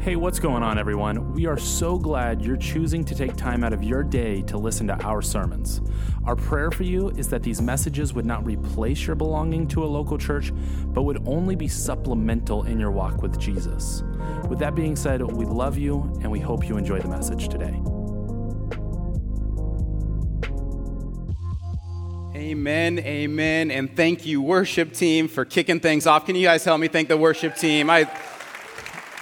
Hey, 0.00 0.16
what's 0.16 0.38
going 0.38 0.62
on, 0.62 0.78
everyone? 0.78 1.34
We 1.34 1.44
are 1.44 1.58
so 1.58 1.98
glad 1.98 2.40
you're 2.40 2.56
choosing 2.56 3.04
to 3.04 3.14
take 3.14 3.36
time 3.36 3.62
out 3.62 3.74
of 3.74 3.84
your 3.84 4.02
day 4.02 4.40
to 4.44 4.56
listen 4.56 4.86
to 4.86 4.94
our 5.04 5.20
sermons. 5.20 5.82
Our 6.24 6.36
prayer 6.36 6.70
for 6.70 6.84
you 6.84 7.10
is 7.10 7.28
that 7.28 7.42
these 7.42 7.60
messages 7.60 8.14
would 8.14 8.24
not 8.24 8.42
replace 8.46 9.06
your 9.06 9.14
belonging 9.14 9.68
to 9.68 9.84
a 9.84 9.86
local 9.86 10.16
church, 10.16 10.54
but 10.86 11.02
would 11.02 11.22
only 11.28 11.54
be 11.54 11.68
supplemental 11.68 12.62
in 12.62 12.80
your 12.80 12.90
walk 12.90 13.20
with 13.20 13.38
Jesus. 13.38 14.02
With 14.48 14.58
that 14.60 14.74
being 14.74 14.96
said, 14.96 15.20
we 15.20 15.44
love 15.44 15.76
you 15.76 16.10
and 16.22 16.30
we 16.30 16.40
hope 16.40 16.66
you 16.66 16.78
enjoy 16.78 17.00
the 17.00 17.08
message 17.08 17.50
today. 17.50 17.78
Amen, 22.34 23.00
amen, 23.00 23.70
and 23.70 23.94
thank 23.94 24.24
you, 24.24 24.40
worship 24.40 24.94
team, 24.94 25.28
for 25.28 25.44
kicking 25.44 25.78
things 25.78 26.06
off. 26.06 26.24
Can 26.24 26.36
you 26.36 26.46
guys 26.46 26.64
help 26.64 26.80
me 26.80 26.88
thank 26.88 27.08
the 27.08 27.18
worship 27.18 27.54
team? 27.54 27.90
I 27.90 28.10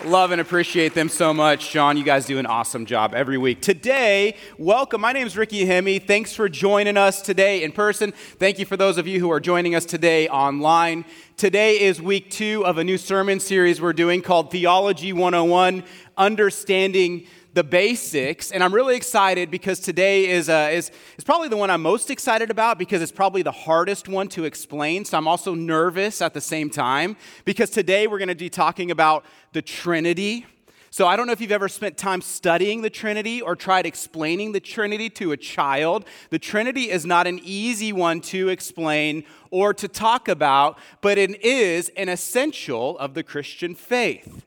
love 0.04 0.30
and 0.30 0.40
appreciate 0.40 0.94
them 0.94 1.08
so 1.08 1.34
much. 1.34 1.70
John, 1.70 1.96
you 1.96 2.04
guys 2.04 2.26
do 2.26 2.38
an 2.38 2.46
awesome 2.46 2.86
job 2.86 3.14
every 3.14 3.36
week. 3.36 3.60
Today, 3.60 4.36
welcome. 4.56 5.00
My 5.00 5.12
name 5.12 5.26
is 5.26 5.36
Ricky 5.36 5.64
Hemi. 5.64 5.98
Thanks 5.98 6.32
for 6.32 6.48
joining 6.48 6.96
us 6.96 7.20
today 7.20 7.64
in 7.64 7.72
person. 7.72 8.12
Thank 8.12 8.58
you 8.58 8.66
for 8.66 8.76
those 8.76 8.96
of 8.96 9.06
you 9.06 9.18
who 9.18 9.30
are 9.30 9.40
joining 9.40 9.74
us 9.74 9.84
today 9.84 10.28
online. 10.28 11.04
Today 11.36 11.80
is 11.80 12.00
week 12.00 12.30
two 12.30 12.64
of 12.64 12.78
a 12.78 12.84
new 12.84 12.96
sermon 12.96 13.40
series 13.40 13.80
we're 13.80 13.92
doing 13.92 14.22
called 14.22 14.50
Theology 14.50 15.12
101 15.12 15.82
Understanding 16.16 17.26
the 17.58 17.64
basics. 17.64 18.52
And 18.52 18.62
I'm 18.62 18.72
really 18.72 18.94
excited 18.94 19.50
because 19.50 19.80
today 19.80 20.28
is, 20.28 20.48
uh, 20.48 20.70
is, 20.70 20.92
is 21.16 21.24
probably 21.24 21.48
the 21.48 21.56
one 21.56 21.70
I'm 21.70 21.82
most 21.82 22.08
excited 22.08 22.52
about 22.52 22.78
because 22.78 23.02
it's 23.02 23.10
probably 23.10 23.42
the 23.42 23.50
hardest 23.50 24.06
one 24.06 24.28
to 24.28 24.44
explain. 24.44 25.04
So 25.04 25.18
I'm 25.18 25.26
also 25.26 25.56
nervous 25.56 26.22
at 26.22 26.34
the 26.34 26.40
same 26.40 26.70
time 26.70 27.16
because 27.44 27.70
today 27.70 28.06
we're 28.06 28.18
going 28.18 28.28
to 28.28 28.36
be 28.36 28.48
talking 28.48 28.92
about 28.92 29.24
the 29.55 29.60
Trinity. 29.60 30.46
So 30.91 31.08
I 31.08 31.16
don't 31.16 31.27
know 31.27 31.33
if 31.33 31.41
you've 31.41 31.50
ever 31.50 31.68
spent 31.68 31.96
time 31.96 32.20
studying 32.20 32.83
the 32.83 32.91
Trinity 32.91 33.42
or 33.42 33.56
tried 33.56 33.86
explaining 33.86 34.52
the 34.52 34.61
Trinity 34.61 35.11
to 35.11 35.33
a 35.33 35.36
child. 35.36 36.05
The 36.30 36.38
Trinity 36.38 36.90
is 36.90 37.05
not 37.05 37.27
an 37.27 37.40
easy 37.42 37.92
one 37.92 38.20
to 38.20 38.50
explain 38.50 39.24
or 39.50 39.74
to 39.74 39.88
talk 39.88 40.28
about, 40.28 40.78
but 41.00 41.18
it 41.18 41.44
is 41.44 41.88
an 41.96 42.08
essential 42.08 42.96
of 43.00 43.14
the 43.14 43.24
Christian 43.24 43.74
faith. 43.74 44.44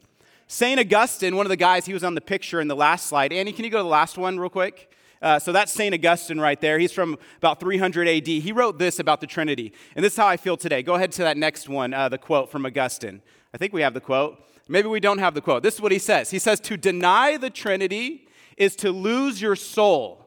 St. 0.53 0.77
Augustine, 0.81 1.37
one 1.37 1.45
of 1.45 1.49
the 1.49 1.55
guys, 1.55 1.85
he 1.85 1.93
was 1.93 2.03
on 2.03 2.13
the 2.13 2.19
picture 2.19 2.59
in 2.59 2.67
the 2.67 2.75
last 2.75 3.05
slide. 3.05 3.31
Annie, 3.31 3.53
can 3.53 3.63
you 3.63 3.71
go 3.71 3.77
to 3.77 3.83
the 3.83 3.89
last 3.89 4.17
one 4.17 4.37
real 4.37 4.49
quick? 4.49 4.91
Uh, 5.21 5.39
so 5.39 5.53
that's 5.53 5.71
St. 5.71 5.93
Augustine 5.95 6.41
right 6.41 6.59
there. 6.59 6.77
He's 6.77 6.91
from 6.91 7.17
about 7.37 7.61
300 7.61 8.05
AD. 8.05 8.27
He 8.27 8.51
wrote 8.51 8.77
this 8.77 8.99
about 8.99 9.21
the 9.21 9.27
Trinity. 9.27 9.71
And 9.95 10.03
this 10.03 10.11
is 10.11 10.17
how 10.17 10.27
I 10.27 10.35
feel 10.35 10.57
today. 10.57 10.83
Go 10.83 10.95
ahead 10.95 11.13
to 11.13 11.21
that 11.21 11.37
next 11.37 11.69
one, 11.69 11.93
uh, 11.93 12.09
the 12.09 12.17
quote 12.17 12.51
from 12.51 12.65
Augustine. 12.65 13.21
I 13.53 13.57
think 13.57 13.71
we 13.71 13.81
have 13.81 13.93
the 13.93 14.01
quote. 14.01 14.43
Maybe 14.67 14.89
we 14.89 14.99
don't 14.99 15.19
have 15.19 15.35
the 15.35 15.41
quote. 15.41 15.63
This 15.63 15.75
is 15.75 15.81
what 15.81 15.93
he 15.93 15.99
says 15.99 16.31
He 16.31 16.39
says, 16.39 16.59
To 16.59 16.75
deny 16.75 17.37
the 17.37 17.49
Trinity 17.49 18.27
is 18.57 18.75
to 18.75 18.91
lose 18.91 19.41
your 19.41 19.55
soul, 19.55 20.25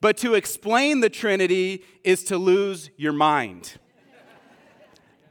but 0.00 0.16
to 0.16 0.32
explain 0.32 1.00
the 1.00 1.10
Trinity 1.10 1.84
is 2.04 2.24
to 2.24 2.38
lose 2.38 2.88
your 2.96 3.12
mind. 3.12 3.74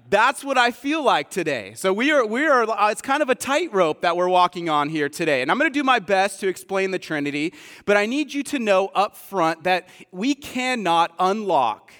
That's 0.09 0.41
what 0.41 0.57
I 0.57 0.71
feel 0.71 1.03
like 1.03 1.29
today. 1.29 1.73
So 1.75 1.91
we 1.91 2.11
are, 2.11 2.25
we 2.25 2.45
are, 2.45 2.63
uh, 2.63 2.91
it's 2.91 3.01
kind 3.01 3.21
of 3.21 3.29
a 3.29 3.35
tightrope 3.35 4.01
that 4.01 4.15
we're 4.15 4.29
walking 4.29 4.69
on 4.69 4.87
here 4.87 5.09
today. 5.09 5.41
And 5.41 5.51
I'm 5.51 5.57
going 5.57 5.69
to 5.69 5.77
do 5.77 5.83
my 5.83 5.99
best 5.99 6.39
to 6.39 6.47
explain 6.47 6.91
the 6.91 6.99
Trinity, 6.99 7.53
but 7.85 7.97
I 7.97 8.05
need 8.05 8.33
you 8.33 8.41
to 8.43 8.59
know 8.59 8.87
up 8.95 9.17
front 9.17 9.65
that 9.65 9.89
we 10.11 10.33
cannot 10.33 11.13
unlock 11.19 11.91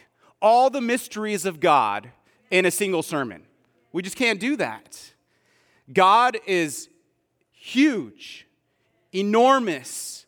all 0.41 0.69
the 0.69 0.79
mysteries 0.79 1.45
of 1.45 1.59
God 1.59 2.09
in 2.49 2.65
a 2.65 2.71
single 2.71 3.03
sermon. 3.03 3.43
We 3.91 4.03
just 4.03 4.15
can't 4.15 4.39
do 4.39 4.55
that. 4.55 5.13
God 5.91 6.37
is 6.45 6.87
huge, 7.51 8.47
enormous. 9.13 10.25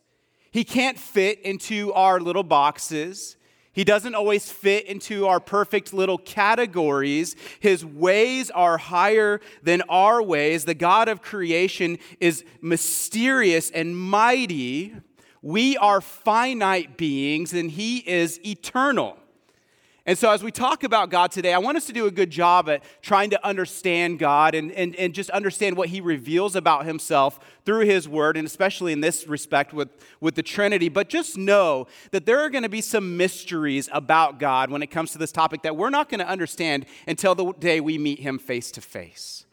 He 0.52 0.66
can't 0.66 1.00
fit 1.00 1.40
into 1.44 1.94
our 1.94 2.20
little 2.20 2.44
boxes. 2.44 3.38
He 3.72 3.84
doesn't 3.84 4.16
always 4.16 4.52
fit 4.52 4.86
into 4.88 5.28
our 5.28 5.40
perfect 5.40 5.94
little 5.94 6.18
categories. 6.18 7.36
His 7.60 7.86
ways 7.86 8.50
are 8.52 8.78
higher 8.78 9.40
than 9.64 9.84
our 9.84 10.22
ways. 10.22 10.66
The 10.66 10.74
God 10.74 11.08
of 11.08 11.22
creation 11.22 12.00
is 12.20 12.44
mysterious 12.62 13.70
and 13.70 13.98
mighty. 13.98 14.96
We 15.42 15.78
are 15.78 16.02
finite 16.02 16.98
beings, 16.98 17.54
and 17.54 17.72
He 17.72 17.98
is 18.00 18.40
eternal. 18.46 19.18
And 20.10 20.18
so, 20.18 20.32
as 20.32 20.42
we 20.42 20.50
talk 20.50 20.84
about 20.84 21.12
God 21.12 21.30
today, 21.30 21.54
I 21.54 21.60
want 21.60 21.78
us 21.78 21.86
to 21.86 21.94
do 21.94 22.08
a 22.08 22.12
good 22.12 22.32
job 22.32 22.68
at 22.68 22.84
trying 23.04 23.30
to 23.30 23.46
understand 23.46 24.18
God 24.18 24.56
and, 24.56 24.72
and, 24.72 24.96
and 24.96 25.14
just 25.14 25.30
understand 25.30 25.78
what 25.78 25.90
He 25.90 26.02
reveals 26.02 26.56
about 26.56 26.88
Himself 26.88 27.40
through 27.64 27.86
His 27.86 28.10
Word, 28.10 28.36
and 28.36 28.48
especially 28.48 28.92
in 28.92 29.02
this 29.02 29.28
respect 29.28 29.72
with, 29.72 29.90
with 30.20 30.34
the 30.34 30.42
Trinity. 30.42 30.90
But 30.90 31.10
just 31.10 31.38
know 31.38 31.86
that 32.10 32.26
there 32.26 32.40
are 32.40 32.50
going 32.50 32.64
to 32.64 32.70
be 32.70 32.82
some 32.82 33.18
mysteries 33.18 33.88
about 33.94 34.40
God 34.40 34.72
when 34.72 34.82
it 34.82 34.88
comes 34.88 35.12
to 35.12 35.20
this 35.20 35.32
topic 35.32 35.62
that 35.62 35.78
we're 35.78 35.92
not 35.92 36.10
going 36.10 36.22
to 36.22 36.28
understand 36.28 36.88
until 37.08 37.36
the 37.36 37.54
day 37.54 37.80
we 37.80 38.00
meet 38.00 38.18
Him 38.18 38.40
face 38.40 38.72
to 38.72 38.82
face. 38.82 39.46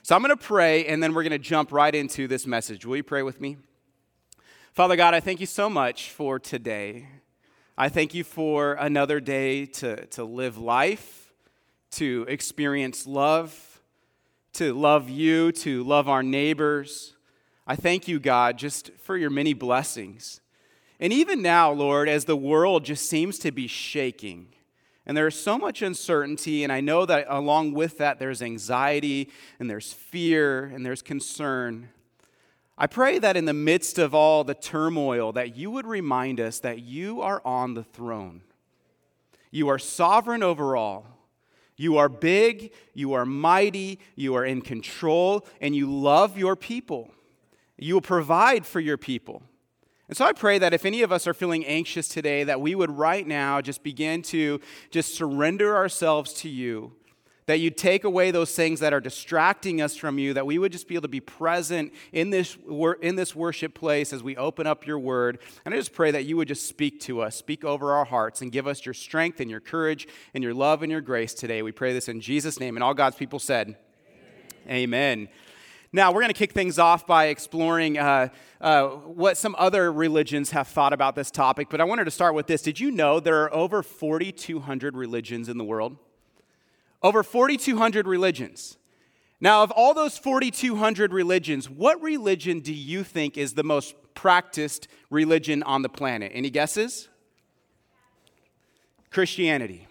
So, 0.00 0.16
I'm 0.16 0.22
going 0.22 0.34
to 0.34 0.42
pray, 0.42 0.86
and 0.86 1.02
then 1.02 1.12
we're 1.12 1.24
going 1.24 1.32
to 1.32 1.38
jump 1.38 1.72
right 1.72 1.94
into 1.94 2.26
this 2.26 2.46
message. 2.46 2.86
Will 2.86 2.96
you 2.96 3.02
pray 3.02 3.20
with 3.20 3.38
me? 3.38 3.58
Father 4.72 4.96
God, 4.96 5.12
I 5.12 5.20
thank 5.20 5.40
you 5.40 5.46
so 5.46 5.68
much 5.68 6.10
for 6.10 6.38
today. 6.38 7.06
I 7.80 7.88
thank 7.88 8.12
you 8.12 8.24
for 8.24 8.74
another 8.74 9.20
day 9.20 9.64
to, 9.64 10.04
to 10.08 10.22
live 10.22 10.58
life, 10.58 11.32
to 11.92 12.26
experience 12.28 13.06
love, 13.06 13.80
to 14.52 14.74
love 14.74 15.08
you, 15.08 15.50
to 15.52 15.82
love 15.84 16.06
our 16.06 16.22
neighbors. 16.22 17.16
I 17.66 17.76
thank 17.76 18.06
you, 18.06 18.20
God, 18.20 18.58
just 18.58 18.90
for 18.98 19.16
your 19.16 19.30
many 19.30 19.54
blessings. 19.54 20.42
And 21.00 21.10
even 21.10 21.40
now, 21.40 21.72
Lord, 21.72 22.06
as 22.06 22.26
the 22.26 22.36
world 22.36 22.84
just 22.84 23.08
seems 23.08 23.38
to 23.38 23.50
be 23.50 23.66
shaking, 23.66 24.48
and 25.06 25.16
there's 25.16 25.40
so 25.40 25.56
much 25.56 25.80
uncertainty, 25.80 26.62
and 26.62 26.70
I 26.70 26.82
know 26.82 27.06
that 27.06 27.24
along 27.30 27.72
with 27.72 27.96
that, 27.96 28.18
there's 28.18 28.42
anxiety, 28.42 29.30
and 29.58 29.70
there's 29.70 29.90
fear, 29.90 30.64
and 30.64 30.84
there's 30.84 31.00
concern. 31.00 31.88
I 32.80 32.86
pray 32.86 33.18
that 33.18 33.36
in 33.36 33.44
the 33.44 33.52
midst 33.52 33.98
of 33.98 34.14
all 34.14 34.42
the 34.42 34.54
turmoil 34.54 35.32
that 35.32 35.54
you 35.54 35.70
would 35.70 35.86
remind 35.86 36.40
us 36.40 36.60
that 36.60 36.78
you 36.80 37.20
are 37.20 37.42
on 37.44 37.74
the 37.74 37.84
throne. 37.84 38.40
You 39.50 39.68
are 39.68 39.78
sovereign 39.78 40.42
over 40.42 40.74
all. 40.74 41.04
You 41.76 41.98
are 41.98 42.08
big, 42.08 42.72
you 42.94 43.12
are 43.12 43.26
mighty, 43.26 43.98
you 44.16 44.34
are 44.34 44.46
in 44.46 44.62
control, 44.62 45.46
and 45.60 45.76
you 45.76 45.92
love 45.92 46.38
your 46.38 46.56
people. 46.56 47.10
You 47.76 47.94
will 47.94 48.00
provide 48.00 48.64
for 48.64 48.80
your 48.80 48.96
people. 48.96 49.42
And 50.08 50.16
so 50.16 50.24
I 50.24 50.32
pray 50.32 50.58
that 50.58 50.72
if 50.72 50.86
any 50.86 51.02
of 51.02 51.12
us 51.12 51.26
are 51.26 51.34
feeling 51.34 51.66
anxious 51.66 52.08
today, 52.08 52.44
that 52.44 52.62
we 52.62 52.74
would 52.74 52.90
right 52.90 53.26
now 53.26 53.60
just 53.60 53.82
begin 53.82 54.22
to 54.22 54.58
just 54.90 55.14
surrender 55.14 55.76
ourselves 55.76 56.32
to 56.34 56.48
you 56.48 56.92
that 57.50 57.58
you'd 57.58 57.76
take 57.76 58.04
away 58.04 58.30
those 58.30 58.54
things 58.54 58.78
that 58.78 58.92
are 58.92 59.00
distracting 59.00 59.82
us 59.82 59.96
from 59.96 60.20
you, 60.20 60.32
that 60.34 60.46
we 60.46 60.56
would 60.56 60.70
just 60.70 60.86
be 60.86 60.94
able 60.94 61.02
to 61.02 61.08
be 61.08 61.18
present 61.18 61.92
in 62.12 62.30
this, 62.30 62.56
in 63.02 63.16
this 63.16 63.34
worship 63.34 63.74
place 63.74 64.12
as 64.12 64.22
we 64.22 64.36
open 64.36 64.68
up 64.68 64.86
your 64.86 65.00
word. 65.00 65.40
And 65.64 65.74
I 65.74 65.76
just 65.76 65.92
pray 65.92 66.12
that 66.12 66.24
you 66.26 66.36
would 66.36 66.46
just 66.46 66.68
speak 66.68 67.00
to 67.00 67.20
us, 67.20 67.34
speak 67.34 67.64
over 67.64 67.92
our 67.92 68.04
hearts, 68.04 68.40
and 68.40 68.52
give 68.52 68.68
us 68.68 68.86
your 68.86 68.94
strength 68.94 69.40
and 69.40 69.50
your 69.50 69.58
courage 69.58 70.06
and 70.32 70.44
your 70.44 70.54
love 70.54 70.84
and 70.84 70.92
your 70.92 71.00
grace 71.00 71.34
today. 71.34 71.60
We 71.62 71.72
pray 71.72 71.92
this 71.92 72.08
in 72.08 72.20
Jesus' 72.20 72.60
name. 72.60 72.76
And 72.76 72.84
all 72.84 72.94
God's 72.94 73.16
people 73.16 73.40
said, 73.40 73.76
Amen. 74.68 74.70
Amen. 74.70 75.28
Now, 75.92 76.12
we're 76.12 76.20
going 76.20 76.32
to 76.32 76.38
kick 76.38 76.52
things 76.52 76.78
off 76.78 77.04
by 77.04 77.26
exploring 77.26 77.98
uh, 77.98 78.28
uh, 78.60 78.90
what 78.90 79.36
some 79.36 79.56
other 79.58 79.92
religions 79.92 80.52
have 80.52 80.68
thought 80.68 80.92
about 80.92 81.16
this 81.16 81.32
topic, 81.32 81.66
but 81.68 81.80
I 81.80 81.84
wanted 81.84 82.04
to 82.04 82.12
start 82.12 82.36
with 82.36 82.46
this. 82.46 82.62
Did 82.62 82.78
you 82.78 82.92
know 82.92 83.18
there 83.18 83.42
are 83.42 83.52
over 83.52 83.82
4,200 83.82 84.96
religions 84.96 85.48
in 85.48 85.58
the 85.58 85.64
world? 85.64 85.96
Over 87.02 87.22
4,200 87.22 88.06
religions. 88.06 88.76
Now, 89.40 89.62
of 89.62 89.70
all 89.70 89.94
those 89.94 90.18
4,200 90.18 91.12
religions, 91.12 91.70
what 91.70 92.00
religion 92.02 92.60
do 92.60 92.74
you 92.74 93.02
think 93.02 93.38
is 93.38 93.54
the 93.54 93.62
most 93.62 93.94
practiced 94.14 94.86
religion 95.08 95.62
on 95.62 95.82
the 95.82 95.88
planet? 95.88 96.30
Any 96.34 96.50
guesses? 96.50 97.08
Christianity. 99.10 99.86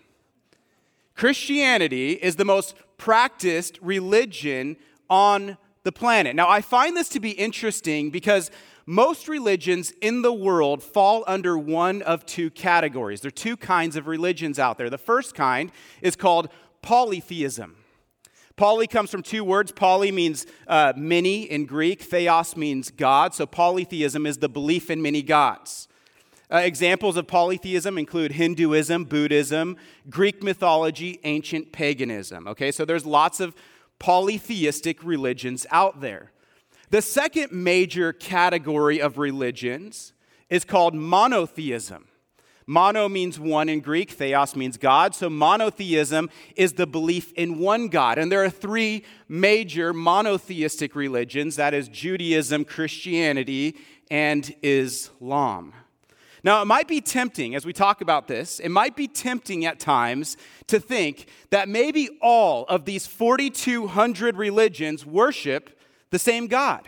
Christianity 1.15 2.11
is 2.13 2.35
the 2.35 2.45
most 2.45 2.75
practiced 2.97 3.79
religion 3.81 4.77
on 5.09 5.57
the 5.83 5.91
planet. 5.91 6.35
Now, 6.35 6.47
I 6.47 6.61
find 6.61 6.95
this 6.95 7.09
to 7.09 7.19
be 7.19 7.31
interesting 7.31 8.11
because 8.11 8.51
most 8.85 9.27
religions 9.27 9.91
in 10.01 10.21
the 10.21 10.33
world 10.33 10.83
fall 10.83 11.23
under 11.27 11.57
one 11.57 12.01
of 12.03 12.25
two 12.25 12.49
categories. 12.49 13.21
There 13.21 13.27
are 13.27 13.31
two 13.31 13.57
kinds 13.57 13.95
of 13.95 14.07
religions 14.07 14.59
out 14.59 14.77
there. 14.77 14.89
The 14.89 14.97
first 14.97 15.35
kind 15.35 15.71
is 16.01 16.15
called 16.15 16.49
polytheism. 16.81 17.75
Poly 18.55 18.87
comes 18.87 19.09
from 19.09 19.23
two 19.23 19.43
words. 19.43 19.71
Poly 19.71 20.11
means 20.11 20.45
uh, 20.67 20.91
many 20.97 21.43
in 21.43 21.65
Greek, 21.65 22.01
theos 22.01 22.57
means 22.57 22.91
God. 22.91 23.33
So 23.33 23.45
polytheism 23.45 24.25
is 24.25 24.39
the 24.39 24.49
belief 24.49 24.89
in 24.89 25.01
many 25.01 25.21
gods. 25.21 25.87
Uh, 26.51 26.57
examples 26.57 27.15
of 27.15 27.25
polytheism 27.25 27.97
include 27.97 28.33
Hinduism, 28.33 29.05
Buddhism, 29.05 29.77
Greek 30.09 30.43
mythology, 30.43 31.19
ancient 31.23 31.71
paganism. 31.71 32.49
Okay, 32.49 32.71
so 32.71 32.83
there's 32.83 33.05
lots 33.05 33.39
of 33.39 33.55
polytheistic 33.97 35.03
religions 35.05 35.65
out 35.71 36.01
there. 36.01 36.31
The 36.89 37.01
second 37.01 37.53
major 37.53 38.11
category 38.11 38.99
of 38.99 39.17
religions 39.17 40.11
is 40.49 40.65
called 40.65 40.95
monotheism. 40.95 42.08
Mono 42.69 43.09
means 43.09 43.39
one 43.39 43.67
in 43.67 43.79
Greek, 43.79 44.11
theos 44.11 44.55
means 44.55 44.77
God. 44.77 45.15
So 45.15 45.27
monotheism 45.27 46.29
is 46.55 46.73
the 46.73 46.85
belief 46.85 47.33
in 47.33 47.57
one 47.57 47.87
God. 47.87 48.19
And 48.19 48.31
there 48.31 48.43
are 48.43 48.49
three 48.51 49.03
major 49.27 49.91
monotheistic 49.91 50.95
religions 50.95 51.55
that 51.55 51.73
is, 51.73 51.87
Judaism, 51.87 52.65
Christianity, 52.65 53.75
and 54.11 54.53
Islam. 54.61 55.73
Now, 56.43 56.61
it 56.61 56.65
might 56.65 56.87
be 56.87 57.01
tempting 57.01 57.55
as 57.55 57.65
we 57.65 57.73
talk 57.73 58.01
about 58.01 58.27
this, 58.27 58.59
it 58.59 58.69
might 58.69 58.95
be 58.95 59.07
tempting 59.07 59.65
at 59.65 59.79
times 59.79 60.37
to 60.67 60.79
think 60.79 61.25
that 61.49 61.67
maybe 61.67 62.19
all 62.21 62.65
of 62.65 62.85
these 62.85 63.07
4,200 63.07 64.37
religions 64.37 65.07
worship 65.07 65.75
the 66.11 66.19
same 66.19 66.45
God. 66.45 66.87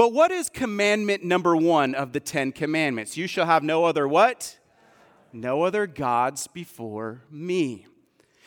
But 0.00 0.14
what 0.14 0.30
is 0.30 0.48
commandment 0.48 1.24
number 1.24 1.54
one 1.54 1.94
of 1.94 2.14
the 2.14 2.20
Ten 2.20 2.52
Commandments? 2.52 3.18
You 3.18 3.26
shall 3.26 3.44
have 3.44 3.62
no 3.62 3.84
other 3.84 4.08
what? 4.08 4.58
No 5.30 5.64
other 5.64 5.86
gods 5.86 6.46
before 6.46 7.20
me. 7.30 7.86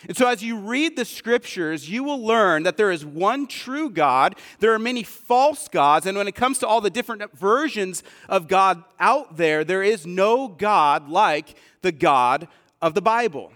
And 0.08 0.18
so, 0.18 0.28
as 0.28 0.42
you 0.42 0.58
read 0.58 0.96
the 0.96 1.06
scriptures, 1.06 1.88
you 1.88 2.04
will 2.04 2.26
learn 2.26 2.64
that 2.64 2.76
there 2.76 2.90
is 2.90 3.06
one 3.06 3.46
true 3.46 3.92
God. 3.92 4.36
There 4.62 4.74
are 4.74 4.80
many 4.80 5.04
false 5.04 5.68
gods. 5.68 6.08
And 6.08 6.18
when 6.18 6.28
it 6.28 6.34
comes 6.34 6.58
to 6.58 6.68
all 6.68 6.82
the 6.82 6.90
different 6.90 7.38
versions 7.38 8.02
of 8.28 8.48
God 8.48 8.84
out 9.00 9.38
there, 9.38 9.64
there 9.64 9.84
is 9.84 10.08
no 10.08 10.48
God 10.48 11.08
like 11.08 11.56
the 11.84 11.92
God 11.92 12.48
of 12.82 12.96
the 12.96 13.02
Bible. 13.04 13.54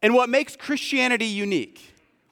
And 0.00 0.14
what 0.14 0.30
makes 0.30 0.56
Christianity 0.56 1.26
unique, 1.26 1.82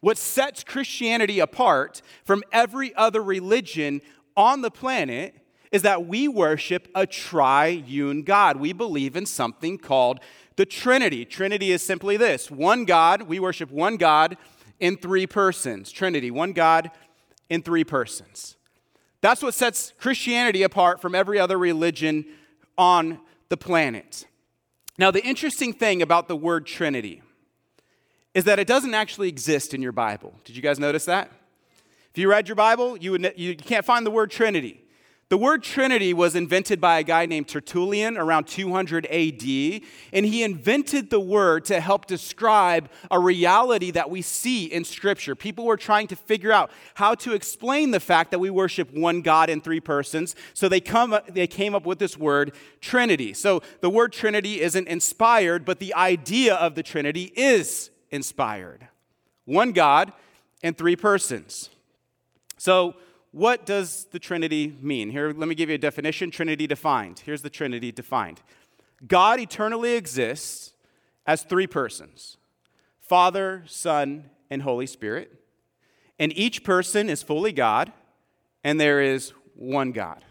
what 0.01 0.17
sets 0.17 0.65
Christianity 0.65 1.41
apart 1.41 2.01
from 2.25 2.43
every 2.53 2.95
other 2.95 3.23
religion 3.23 4.01
on 4.37 4.63
the 4.63 4.71
planet 4.71 5.35
is 5.73 5.83
that 5.83 6.07
we 6.07 6.29
worship 6.29 6.89
a 6.95 7.07
triune 7.07 8.23
God. 8.23 8.59
We 8.59 8.73
believe 8.73 9.17
in 9.17 9.27
something 9.27 9.79
called 9.79 10.21
the 10.57 10.67
Trinity. 10.67 11.25
Trinity 11.25 11.71
is 11.71 11.83
simply 11.83 12.17
this 12.17 12.51
one 12.51 12.85
God, 12.85 13.23
we 13.23 13.39
worship 13.39 13.71
one 13.71 13.97
God 13.97 14.37
in 14.81 14.97
three 14.97 15.27
persons. 15.27 15.91
Trinity, 15.91 16.31
one 16.31 16.53
God 16.53 16.91
in 17.49 17.63
three 17.63 17.85
persons. 17.85 18.57
That's 19.21 19.43
what 19.43 19.55
sets 19.55 19.93
Christianity 19.99 20.63
apart 20.63 21.01
from 21.01 21.15
every 21.15 21.39
other 21.39 21.59
religion 21.59 22.27
on 22.77 23.21
the 23.49 23.57
planet. 23.57 24.27
Now, 24.99 25.11
the 25.11 25.25
interesting 25.25 25.73
thing 25.73 26.03
about 26.03 26.29
the 26.29 26.37
word 26.37 26.67
Trinity 26.67 27.23
is 28.35 28.45
that 28.45 28.59
it 28.59 28.67
doesn't 28.67 28.95
actually 28.95 29.29
exist 29.29 29.75
in 29.75 29.83
your 29.83 29.93
Bible. 29.93 30.35
Did 30.45 30.57
you 30.57 30.63
guys 30.63 30.79
notice 30.79 31.07
that? 31.07 31.31
If 32.17 32.21
you 32.21 32.31
read 32.31 32.49
your 32.49 32.55
Bible, 32.55 32.97
you, 32.97 33.11
would, 33.11 33.35
you 33.37 33.55
can't 33.55 33.85
find 33.85 34.07
the 34.07 34.11
word 34.11 34.31
Trinity. 34.31 34.83
The 35.29 35.37
word 35.37 35.63
Trinity 35.63 36.15
was 36.15 36.35
invented 36.35 36.81
by 36.81 36.99
a 36.99 37.03
guy 37.03 37.27
named 37.27 37.47
Tertullian 37.47 38.17
around 38.17 38.47
200 38.47 39.05
AD, 39.05 39.43
and 40.15 40.25
he 40.25 40.43
invented 40.43 41.11
the 41.11 41.21
word 41.21 41.67
to 41.67 41.79
help 41.79 42.07
describe 42.07 42.89
a 43.11 43.21
reality 43.21 43.91
that 43.91 44.09
we 44.09 44.23
see 44.23 44.65
in 44.65 44.85
Scripture. 44.85 45.35
People 45.35 45.67
were 45.67 45.77
trying 45.77 46.07
to 46.07 46.17
figure 46.17 46.53
out 46.53 46.71
how 46.95 47.15
to 47.17 47.35
explain 47.35 47.91
the 47.91 48.01
fact 48.01 48.31
that 48.31 48.39
we 48.39 48.49
worship 48.49 48.95
one 48.95 49.21
God 49.21 49.51
in 49.51 49.61
three 49.61 49.81
persons, 49.81 50.35
so 50.55 50.71
they, 50.71 50.81
come, 50.81 51.19
they 51.29 51.47
came 51.47 51.75
up 51.75 51.85
with 51.85 51.99
this 51.99 52.17
word 52.17 52.55
Trinity. 52.81 53.35
So 53.35 53.61
the 53.83 53.91
word 53.91 54.15
Trinity 54.15 54.63
isn't 54.63 54.89
inspired, 54.89 55.67
but 55.67 55.81
the 55.81 55.93
idea 55.93 56.55
of 56.55 56.77
the 56.77 56.83
Trinity 56.83 57.31
is 57.37 57.91
inspired. 58.11 58.89
One 59.45 59.73
God 59.73 60.15
and 60.63 60.79
three 60.79 60.97
persons. 60.97 61.69
So, 62.57 62.95
what 63.33 63.67
does 63.67 64.07
the 64.13 64.19
Trinity 64.19 64.75
mean? 64.81 65.11
Here, 65.11 65.31
let 65.33 65.49
me 65.49 65.55
give 65.55 65.69
you 65.69 65.75
a 65.75 65.79
definition 65.79 66.31
Trinity 66.31 66.67
defined. 66.67 67.21
Here's 67.21 67.43
the 67.43 67.51
Trinity 67.51 67.93
defined 67.93 68.41
God 69.07 69.41
eternally 69.41 69.95
exists 69.95 70.73
as 71.27 71.43
three 71.43 71.67
persons 71.67 72.39
Father, 73.01 73.63
Son, 73.67 74.31
and 74.51 74.63
Holy 74.63 74.87
Spirit. 74.87 75.33
And 76.19 76.37
each 76.37 76.65
person 76.65 77.11
is 77.11 77.23
fully 77.23 77.53
God, 77.53 77.93
and 78.65 78.81
there 78.81 79.03
is 79.03 79.33
one 79.55 79.93
God. 79.93 80.25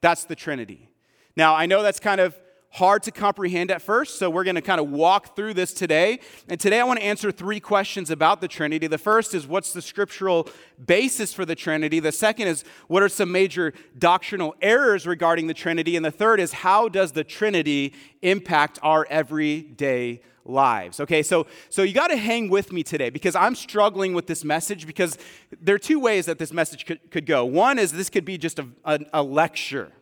That's 0.00 0.24
the 0.24 0.34
Trinity. 0.34 0.88
Now, 1.36 1.54
I 1.54 1.66
know 1.66 1.82
that's 1.82 2.00
kind 2.00 2.20
of 2.20 2.38
hard 2.72 3.02
to 3.02 3.10
comprehend 3.10 3.70
at 3.70 3.82
first, 3.82 4.18
so 4.18 4.30
we're 4.30 4.44
going 4.44 4.54
to 4.54 4.62
kind 4.62 4.80
of 4.80 4.90
walk 4.90 5.36
through 5.36 5.52
this 5.52 5.74
today. 5.74 6.18
And 6.48 6.58
today 6.58 6.80
I 6.80 6.84
want 6.84 7.00
to 7.00 7.04
answer 7.04 7.30
three 7.30 7.60
questions 7.60 8.10
about 8.10 8.40
the 8.40 8.48
Trinity. 8.48 8.86
The 8.86 8.96
first 8.98 9.34
is 9.34 9.46
what's 9.46 9.74
the 9.74 9.82
scriptural 9.82 10.48
basis 10.84 11.34
for 11.34 11.44
the 11.44 11.54
Trinity? 11.54 12.00
The 12.00 12.12
second 12.12 12.48
is 12.48 12.64
what 12.88 13.02
are 13.02 13.10
some 13.10 13.30
major 13.30 13.74
doctrinal 13.98 14.54
errors 14.62 15.06
regarding 15.06 15.48
the 15.48 15.54
Trinity? 15.54 15.96
And 15.96 16.04
the 16.04 16.10
third 16.10 16.40
is 16.40 16.52
how 16.52 16.88
does 16.88 17.12
the 17.12 17.24
Trinity 17.24 17.92
impact 18.22 18.78
our 18.82 19.06
everyday 19.10 20.22
lives. 20.44 20.98
Okay, 20.98 21.22
so 21.22 21.46
so 21.68 21.82
you 21.82 21.92
got 21.92 22.08
to 22.08 22.16
hang 22.16 22.48
with 22.48 22.72
me 22.72 22.82
today 22.82 23.10
because 23.10 23.36
I'm 23.36 23.54
struggling 23.54 24.12
with 24.12 24.26
this 24.26 24.44
message 24.44 24.86
because 24.86 25.16
there 25.60 25.74
are 25.74 25.78
two 25.78 26.00
ways 26.00 26.26
that 26.26 26.38
this 26.38 26.52
message 26.52 26.84
could, 26.84 27.10
could 27.10 27.26
go. 27.26 27.44
One 27.44 27.78
is 27.78 27.92
this 27.92 28.10
could 28.10 28.24
be 28.24 28.38
just 28.38 28.58
a, 28.58 28.66
a, 28.84 28.98
a 29.12 29.22
lecture. 29.22 29.92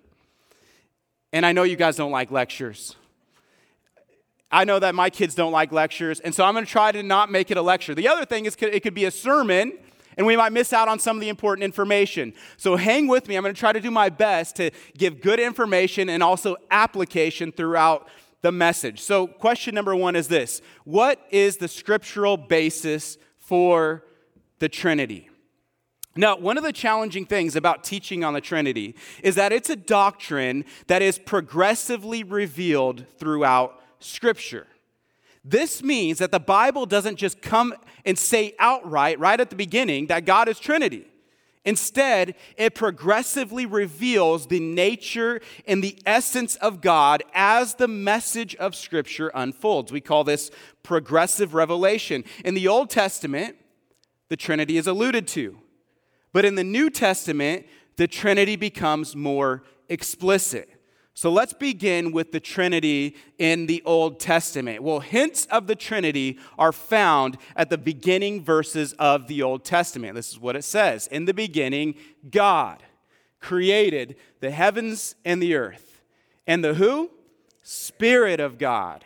And 1.32 1.46
I 1.46 1.52
know 1.52 1.62
you 1.62 1.76
guys 1.76 1.96
don't 1.96 2.10
like 2.10 2.30
lectures. 2.30 2.96
I 4.52 4.64
know 4.64 4.80
that 4.80 4.94
my 4.94 5.10
kids 5.10 5.34
don't 5.36 5.52
like 5.52 5.70
lectures, 5.70 6.18
and 6.18 6.34
so 6.34 6.44
I'm 6.44 6.54
going 6.54 6.64
to 6.64 6.70
try 6.70 6.90
to 6.90 7.04
not 7.04 7.30
make 7.30 7.52
it 7.52 7.56
a 7.56 7.62
lecture. 7.62 7.94
The 7.94 8.08
other 8.08 8.24
thing 8.24 8.46
is, 8.46 8.56
it 8.60 8.82
could 8.82 8.94
be 8.94 9.04
a 9.04 9.10
sermon, 9.10 9.78
and 10.16 10.26
we 10.26 10.36
might 10.36 10.52
miss 10.52 10.72
out 10.72 10.88
on 10.88 10.98
some 10.98 11.16
of 11.16 11.20
the 11.20 11.28
important 11.28 11.64
information. 11.64 12.32
So 12.56 12.74
hang 12.74 13.06
with 13.06 13.28
me. 13.28 13.36
I'm 13.36 13.42
going 13.44 13.54
to 13.54 13.58
try 13.58 13.72
to 13.72 13.80
do 13.80 13.92
my 13.92 14.08
best 14.08 14.56
to 14.56 14.72
give 14.98 15.20
good 15.20 15.38
information 15.38 16.08
and 16.08 16.20
also 16.20 16.56
application 16.70 17.52
throughout 17.52 18.08
the 18.42 18.50
message. 18.50 19.00
So, 19.00 19.26
question 19.26 19.74
number 19.74 19.94
one 19.94 20.16
is 20.16 20.26
this 20.28 20.62
What 20.84 21.24
is 21.30 21.58
the 21.58 21.68
scriptural 21.68 22.36
basis 22.36 23.18
for 23.38 24.04
the 24.58 24.68
Trinity? 24.68 25.29
Now, 26.20 26.36
one 26.36 26.58
of 26.58 26.64
the 26.64 26.72
challenging 26.72 27.24
things 27.24 27.56
about 27.56 27.82
teaching 27.82 28.24
on 28.24 28.34
the 28.34 28.42
Trinity 28.42 28.94
is 29.22 29.36
that 29.36 29.52
it's 29.52 29.70
a 29.70 29.74
doctrine 29.76 30.66
that 30.86 31.00
is 31.00 31.18
progressively 31.18 32.22
revealed 32.22 33.06
throughout 33.16 33.80
Scripture. 34.00 34.66
This 35.42 35.82
means 35.82 36.18
that 36.18 36.30
the 36.30 36.38
Bible 36.38 36.84
doesn't 36.84 37.16
just 37.16 37.40
come 37.40 37.74
and 38.04 38.18
say 38.18 38.54
outright, 38.58 39.18
right 39.18 39.40
at 39.40 39.48
the 39.48 39.56
beginning, 39.56 40.08
that 40.08 40.26
God 40.26 40.46
is 40.46 40.58
Trinity. 40.58 41.06
Instead, 41.64 42.34
it 42.58 42.74
progressively 42.74 43.64
reveals 43.64 44.46
the 44.46 44.60
nature 44.60 45.40
and 45.66 45.82
the 45.82 45.98
essence 46.04 46.54
of 46.56 46.82
God 46.82 47.22
as 47.32 47.76
the 47.76 47.88
message 47.88 48.54
of 48.56 48.74
Scripture 48.74 49.30
unfolds. 49.34 49.90
We 49.90 50.02
call 50.02 50.24
this 50.24 50.50
progressive 50.82 51.54
revelation. 51.54 52.24
In 52.44 52.52
the 52.52 52.68
Old 52.68 52.90
Testament, 52.90 53.56
the 54.28 54.36
Trinity 54.36 54.76
is 54.76 54.86
alluded 54.86 55.26
to. 55.28 55.56
But 56.32 56.44
in 56.44 56.54
the 56.54 56.64
New 56.64 56.90
Testament, 56.90 57.66
the 57.96 58.06
Trinity 58.06 58.56
becomes 58.56 59.14
more 59.16 59.62
explicit. 59.88 60.68
So 61.12 61.30
let's 61.30 61.52
begin 61.52 62.12
with 62.12 62.32
the 62.32 62.40
Trinity 62.40 63.16
in 63.36 63.66
the 63.66 63.82
Old 63.84 64.20
Testament. 64.20 64.82
Well, 64.82 65.00
hints 65.00 65.44
of 65.46 65.66
the 65.66 65.74
Trinity 65.74 66.38
are 66.58 66.72
found 66.72 67.36
at 67.56 67.68
the 67.68 67.76
beginning 67.76 68.42
verses 68.42 68.94
of 68.94 69.26
the 69.26 69.42
Old 69.42 69.64
Testament. 69.64 70.14
This 70.14 70.30
is 70.30 70.38
what 70.38 70.56
it 70.56 70.64
says 70.64 71.08
In 71.08 71.26
the 71.26 71.34
beginning, 71.34 71.94
God 72.30 72.82
created 73.40 74.16
the 74.40 74.50
heavens 74.50 75.14
and 75.24 75.42
the 75.42 75.54
earth. 75.56 76.02
And 76.46 76.64
the 76.64 76.74
who? 76.74 77.10
Spirit 77.62 78.40
of 78.40 78.56
God 78.56 79.04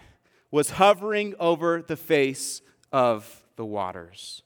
was 0.50 0.70
hovering 0.70 1.34
over 1.40 1.82
the 1.82 1.96
face 1.96 2.62
of 2.92 3.44
the 3.56 3.64
waters. 3.64 4.42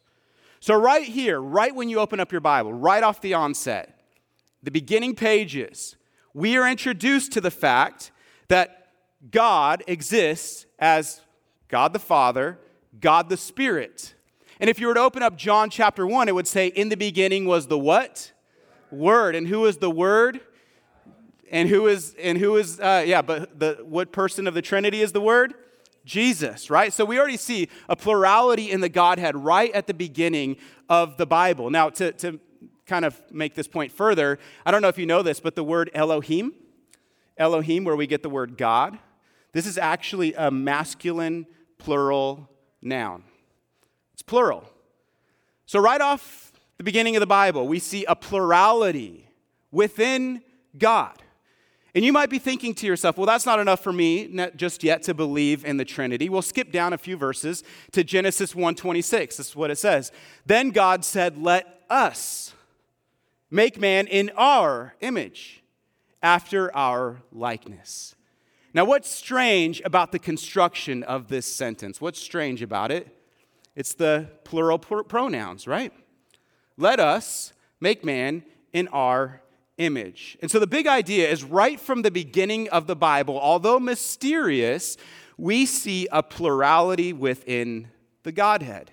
So, 0.68 0.74
right 0.74 1.02
here, 1.02 1.40
right 1.40 1.74
when 1.74 1.88
you 1.88 1.98
open 1.98 2.20
up 2.20 2.30
your 2.30 2.42
Bible, 2.42 2.74
right 2.74 3.02
off 3.02 3.22
the 3.22 3.32
onset, 3.32 3.98
the 4.62 4.70
beginning 4.70 5.14
pages, 5.14 5.96
we 6.34 6.58
are 6.58 6.68
introduced 6.68 7.32
to 7.32 7.40
the 7.40 7.50
fact 7.50 8.12
that 8.48 8.88
God 9.30 9.82
exists 9.86 10.66
as 10.78 11.22
God 11.68 11.94
the 11.94 11.98
Father, 11.98 12.58
God 13.00 13.30
the 13.30 13.38
Spirit. 13.38 14.12
And 14.60 14.68
if 14.68 14.78
you 14.78 14.88
were 14.88 14.92
to 14.92 15.00
open 15.00 15.22
up 15.22 15.38
John 15.38 15.70
chapter 15.70 16.06
1, 16.06 16.28
it 16.28 16.34
would 16.34 16.46
say, 16.46 16.66
In 16.66 16.90
the 16.90 16.98
beginning 16.98 17.46
was 17.46 17.68
the 17.68 17.78
what? 17.78 18.32
Word. 18.90 19.34
And 19.34 19.48
who 19.48 19.64
is 19.64 19.78
the 19.78 19.90
Word? 19.90 20.42
And 21.50 21.70
who 21.70 21.86
is, 21.86 22.14
and 22.22 22.36
who 22.36 22.58
is, 22.58 22.78
uh, 22.78 23.04
yeah, 23.06 23.22
but 23.22 23.58
the, 23.58 23.78
what 23.84 24.12
person 24.12 24.46
of 24.46 24.52
the 24.52 24.60
Trinity 24.60 25.00
is 25.00 25.12
the 25.12 25.22
Word? 25.22 25.54
Jesus, 26.08 26.70
right? 26.70 26.90
So 26.90 27.04
we 27.04 27.18
already 27.18 27.36
see 27.36 27.68
a 27.88 27.94
plurality 27.94 28.70
in 28.70 28.80
the 28.80 28.88
Godhead 28.88 29.36
right 29.36 29.70
at 29.72 29.86
the 29.86 29.92
beginning 29.92 30.56
of 30.88 31.18
the 31.18 31.26
Bible. 31.26 31.68
Now, 31.68 31.90
to, 31.90 32.12
to 32.12 32.40
kind 32.86 33.04
of 33.04 33.20
make 33.30 33.54
this 33.54 33.68
point 33.68 33.92
further, 33.92 34.38
I 34.64 34.70
don't 34.70 34.80
know 34.80 34.88
if 34.88 34.96
you 34.96 35.04
know 35.04 35.22
this, 35.22 35.38
but 35.38 35.54
the 35.54 35.62
word 35.62 35.90
Elohim, 35.92 36.54
Elohim, 37.36 37.84
where 37.84 37.94
we 37.94 38.06
get 38.06 38.22
the 38.22 38.30
word 38.30 38.56
God, 38.56 38.98
this 39.52 39.66
is 39.66 39.76
actually 39.76 40.32
a 40.32 40.50
masculine 40.50 41.46
plural 41.76 42.48
noun. 42.80 43.22
It's 44.14 44.22
plural. 44.22 44.64
So, 45.66 45.78
right 45.78 46.00
off 46.00 46.52
the 46.78 46.84
beginning 46.84 47.16
of 47.16 47.20
the 47.20 47.26
Bible, 47.26 47.68
we 47.68 47.78
see 47.78 48.06
a 48.06 48.16
plurality 48.16 49.28
within 49.70 50.42
God. 50.78 51.22
And 51.98 52.04
you 52.04 52.12
might 52.12 52.30
be 52.30 52.38
thinking 52.38 52.76
to 52.76 52.86
yourself, 52.86 53.16
well, 53.16 53.26
that's 53.26 53.44
not 53.44 53.58
enough 53.58 53.82
for 53.82 53.92
me 53.92 54.28
just 54.54 54.84
yet 54.84 55.02
to 55.02 55.14
believe 55.14 55.64
in 55.64 55.78
the 55.78 55.84
Trinity. 55.84 56.28
We'll 56.28 56.42
skip 56.42 56.70
down 56.70 56.92
a 56.92 56.96
few 56.96 57.16
verses 57.16 57.64
to 57.90 58.04
Genesis 58.04 58.54
1:26. 58.54 59.36
This 59.36 59.48
is 59.48 59.56
what 59.56 59.72
it 59.72 59.78
says. 59.78 60.12
Then 60.46 60.70
God 60.70 61.04
said, 61.04 61.42
"Let 61.42 61.82
us 61.90 62.54
make 63.50 63.80
man 63.80 64.06
in 64.06 64.30
our 64.36 64.94
image, 65.00 65.64
after 66.22 66.72
our 66.72 67.20
likeness." 67.32 68.14
Now, 68.72 68.84
what's 68.84 69.10
strange 69.10 69.82
about 69.84 70.12
the 70.12 70.20
construction 70.20 71.02
of 71.02 71.26
this 71.26 71.52
sentence? 71.52 72.00
What's 72.00 72.20
strange 72.20 72.62
about 72.62 72.92
it? 72.92 73.08
It's 73.74 73.94
the 73.94 74.30
plural 74.44 74.78
pr- 74.78 75.02
pronouns, 75.02 75.66
right? 75.66 75.92
Let 76.76 77.00
us 77.00 77.52
make 77.80 78.04
man 78.04 78.44
in 78.72 78.86
our 78.92 79.42
image. 79.78 80.36
And 80.42 80.50
so 80.50 80.58
the 80.58 80.66
big 80.66 80.86
idea 80.86 81.30
is 81.30 81.42
right 81.42 81.80
from 81.80 82.02
the 82.02 82.10
beginning 82.10 82.68
of 82.68 82.86
the 82.86 82.96
Bible, 82.96 83.38
although 83.38 83.80
mysterious, 83.80 84.96
we 85.36 85.64
see 85.64 86.06
a 86.12 86.22
plurality 86.22 87.12
within 87.12 87.88
the 88.24 88.32
Godhead. 88.32 88.90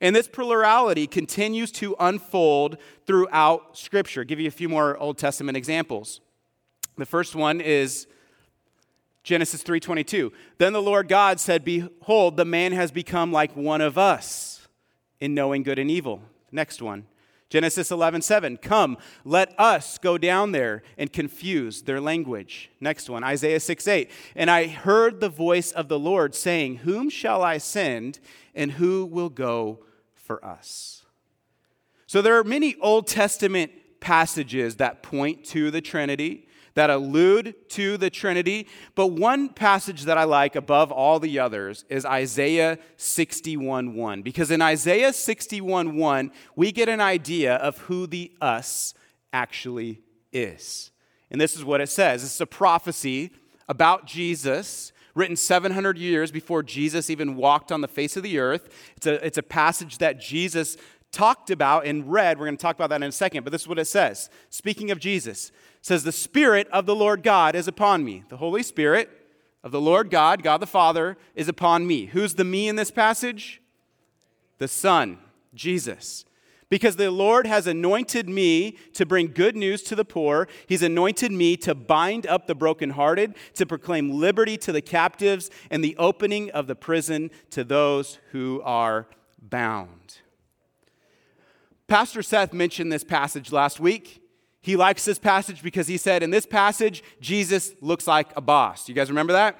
And 0.00 0.14
this 0.14 0.28
plurality 0.28 1.06
continues 1.06 1.72
to 1.72 1.96
unfold 1.98 2.78
throughout 3.06 3.76
Scripture. 3.76 4.20
I'll 4.20 4.26
give 4.26 4.38
you 4.38 4.46
a 4.46 4.52
few 4.52 4.68
more 4.68 4.96
Old 4.96 5.18
Testament 5.18 5.56
examples. 5.56 6.20
The 6.96 7.06
first 7.06 7.34
one 7.34 7.60
is 7.60 8.06
Genesis 9.24 9.62
3:22. 9.62 10.32
Then 10.58 10.72
the 10.72 10.82
Lord 10.82 11.08
God 11.08 11.40
said, 11.40 11.64
"Behold, 11.64 12.36
the 12.36 12.44
man 12.44 12.72
has 12.72 12.92
become 12.92 13.32
like 13.32 13.56
one 13.56 13.80
of 13.80 13.98
us 13.98 14.68
in 15.20 15.34
knowing 15.34 15.62
good 15.62 15.78
and 15.78 15.90
evil." 15.90 16.22
Next 16.52 16.80
one. 16.80 17.06
Genesis 17.50 17.90
11, 17.90 18.22
7. 18.22 18.56
Come, 18.58 18.98
let 19.24 19.58
us 19.58 19.96
go 19.98 20.18
down 20.18 20.52
there 20.52 20.82
and 20.98 21.12
confuse 21.12 21.82
their 21.82 22.00
language. 22.00 22.70
Next 22.80 23.08
one, 23.08 23.24
Isaiah 23.24 23.60
6, 23.60 23.88
8. 23.88 24.10
And 24.36 24.50
I 24.50 24.66
heard 24.66 25.20
the 25.20 25.30
voice 25.30 25.72
of 25.72 25.88
the 25.88 25.98
Lord 25.98 26.34
saying, 26.34 26.76
Whom 26.78 27.08
shall 27.08 27.42
I 27.42 27.58
send, 27.58 28.18
and 28.54 28.72
who 28.72 29.06
will 29.06 29.30
go 29.30 29.80
for 30.14 30.44
us? 30.44 31.04
So 32.06 32.20
there 32.20 32.38
are 32.38 32.44
many 32.44 32.76
Old 32.80 33.06
Testament 33.06 33.72
passages 34.00 34.76
that 34.76 35.02
point 35.02 35.44
to 35.46 35.70
the 35.70 35.80
Trinity 35.80 36.47
that 36.78 36.90
allude 36.90 37.56
to 37.70 37.96
the 37.96 38.08
Trinity. 38.08 38.68
But 38.94 39.08
one 39.08 39.48
passage 39.48 40.04
that 40.04 40.16
I 40.16 40.22
like 40.22 40.54
above 40.54 40.92
all 40.92 41.18
the 41.18 41.40
others 41.40 41.84
is 41.88 42.06
Isaiah 42.06 42.78
61:1 42.96 44.22
because 44.22 44.52
in 44.52 44.62
Isaiah 44.62 45.12
61:1 45.12 46.30
we 46.54 46.70
get 46.70 46.88
an 46.88 47.00
idea 47.00 47.56
of 47.56 47.78
who 47.78 48.06
the 48.06 48.30
us 48.40 48.94
actually 49.32 50.02
is. 50.32 50.92
And 51.32 51.40
this 51.40 51.56
is 51.56 51.64
what 51.64 51.80
it 51.80 51.88
says. 51.88 52.22
It's 52.22 52.40
a 52.40 52.46
prophecy 52.46 53.32
about 53.68 54.06
Jesus 54.06 54.92
written 55.16 55.34
700 55.34 55.98
years 55.98 56.30
before 56.30 56.62
Jesus 56.62 57.10
even 57.10 57.34
walked 57.34 57.72
on 57.72 57.80
the 57.80 57.88
face 57.88 58.16
of 58.16 58.22
the 58.22 58.38
earth. 58.38 58.68
It's 58.96 59.06
a, 59.08 59.26
it's 59.26 59.38
a 59.38 59.42
passage 59.42 59.98
that 59.98 60.20
Jesus 60.20 60.76
talked 61.10 61.50
about 61.50 61.86
and 61.86 62.10
read. 62.10 62.38
We're 62.38 62.46
going 62.46 62.56
to 62.56 62.62
talk 62.62 62.76
about 62.76 62.90
that 62.90 63.02
in 63.02 63.08
a 63.08 63.12
second, 63.12 63.44
but 63.44 63.50
this 63.50 63.62
is 63.62 63.68
what 63.68 63.78
it 63.78 63.86
says. 63.86 64.30
Speaking 64.50 64.90
of 64.90 64.98
Jesus, 64.98 65.50
says, 65.88 66.04
The 66.04 66.12
Spirit 66.12 66.68
of 66.70 66.86
the 66.86 66.94
Lord 66.94 67.22
God 67.22 67.54
is 67.54 67.66
upon 67.66 68.04
me. 68.04 68.22
The 68.28 68.36
Holy 68.36 68.62
Spirit 68.62 69.10
of 69.64 69.72
the 69.72 69.80
Lord 69.80 70.10
God, 70.10 70.42
God 70.42 70.58
the 70.58 70.66
Father, 70.66 71.16
is 71.34 71.48
upon 71.48 71.86
me. 71.86 72.06
Who's 72.06 72.34
the 72.34 72.44
me 72.44 72.68
in 72.68 72.76
this 72.76 72.90
passage? 72.90 73.60
The 74.58 74.68
Son, 74.68 75.18
Jesus. 75.54 76.24
Because 76.68 76.96
the 76.96 77.10
Lord 77.10 77.46
has 77.46 77.66
anointed 77.66 78.28
me 78.28 78.72
to 78.92 79.06
bring 79.06 79.28
good 79.28 79.56
news 79.56 79.82
to 79.84 79.96
the 79.96 80.04
poor. 80.04 80.46
He's 80.66 80.82
anointed 80.82 81.32
me 81.32 81.56
to 81.58 81.74
bind 81.74 82.26
up 82.26 82.46
the 82.46 82.54
brokenhearted, 82.54 83.34
to 83.54 83.66
proclaim 83.66 84.10
liberty 84.10 84.58
to 84.58 84.72
the 84.72 84.82
captives, 84.82 85.50
and 85.70 85.82
the 85.82 85.96
opening 85.96 86.50
of 86.50 86.66
the 86.66 86.76
prison 86.76 87.30
to 87.50 87.64
those 87.64 88.18
who 88.32 88.60
are 88.64 89.06
bound. 89.40 90.18
Pastor 91.86 92.22
Seth 92.22 92.52
mentioned 92.52 92.92
this 92.92 93.04
passage 93.04 93.50
last 93.50 93.80
week. 93.80 94.22
He 94.68 94.76
likes 94.76 95.06
this 95.06 95.18
passage 95.18 95.62
because 95.62 95.86
he 95.86 95.96
said, 95.96 96.22
in 96.22 96.28
this 96.28 96.44
passage, 96.44 97.02
Jesus 97.22 97.72
looks 97.80 98.06
like 98.06 98.36
a 98.36 98.42
boss. 98.42 98.86
You 98.86 98.94
guys 98.94 99.08
remember 99.08 99.32
that? 99.32 99.58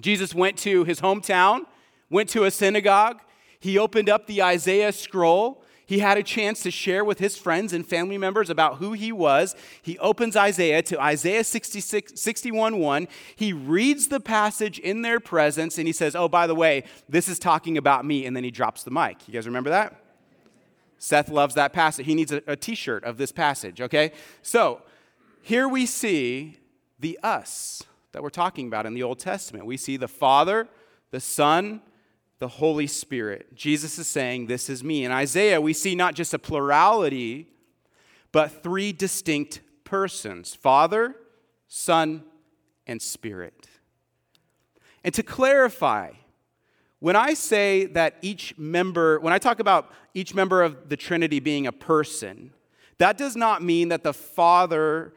Jesus 0.00 0.34
went 0.34 0.56
to 0.60 0.84
his 0.84 1.02
hometown, 1.02 1.66
went 2.08 2.30
to 2.30 2.44
a 2.44 2.50
synagogue, 2.50 3.20
he 3.60 3.76
opened 3.76 4.08
up 4.08 4.26
the 4.26 4.42
Isaiah 4.42 4.92
scroll. 4.92 5.62
He 5.84 5.98
had 5.98 6.16
a 6.16 6.22
chance 6.22 6.62
to 6.62 6.70
share 6.70 7.04
with 7.04 7.18
his 7.18 7.36
friends 7.36 7.74
and 7.74 7.86
family 7.86 8.16
members 8.16 8.48
about 8.48 8.78
who 8.78 8.94
he 8.94 9.12
was. 9.12 9.54
He 9.82 9.98
opens 9.98 10.36
Isaiah 10.36 10.80
to 10.84 10.98
Isaiah 10.98 11.44
66, 11.44 12.18
61 12.18 12.78
1. 12.78 13.08
He 13.36 13.52
reads 13.52 14.08
the 14.08 14.20
passage 14.20 14.78
in 14.78 15.02
their 15.02 15.20
presence 15.20 15.76
and 15.76 15.86
he 15.86 15.92
says, 15.92 16.16
Oh, 16.16 16.28
by 16.28 16.46
the 16.46 16.54
way, 16.54 16.84
this 17.10 17.28
is 17.28 17.38
talking 17.38 17.76
about 17.76 18.06
me. 18.06 18.24
And 18.24 18.34
then 18.34 18.44
he 18.44 18.50
drops 18.50 18.84
the 18.84 18.90
mic. 18.90 19.28
You 19.28 19.34
guys 19.34 19.44
remember 19.44 19.68
that? 19.68 20.02
Seth 20.98 21.28
loves 21.28 21.54
that 21.54 21.72
passage. 21.72 22.06
He 22.06 22.14
needs 22.14 22.32
a 22.32 22.42
a 22.46 22.56
t 22.56 22.74
shirt 22.74 23.04
of 23.04 23.16
this 23.18 23.32
passage, 23.32 23.80
okay? 23.80 24.12
So 24.42 24.82
here 25.42 25.68
we 25.68 25.86
see 25.86 26.58
the 26.98 27.18
us 27.22 27.82
that 28.12 28.22
we're 28.22 28.30
talking 28.30 28.66
about 28.66 28.86
in 28.86 28.94
the 28.94 29.02
Old 29.02 29.18
Testament. 29.18 29.66
We 29.66 29.76
see 29.76 29.96
the 29.96 30.08
Father, 30.08 30.68
the 31.10 31.20
Son, 31.20 31.80
the 32.38 32.48
Holy 32.48 32.86
Spirit. 32.86 33.54
Jesus 33.54 33.98
is 33.98 34.06
saying, 34.06 34.46
This 34.46 34.68
is 34.68 34.84
me. 34.84 35.04
In 35.04 35.12
Isaiah, 35.12 35.60
we 35.60 35.72
see 35.72 35.94
not 35.94 36.14
just 36.14 36.34
a 36.34 36.38
plurality, 36.38 37.48
but 38.32 38.62
three 38.62 38.92
distinct 38.92 39.60
persons 39.84 40.54
Father, 40.54 41.16
Son, 41.66 42.24
and 42.86 43.00
Spirit. 43.00 43.68
And 45.04 45.14
to 45.14 45.22
clarify, 45.22 46.12
when 47.00 47.16
I 47.16 47.34
say 47.34 47.86
that 47.86 48.16
each 48.22 48.56
member, 48.58 49.20
when 49.20 49.32
I 49.32 49.38
talk 49.38 49.60
about 49.60 49.92
each 50.14 50.34
member 50.34 50.62
of 50.62 50.88
the 50.88 50.96
Trinity 50.96 51.40
being 51.40 51.66
a 51.66 51.72
person, 51.72 52.52
that 52.98 53.16
does 53.16 53.36
not 53.36 53.62
mean 53.62 53.88
that 53.88 54.02
the 54.02 54.12
Father 54.12 55.14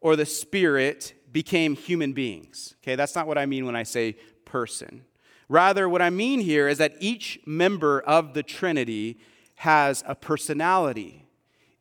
or 0.00 0.16
the 0.16 0.26
Spirit 0.26 1.14
became 1.32 1.74
human 1.74 2.12
beings. 2.12 2.76
Okay, 2.82 2.94
that's 2.94 3.14
not 3.14 3.26
what 3.26 3.36
I 3.36 3.46
mean 3.46 3.66
when 3.66 3.74
I 3.74 3.82
say 3.82 4.16
person. 4.44 5.04
Rather, 5.48 5.88
what 5.88 6.00
I 6.00 6.10
mean 6.10 6.40
here 6.40 6.68
is 6.68 6.78
that 6.78 6.94
each 7.00 7.40
member 7.44 8.00
of 8.00 8.34
the 8.34 8.42
Trinity 8.42 9.18
has 9.56 10.02
a 10.06 10.14
personality. 10.14 11.26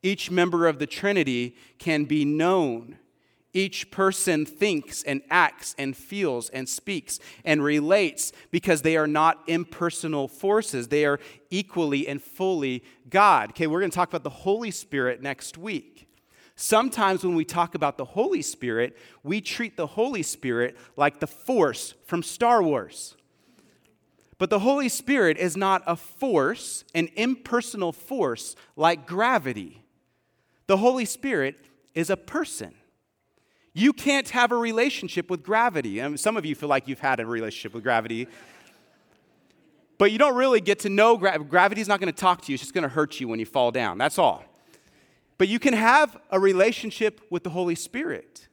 Each 0.02 0.30
member 0.30 0.68
of 0.68 0.80
the 0.80 0.88
Trinity 0.88 1.56
can 1.78 2.06
be 2.06 2.26
known. 2.26 2.98
Each 3.54 3.92
person 3.92 4.48
thinks 4.48 5.04
and 5.04 5.22
acts 5.30 5.76
and 5.78 5.96
feels 5.96 6.50
and 6.50 6.68
speaks 6.68 7.20
and 7.46 7.64
relates 7.64 8.32
because 8.50 8.82
they 8.82 8.98
are 8.98 9.08
not 9.08 9.44
impersonal 9.48 10.28
forces. 10.28 10.88
They 10.88 11.06
are 11.06 11.20
equally 11.52 12.08
and 12.08 12.22
fully 12.22 12.84
God. 13.10 13.52
Okay, 13.52 13.68
we're 13.68 13.80
going 13.80 13.92
to 13.92 13.96
talk 13.96 14.10
about 14.10 14.24
the 14.24 14.30
Holy 14.32 14.72
Spirit 14.72 15.22
next 15.22 15.58
week. 15.58 16.08
Sometimes 16.56 17.24
when 17.24 17.36
we 17.36 17.46
talk 17.46 17.76
about 17.76 17.98
the 17.98 18.06
Holy 18.06 18.42
Spirit, 18.42 18.98
we 19.22 19.40
treat 19.40 19.78
the 19.78 19.88
Holy 19.88 20.24
Spirit 20.24 20.76
like 20.96 21.20
the 21.20 21.28
force 21.28 21.94
from 22.06 22.24
Star 22.24 22.62
Wars. 22.62 23.16
But 24.40 24.50
the 24.50 24.60
Holy 24.60 24.90
Spirit 24.90 25.38
is 25.38 25.56
not 25.56 25.84
a 25.86 25.96
force, 25.96 26.84
an 26.96 27.10
impersonal 27.16 27.92
force 27.92 28.56
like 28.76 29.06
gravity. 29.06 29.84
The 30.66 30.78
Holy 30.78 31.06
Spirit 31.06 31.58
is 31.94 32.10
a 32.10 32.18
person. 32.18 32.74
You 33.74 33.92
can't 33.92 34.30
have 34.30 34.52
a 34.52 34.56
relationship 34.56 35.30
with 35.30 35.44
gravity. 35.44 36.02
I 36.02 36.08
mean, 36.08 36.18
some 36.18 36.38
of 36.38 36.46
you 36.46 36.54
feel 36.54 36.70
like 36.70 36.88
you've 36.88 37.00
had 37.00 37.20
a 37.20 37.26
relationship 37.26 37.74
with 37.74 37.84
gravity. 37.84 38.28
But 39.98 40.12
you 40.12 40.18
don't 40.18 40.36
really 40.36 40.62
get 40.62 40.80
to 40.80 40.90
know 40.90 41.18
gravity. 41.18 41.46
Gravity's 41.46 41.88
not 41.88 42.00
going 42.00 42.12
to 42.12 42.20
talk 42.20 42.42
to 42.44 42.52
you, 42.52 42.56
it's 42.56 42.64
just 42.64 42.74
going 42.74 42.84
to 42.84 42.90
hurt 42.90 43.20
you 43.20 43.28
when 43.28 43.40
you 43.40 43.46
fall 43.46 43.72
down. 43.72 43.98
That's 43.98 44.20
all. 44.20 44.44
But 45.38 45.48
you 45.48 45.60
can 45.60 45.74
have 45.74 46.18
a 46.30 46.40
relationship 46.40 47.22
with 47.30 47.44
the 47.44 47.50
Holy 47.50 47.76
Spirit. 47.76 48.48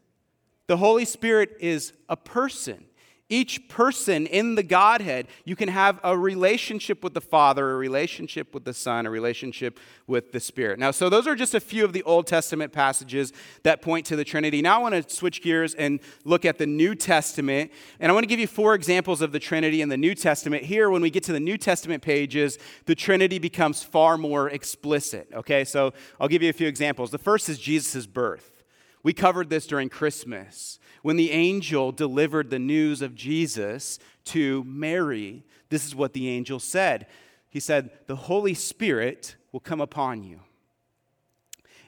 The 0.67 0.77
Holy 0.79 1.05
Spirit 1.05 1.57
is 1.61 1.93
a 2.09 2.17
person. 2.17 2.85
Each 3.33 3.69
person 3.69 4.27
in 4.27 4.57
the 4.57 4.65
Godhead, 4.65 5.29
you 5.45 5.55
can 5.55 5.69
have 5.69 6.01
a 6.03 6.19
relationship 6.19 7.05
with 7.05 7.15
the 7.15 7.21
Father, 7.21 7.71
a 7.71 7.77
relationship 7.77 8.53
with 8.53 8.65
the 8.65 8.75
Son, 8.75 9.07
a 9.07 9.11
relationship 9.11 9.79
with 10.09 10.33
the 10.33 10.41
Spirit. 10.41 10.81
Now, 10.81 10.91
so 10.91 11.09
those 11.09 11.29
are 11.29 11.37
just 11.37 11.55
a 11.55 11.61
few 11.61 11.85
of 11.85 11.93
the 11.93 12.03
Old 12.03 12.27
Testament 12.27 12.73
passages 12.73 13.33
that 13.63 13.83
point 13.83 14.05
to 14.07 14.17
the 14.17 14.25
Trinity. 14.25 14.61
Now, 14.61 14.81
I 14.81 14.83
want 14.83 14.97
to 14.97 15.15
switch 15.15 15.43
gears 15.43 15.75
and 15.75 16.01
look 16.25 16.45
at 16.45 16.59
the 16.59 16.67
New 16.67 16.97
Testament. 16.97 17.71
And 18.01 18.11
I 18.11 18.13
want 18.13 18.25
to 18.25 18.29
give 18.29 18.41
you 18.41 18.49
four 18.49 18.75
examples 18.75 19.23
of 19.23 19.31
the 19.31 19.39
Trinity 19.39 19.81
in 19.81 19.91
the 19.91 19.97
New 19.97 20.17
Testament. 20.17 20.65
Here, 20.65 20.91
when 20.91 21.01
we 21.01 21.09
get 21.09 21.23
to 21.25 21.33
the 21.33 21.39
New 21.39 21.57
Testament 21.57 22.03
pages, 22.03 22.59
the 22.87 22.97
Trinity 22.97 23.39
becomes 23.39 23.85
far 23.85 24.19
more 24.19 24.51
explicit. 24.51 25.29
Okay, 25.33 25.63
so 25.63 25.93
I'll 26.19 26.27
give 26.27 26.43
you 26.43 26.51
a 26.51 26.53
few 26.53 26.67
examples. 26.67 27.13
The 27.13 27.19
first 27.19 27.49
is 27.49 27.61
Jesus' 27.61 28.09
birth. 28.09 28.65
We 29.05 29.13
covered 29.13 29.51
this 29.51 29.69
during 29.69 29.89
Christmas 29.89 30.80
when 31.02 31.16
the 31.16 31.30
angel 31.30 31.92
delivered 31.92 32.50
the 32.50 32.59
news 32.59 33.02
of 33.02 33.14
Jesus 33.14 33.99
to 34.26 34.64
Mary, 34.64 35.45
this 35.69 35.85
is 35.87 35.95
what 35.95 36.12
the 36.12 36.28
angel 36.28 36.59
said. 36.59 37.07
He 37.49 37.61
said, 37.61 37.90
The 38.07 38.16
Holy 38.16 38.54
Spirit 38.54 39.37
will 39.52 39.61
come 39.61 39.80
upon 39.80 40.23
you. 40.23 40.40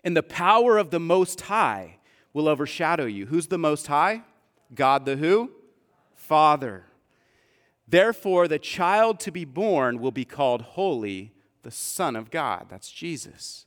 and 0.04 0.16
the 0.16 0.22
power 0.22 0.78
of 0.78 0.90
the 0.90 1.00
Most 1.00 1.42
High 1.42 1.98
will 2.32 2.48
overshadow 2.48 3.04
you. 3.04 3.26
Who's 3.26 3.46
the 3.48 3.58
Most 3.58 3.86
High? 3.86 4.22
God 4.74 5.04
the 5.04 5.16
who? 5.16 5.52
Father. 6.14 6.86
Therefore, 7.86 8.48
the 8.48 8.58
child 8.58 9.20
to 9.20 9.30
be 9.30 9.44
born 9.44 10.00
will 10.00 10.10
be 10.10 10.24
called 10.24 10.62
holy, 10.62 11.32
the 11.62 11.70
Son 11.70 12.16
of 12.16 12.30
God. 12.30 12.66
That's 12.70 12.90
Jesus. 12.90 13.66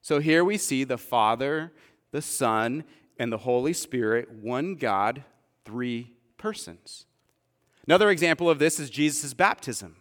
So 0.00 0.20
here 0.20 0.42
we 0.42 0.56
see 0.56 0.84
the 0.84 0.96
Father, 0.98 1.72
the 2.12 2.22
Son, 2.22 2.84
and 3.18 3.32
the 3.32 3.38
Holy 3.38 3.72
Spirit, 3.72 4.30
one 4.30 4.74
God, 4.74 5.24
three 5.64 6.12
persons. 6.36 7.06
Another 7.86 8.10
example 8.10 8.48
of 8.48 8.58
this 8.58 8.78
is 8.78 8.90
Jesus' 8.90 9.34
baptism. 9.34 9.96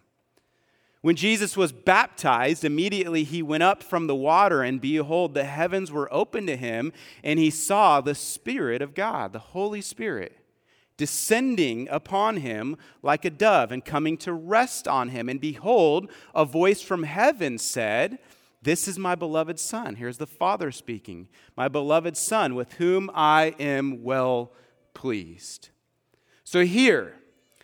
When 1.02 1.16
Jesus 1.16 1.56
was 1.56 1.72
baptized, 1.72 2.66
immediately 2.66 3.24
he 3.24 3.42
went 3.42 3.64
up 3.64 3.84
from 3.84 4.08
the 4.08 4.16
water, 4.16 4.62
and 4.62 4.82
behold, 4.82 5.34
the 5.34 5.46
heavens 5.46 5.92
were 5.92 6.14
opened 6.14 6.48
to 6.48 6.58
him, 6.58 6.92
and 7.24 7.40
he 7.40 7.50
saw 7.50 8.02
the 8.02 8.16
Spirit 8.16 8.82
of 8.82 8.96
God, 8.96 9.32
the 9.32 9.40
Holy 9.40 9.80
Spirit, 9.80 10.38
descending 10.98 11.88
upon 11.90 12.38
him 12.38 12.76
like 13.04 13.24
a 13.24 13.30
dove 13.30 13.72
and 13.72 13.86
coming 13.86 14.18
to 14.18 14.34
rest 14.34 14.88
on 14.88 15.10
him. 15.10 15.30
And 15.30 15.40
behold, 15.40 16.10
a 16.34 16.44
voice 16.44 16.82
from 16.82 17.04
heaven 17.04 17.58
said, 17.58 18.18
This 18.62 18.88
is 18.88 18.98
my 18.98 19.16
beloved 19.16 19.60
Son. 19.60 19.96
Here's 19.96 20.18
the 20.18 20.28
Father 20.28 20.72
speaking, 20.72 21.28
my 21.56 21.68
beloved 21.68 22.18
Son, 22.18 22.56
with 22.56 22.74
whom 22.74 23.10
I 23.14 23.56
am 23.60 24.04
well 24.04 24.52
pleased. 24.94 25.70
So 26.44 26.66
here, 26.66 27.14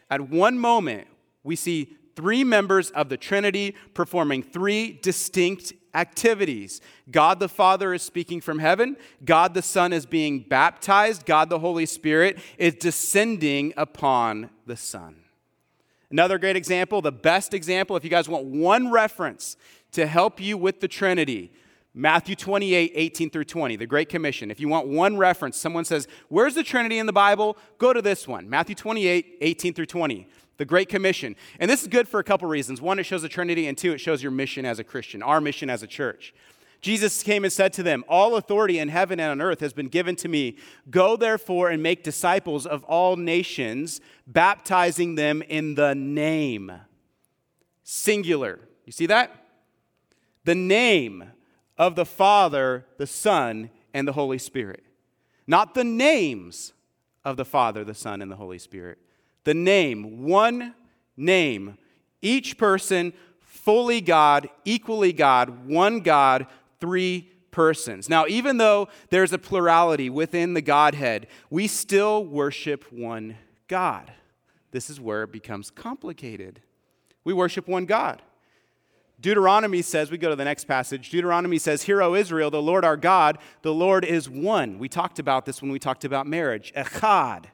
at 0.10 0.30
one 0.30 0.60
moment, 0.60 1.08
we 1.44 1.56
see 1.56 1.98
three 2.16 2.44
members 2.44 2.92
of 2.92 3.10
the 3.10 3.18
Trinity 3.18 3.76
performing 3.94 4.44
three 4.44 5.00
distinct 5.02 5.74
activities. 5.94 6.82
God 7.10 7.40
the 7.40 7.50
Father 7.50 7.94
is 7.94 8.02
speaking 8.02 8.42
from 8.42 8.60
heaven, 8.60 8.98
God 9.24 9.54
the 9.54 9.62
Son 9.62 9.94
is 9.94 10.06
being 10.06 10.42
baptized, 10.42 11.26
God 11.26 11.50
the 11.50 11.60
Holy 11.60 11.86
Spirit 11.86 12.40
is 12.58 12.76
descending 12.76 13.74
upon 13.78 14.50
the 14.66 14.78
Son. 14.78 15.23
Another 16.14 16.38
great 16.38 16.56
example, 16.56 17.02
the 17.02 17.12
best 17.12 17.56
example, 17.56 17.98
if 17.98 18.04
you 18.04 18.10
guys 18.12 18.30
want 18.30 18.46
one 18.46 18.92
reference 18.92 19.58
to 19.94 20.06
help 20.06 20.40
you 20.40 20.60
with 20.60 20.80
the 20.80 20.88
Trinity, 20.88 21.52
Matthew 21.96 22.36
28, 22.36 22.92
18 22.94 23.32
through 23.32 23.46
20, 23.46 23.78
the 23.78 23.88
Great 23.88 24.10
Commission. 24.10 24.52
If 24.52 24.60
you 24.60 24.68
want 24.68 24.88
one 24.88 25.18
reference, 25.18 25.58
someone 25.58 25.86
says, 25.86 26.08
Where's 26.30 26.54
the 26.54 26.62
Trinity 26.62 27.00
in 27.00 27.08
the 27.08 27.14
Bible? 27.14 27.58
Go 27.80 27.94
to 27.94 28.02
this 28.02 28.28
one 28.28 28.48
Matthew 28.48 28.76
28, 28.76 29.40
18 29.42 29.74
through 29.74 29.88
20 29.88 30.28
the 30.58 30.66
Great 30.66 30.88
Commission. 30.88 31.36
And 31.60 31.70
this 31.70 31.82
is 31.82 31.88
good 31.88 32.08
for 32.08 32.20
a 32.20 32.24
couple 32.24 32.48
reasons. 32.48 32.80
One, 32.80 33.00
it 33.00 33.08
shows 33.08 33.24
the 33.24 33.28
Trinity, 33.28 33.66
and 33.66 33.76
two, 33.76 33.92
it 33.92 33.98
shows 33.98 34.22
your 34.22 34.32
mission 34.32 34.68
as 34.68 34.78
a 34.78 34.84
Christian, 34.84 35.24
our 35.24 35.42
mission 35.42 35.68
as 35.68 35.82
a 35.82 35.88
church. 35.88 36.32
Jesus 36.84 37.24
came 37.24 37.44
and 37.44 37.52
said 37.52 37.74
to 37.74 37.84
them, 37.84 38.04
All 38.08 38.36
authority 38.36 38.78
in 38.78 38.90
heaven 38.90 39.20
and 39.20 39.32
on 39.32 39.42
earth 39.42 39.62
has 39.62 39.74
been 39.74 39.88
given 39.88 40.16
to 40.18 40.28
me. 40.28 40.58
Go 40.92 41.16
therefore 41.16 41.72
and 41.72 41.82
make 41.82 42.04
disciples 42.04 42.68
of 42.68 42.84
all 42.84 43.16
nations, 43.16 44.00
baptizing 44.28 45.16
them 45.16 45.42
in 45.42 45.74
the 45.74 45.96
name. 45.96 46.72
Singular. 47.84 48.60
You 48.86 48.92
see 48.92 49.08
that? 49.08 49.36
The 50.44 50.56
name 50.56 51.32
of 51.78 51.96
the 51.96 52.06
Father, 52.06 52.86
the 52.98 53.08
Son, 53.08 53.72
and 53.94 54.08
the 54.08 54.14
Holy 54.14 54.38
Spirit. 54.38 54.84
Not 55.48 55.74
the 55.74 55.84
names 55.84 56.74
of 57.26 57.38
the 57.38 57.46
Father, 57.46 57.84
the 57.84 57.96
Son, 57.96 58.22
and 58.22 58.32
the 58.32 58.36
Holy 58.36 58.60
Spirit 58.60 59.00
the 59.44 59.54
name, 59.54 60.24
one 60.24 60.74
name, 61.18 61.78
each 62.22 62.58
person 62.58 63.14
fully 63.40 64.02
God, 64.02 64.50
equally 64.66 65.14
God, 65.14 65.68
one 65.68 66.00
God, 66.00 66.48
three 66.84 67.30
persons. 67.50 68.10
Now, 68.10 68.26
even 68.28 68.58
though 68.58 68.90
there's 69.10 69.32
a 69.32 69.38
plurality 69.38 70.10
within 70.10 70.54
the 70.54 70.62
Godhead, 70.62 71.28
we 71.50 71.66
still 71.68 72.26
worship 72.26 72.92
one 72.92 73.38
God. 73.70 74.12
This 74.72 74.90
is 74.90 75.00
where 75.00 75.24
it 75.24 75.32
becomes 75.32 75.72
complicated. 75.72 76.60
We 77.24 77.32
worship 77.32 77.70
one 77.70 77.86
God. 77.86 78.22
Deuteronomy 79.22 79.82
says, 79.82 80.12
we 80.12 80.18
go 80.18 80.30
to 80.30 80.36
the 80.36 80.44
next 80.44 80.66
passage. 80.66 81.10
Deuteronomy 81.10 81.58
says, 81.58 81.84
Hear, 81.84 82.02
O 82.02 82.16
Israel, 82.16 82.52
the 82.52 82.62
Lord 82.62 82.84
our 82.84 82.98
God, 82.98 83.38
the 83.62 83.74
Lord 83.74 84.04
is 84.04 84.30
one. 84.30 84.78
We 84.80 84.90
talked 84.90 85.20
about 85.20 85.46
this 85.46 85.62
when 85.62 85.72
we 85.72 85.80
talked 85.80 86.04
about 86.04 86.28
marriage. 86.28 86.74
Echad. 86.76 87.46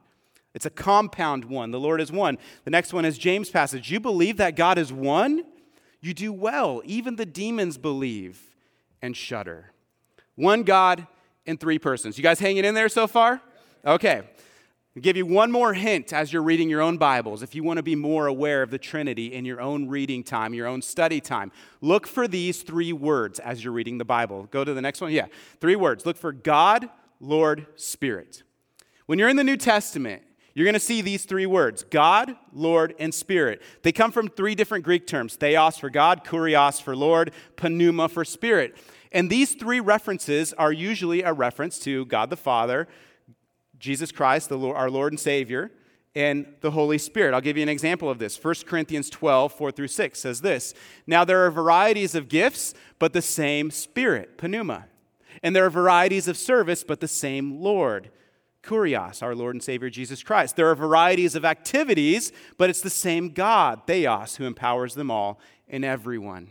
It's 0.56 0.66
a 0.66 0.72
compound 0.72 1.46
one. 1.46 1.70
The 1.70 1.80
Lord 1.80 2.02
is 2.02 2.12
one. 2.12 2.40
The 2.64 2.72
next 2.72 2.94
one 2.94 3.06
is 3.06 3.20
James' 3.20 3.52
passage. 3.52 3.92
You 3.92 4.00
believe 4.00 4.38
that 4.38 4.56
God 4.56 4.80
is 4.80 4.92
one? 4.92 5.44
You 6.02 6.16
do 6.16 6.34
well. 6.34 6.82
Even 6.84 7.16
the 7.16 7.28
demons 7.28 7.78
believe 7.78 8.49
and 9.02 9.16
shudder. 9.16 9.72
One 10.36 10.64
God 10.64 11.08
in 11.46 11.58
three 11.58 11.80
persons. 11.80 12.18
You 12.18 12.24
guys 12.24 12.40
hanging 12.40 12.66
in 12.66 12.76
there 12.76 12.90
so 12.90 13.08
far? 13.08 13.42
Okay. 13.86 14.22
I'll 14.96 15.02
give 15.02 15.16
you 15.16 15.26
one 15.26 15.52
more 15.52 15.74
hint 15.74 16.14
as 16.14 16.34
you're 16.34 16.42
reading 16.42 16.70
your 16.70 16.82
own 16.82 16.98
Bibles. 16.98 17.44
If 17.44 17.54
you 17.56 17.64
want 17.64 17.78
to 17.78 17.84
be 17.84 17.96
more 17.96 18.28
aware 18.28 18.64
of 18.64 18.72
the 18.72 18.78
Trinity 18.78 19.34
in 19.34 19.46
your 19.46 19.62
own 19.62 19.88
reading 19.88 20.24
time, 20.24 20.54
your 20.54 20.68
own 20.68 20.82
study 20.82 21.22
time, 21.22 21.52
look 21.80 22.08
for 22.08 22.28
these 22.28 22.64
three 22.64 22.92
words 22.92 23.40
as 23.40 23.64
you're 23.64 23.72
reading 23.72 23.98
the 23.98 24.06
Bible. 24.06 24.48
Go 24.52 24.64
to 24.64 24.74
the 24.74 24.82
next 24.82 25.00
one. 25.00 25.12
Yeah, 25.12 25.28
three 25.62 25.76
words. 25.76 26.06
Look 26.06 26.18
for 26.18 26.32
God, 26.32 26.90
Lord, 27.20 27.68
Spirit. 27.76 28.44
When 29.06 29.20
you're 29.20 29.30
in 29.30 29.38
the 29.38 29.44
New 29.44 29.58
Testament, 29.58 30.24
you're 30.54 30.66
going 30.66 30.74
to 30.74 30.80
see 30.80 31.02
these 31.02 31.26
three 31.26 31.46
words 31.46 31.84
God, 31.90 32.36
Lord, 32.54 32.96
and 33.00 33.14
Spirit. 33.14 33.62
They 33.84 33.92
come 33.92 34.12
from 34.12 34.28
three 34.28 34.56
different 34.56 34.84
Greek 34.84 35.08
terms 35.08 35.36
theos 35.36 35.78
for 35.78 35.90
God, 35.90 36.24
kurios 36.24 36.82
for 36.82 36.96
Lord, 36.96 37.32
pneuma 37.62 38.10
for 38.10 38.26
Spirit. 38.26 38.78
And 39.12 39.30
these 39.30 39.56
three 39.56 39.80
references 39.80 40.54
are 40.54 40.72
usually 40.72 41.24
a 41.24 41.34
reference 41.34 41.80
to 41.80 42.06
God 42.06 42.30
the 42.30 42.38
Father, 42.38 42.88
Jesus 43.80 44.12
Christ, 44.12 44.52
Lord, 44.52 44.78
our 44.78 44.90
Lord 44.90 45.14
and 45.14 45.20
Savior, 45.20 45.72
and 46.16 46.46
the 46.62 46.72
Holy 46.72 46.98
Spirit. 46.98 47.34
I'll 47.34 47.42
give 47.42 47.58
you 47.58 47.64
an 47.64 47.70
example 47.70 48.10
of 48.10 48.20
this. 48.20 48.44
1 48.44 48.56
Corinthians 48.66 49.10
12, 49.10 49.54
4 49.54 49.72
through 49.72 49.88
6 49.88 50.20
says 50.20 50.42
this 50.42 50.74
Now 51.08 51.24
there 51.24 51.46
are 51.46 51.52
varieties 51.52 52.16
of 52.16 52.28
gifts, 52.28 52.74
but 52.98 53.14
the 53.14 53.22
same 53.22 53.72
Spirit, 53.72 54.42
pneuma. 54.42 54.86
And 55.42 55.56
there 55.56 55.66
are 55.66 55.70
varieties 55.70 56.28
of 56.28 56.38
service, 56.38 56.84
but 56.84 57.00
the 57.00 57.08
same 57.08 57.62
Lord 57.62 58.10
kurios, 58.64 59.24
our 59.24 59.36
Lord 59.36 59.56
and 59.56 59.64
Savior 59.64 59.90
Jesus 59.90 60.24
Christ. 60.24 60.56
There 60.56 60.70
are 60.70 60.76
varieties 60.76 61.36
of 61.36 61.46
activities, 61.46 62.32
but 62.58 62.70
it's 62.70 62.82
the 62.82 62.90
same 62.90 63.30
God, 63.30 63.82
theos, 63.88 64.36
who 64.36 64.46
empowers 64.46 64.96
them 64.96 65.10
all 65.10 65.40
and 65.68 65.86
everyone. 65.86 66.50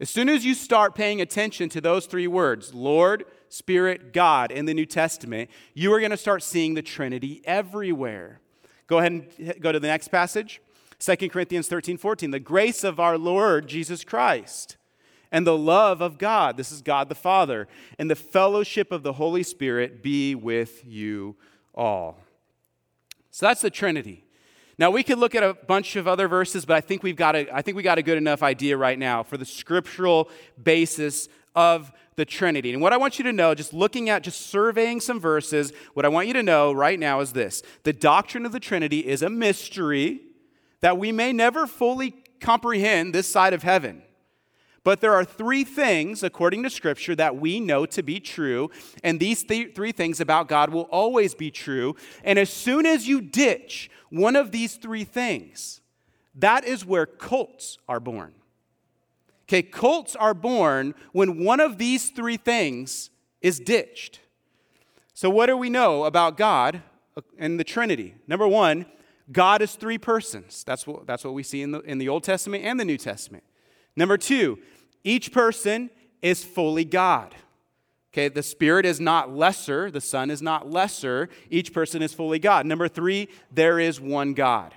As 0.00 0.10
soon 0.10 0.28
as 0.28 0.44
you 0.44 0.54
start 0.54 0.94
paying 0.94 1.20
attention 1.20 1.68
to 1.70 1.80
those 1.80 2.06
three 2.06 2.26
words, 2.26 2.74
Lord, 2.74 3.24
Spirit, 3.48 4.12
God, 4.12 4.50
in 4.50 4.66
the 4.66 4.74
New 4.74 4.86
Testament, 4.86 5.48
you 5.72 5.92
are 5.92 6.00
going 6.00 6.10
to 6.10 6.16
start 6.16 6.42
seeing 6.42 6.74
the 6.74 6.82
Trinity 6.82 7.40
everywhere. 7.44 8.40
Go 8.86 8.98
ahead 8.98 9.12
and 9.12 9.60
go 9.60 9.70
to 9.70 9.78
the 9.78 9.86
next 9.86 10.08
passage. 10.08 10.60
2 10.98 11.28
Corinthians 11.28 11.68
13, 11.68 11.96
14. 11.96 12.32
The 12.32 12.40
grace 12.40 12.82
of 12.82 12.98
our 12.98 13.16
Lord 13.16 13.68
Jesus 13.68 14.04
Christ 14.04 14.76
and 15.34 15.44
the 15.44 15.58
love 15.58 16.00
of 16.00 16.16
God, 16.16 16.56
this 16.56 16.70
is 16.70 16.80
God 16.80 17.08
the 17.08 17.16
Father, 17.16 17.66
and 17.98 18.08
the 18.08 18.14
fellowship 18.14 18.92
of 18.92 19.02
the 19.02 19.14
Holy 19.14 19.42
Spirit 19.42 20.00
be 20.00 20.36
with 20.36 20.86
you 20.86 21.34
all. 21.74 22.20
So 23.32 23.46
that's 23.46 23.60
the 23.60 23.68
Trinity. 23.68 24.24
Now 24.78 24.92
we 24.92 25.02
could 25.02 25.18
look 25.18 25.34
at 25.34 25.42
a 25.42 25.54
bunch 25.54 25.96
of 25.96 26.06
other 26.06 26.28
verses, 26.28 26.64
but 26.64 26.76
I 26.76 26.80
think 26.80 27.02
we've 27.02 27.16
got 27.16 27.34
a, 27.34 27.52
I 27.52 27.62
think 27.62 27.76
we 27.76 27.82
got 27.82 27.98
a 27.98 28.02
good 28.02 28.16
enough 28.16 28.44
idea 28.44 28.76
right 28.76 28.96
now 28.96 29.24
for 29.24 29.36
the 29.36 29.44
scriptural 29.44 30.30
basis 30.62 31.28
of 31.56 31.90
the 32.14 32.24
Trinity. 32.24 32.72
And 32.72 32.80
what 32.80 32.92
I 32.92 32.96
want 32.96 33.18
you 33.18 33.24
to 33.24 33.32
know, 33.32 33.56
just 33.56 33.74
looking 33.74 34.08
at, 34.10 34.22
just 34.22 34.40
surveying 34.40 35.00
some 35.00 35.18
verses, 35.18 35.72
what 35.94 36.04
I 36.04 36.10
want 36.10 36.28
you 36.28 36.34
to 36.34 36.44
know 36.44 36.72
right 36.72 36.98
now 36.98 37.18
is 37.18 37.32
this 37.32 37.60
the 37.82 37.92
doctrine 37.92 38.46
of 38.46 38.52
the 38.52 38.60
Trinity 38.60 39.00
is 39.00 39.20
a 39.20 39.30
mystery 39.30 40.20
that 40.80 40.96
we 40.96 41.10
may 41.10 41.32
never 41.32 41.66
fully 41.66 42.22
comprehend 42.38 43.12
this 43.12 43.26
side 43.26 43.52
of 43.52 43.64
heaven. 43.64 44.03
But 44.84 45.00
there 45.00 45.14
are 45.14 45.24
three 45.24 45.64
things, 45.64 46.22
according 46.22 46.62
to 46.62 46.70
Scripture, 46.70 47.16
that 47.16 47.36
we 47.36 47.58
know 47.58 47.86
to 47.86 48.02
be 48.02 48.20
true. 48.20 48.70
And 49.02 49.18
these 49.18 49.42
th- 49.42 49.74
three 49.74 49.92
things 49.92 50.20
about 50.20 50.46
God 50.46 50.70
will 50.70 50.82
always 50.82 51.34
be 51.34 51.50
true. 51.50 51.96
And 52.22 52.38
as 52.38 52.50
soon 52.50 52.84
as 52.84 53.08
you 53.08 53.22
ditch 53.22 53.90
one 54.10 54.36
of 54.36 54.50
these 54.52 54.76
three 54.76 55.04
things, 55.04 55.80
that 56.34 56.64
is 56.64 56.84
where 56.84 57.06
cults 57.06 57.78
are 57.88 57.98
born. 57.98 58.34
Okay, 59.46 59.62
cults 59.62 60.14
are 60.16 60.34
born 60.34 60.94
when 61.12 61.42
one 61.42 61.60
of 61.60 61.78
these 61.78 62.10
three 62.10 62.36
things 62.36 63.10
is 63.40 63.60
ditched. 63.60 64.20
So, 65.14 65.30
what 65.30 65.46
do 65.46 65.56
we 65.56 65.70
know 65.70 66.04
about 66.04 66.36
God 66.36 66.82
uh, 67.16 67.20
and 67.38 67.60
the 67.60 67.64
Trinity? 67.64 68.14
Number 68.26 68.48
one, 68.48 68.86
God 69.30 69.62
is 69.62 69.74
three 69.74 69.98
persons. 69.98 70.64
That's 70.64 70.86
what, 70.86 71.06
that's 71.06 71.24
what 71.24 71.34
we 71.34 71.42
see 71.42 71.62
in 71.62 71.70
the, 71.70 71.80
in 71.80 71.98
the 71.98 72.08
Old 72.08 72.24
Testament 72.24 72.64
and 72.64 72.80
the 72.80 72.84
New 72.84 72.98
Testament. 72.98 73.44
Number 73.96 74.16
two, 74.18 74.58
each 75.04 75.30
person 75.30 75.90
is 76.22 76.42
fully 76.42 76.84
God. 76.84 77.34
Okay, 78.12 78.28
the 78.28 78.42
Spirit 78.42 78.86
is 78.86 79.00
not 79.00 79.34
lesser, 79.34 79.90
the 79.90 80.00
Son 80.00 80.30
is 80.30 80.40
not 80.40 80.70
lesser. 80.70 81.28
Each 81.50 81.72
person 81.72 82.00
is 82.00 82.14
fully 82.14 82.38
God. 82.38 82.64
Number 82.64 82.88
three, 82.88 83.28
there 83.52 83.78
is 83.78 84.00
one 84.00 84.34
God. 84.34 84.74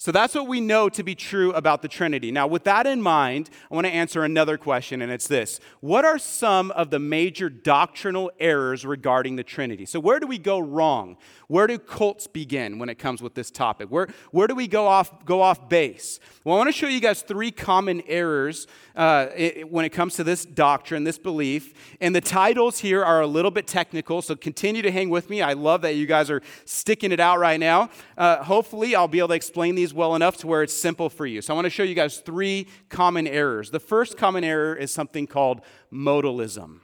So 0.00 0.12
that's 0.12 0.36
what 0.36 0.46
we 0.46 0.60
know 0.60 0.88
to 0.90 1.02
be 1.02 1.16
true 1.16 1.52
about 1.54 1.82
the 1.82 1.88
Trinity. 1.88 2.30
Now, 2.30 2.46
with 2.46 2.62
that 2.64 2.86
in 2.86 3.02
mind, 3.02 3.50
I 3.68 3.74
want 3.74 3.84
to 3.84 3.92
answer 3.92 4.22
another 4.22 4.56
question, 4.56 5.02
and 5.02 5.10
it's 5.10 5.26
this 5.26 5.58
What 5.80 6.04
are 6.04 6.20
some 6.20 6.70
of 6.70 6.90
the 6.90 7.00
major 7.00 7.50
doctrinal 7.50 8.30
errors 8.38 8.86
regarding 8.86 9.34
the 9.34 9.42
Trinity? 9.42 9.86
So, 9.86 9.98
where 9.98 10.20
do 10.20 10.28
we 10.28 10.38
go 10.38 10.60
wrong? 10.60 11.16
Where 11.48 11.66
do 11.66 11.78
cults 11.78 12.28
begin 12.28 12.78
when 12.78 12.88
it 12.88 12.96
comes 12.96 13.22
with 13.22 13.34
this 13.34 13.50
topic? 13.50 13.88
Where, 13.88 14.06
where 14.30 14.46
do 14.46 14.54
we 14.54 14.68
go 14.68 14.86
off, 14.86 15.24
go 15.24 15.42
off 15.42 15.68
base? 15.68 16.20
Well, 16.44 16.54
I 16.54 16.58
want 16.58 16.68
to 16.68 16.72
show 16.72 16.88
you 16.88 17.00
guys 17.00 17.22
three 17.22 17.50
common 17.50 18.02
errors 18.06 18.68
uh, 18.94 19.28
it, 19.34 19.70
when 19.70 19.84
it 19.84 19.90
comes 19.90 20.14
to 20.16 20.24
this 20.24 20.44
doctrine, 20.44 21.04
this 21.04 21.18
belief. 21.18 21.72
And 22.00 22.14
the 22.14 22.20
titles 22.20 22.78
here 22.78 23.04
are 23.04 23.20
a 23.20 23.26
little 23.26 23.50
bit 23.50 23.66
technical, 23.66 24.22
so 24.22 24.36
continue 24.36 24.82
to 24.82 24.90
hang 24.90 25.08
with 25.08 25.30
me. 25.30 25.40
I 25.40 25.54
love 25.54 25.82
that 25.82 25.96
you 25.96 26.06
guys 26.06 26.30
are 26.30 26.42
sticking 26.66 27.12
it 27.12 27.20
out 27.20 27.38
right 27.38 27.58
now. 27.58 27.90
Uh, 28.16 28.44
hopefully, 28.44 28.94
I'll 28.94 29.08
be 29.08 29.18
able 29.18 29.28
to 29.28 29.34
explain 29.34 29.74
these 29.74 29.87
well 29.94 30.14
enough 30.14 30.36
to 30.38 30.46
where 30.46 30.62
it's 30.62 30.74
simple 30.74 31.08
for 31.08 31.26
you. 31.26 31.42
So, 31.42 31.52
I 31.52 31.56
want 31.56 31.66
to 31.66 31.70
show 31.70 31.82
you 31.82 31.94
guys 31.94 32.18
three 32.18 32.68
common 32.88 33.26
errors. 33.26 33.70
The 33.70 33.80
first 33.80 34.16
common 34.16 34.44
error 34.44 34.74
is 34.74 34.92
something 34.92 35.26
called 35.26 35.60
modalism. 35.92 36.80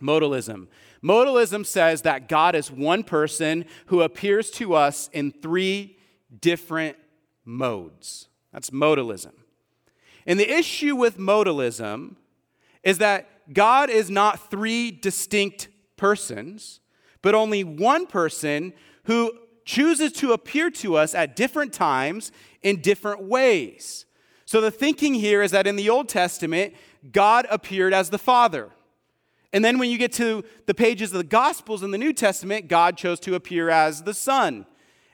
Modalism. 0.00 0.68
Modalism 1.02 1.66
says 1.66 2.02
that 2.02 2.28
God 2.28 2.54
is 2.54 2.70
one 2.70 3.02
person 3.02 3.64
who 3.86 4.02
appears 4.02 4.50
to 4.52 4.74
us 4.74 5.10
in 5.12 5.32
three 5.32 5.96
different 6.40 6.96
modes. 7.44 8.28
That's 8.52 8.70
modalism. 8.70 9.32
And 10.26 10.38
the 10.38 10.50
issue 10.50 10.94
with 10.94 11.18
modalism 11.18 12.16
is 12.82 12.98
that 12.98 13.52
God 13.52 13.90
is 13.90 14.10
not 14.10 14.50
three 14.50 14.90
distinct 14.90 15.68
persons, 15.96 16.80
but 17.22 17.34
only 17.34 17.64
one 17.64 18.06
person 18.06 18.72
who 19.04 19.32
chooses 19.68 20.12
to 20.12 20.32
appear 20.32 20.70
to 20.70 20.96
us 20.96 21.14
at 21.14 21.36
different 21.36 21.74
times 21.74 22.32
in 22.62 22.80
different 22.80 23.22
ways. 23.22 24.06
So 24.46 24.62
the 24.62 24.70
thinking 24.70 25.12
here 25.12 25.42
is 25.42 25.50
that 25.50 25.66
in 25.66 25.76
the 25.76 25.90
Old 25.90 26.08
Testament, 26.08 26.72
God 27.12 27.46
appeared 27.50 27.92
as 27.92 28.08
the 28.08 28.18
Father. 28.18 28.70
And 29.52 29.62
then 29.62 29.78
when 29.78 29.90
you 29.90 29.98
get 29.98 30.10
to 30.14 30.42
the 30.64 30.72
pages 30.72 31.12
of 31.12 31.18
the 31.18 31.24
Gospels 31.24 31.82
in 31.82 31.90
the 31.90 31.98
New 31.98 32.14
Testament, 32.14 32.66
God 32.66 32.96
chose 32.96 33.20
to 33.20 33.34
appear 33.34 33.68
as 33.68 34.04
the 34.04 34.14
Son. 34.14 34.64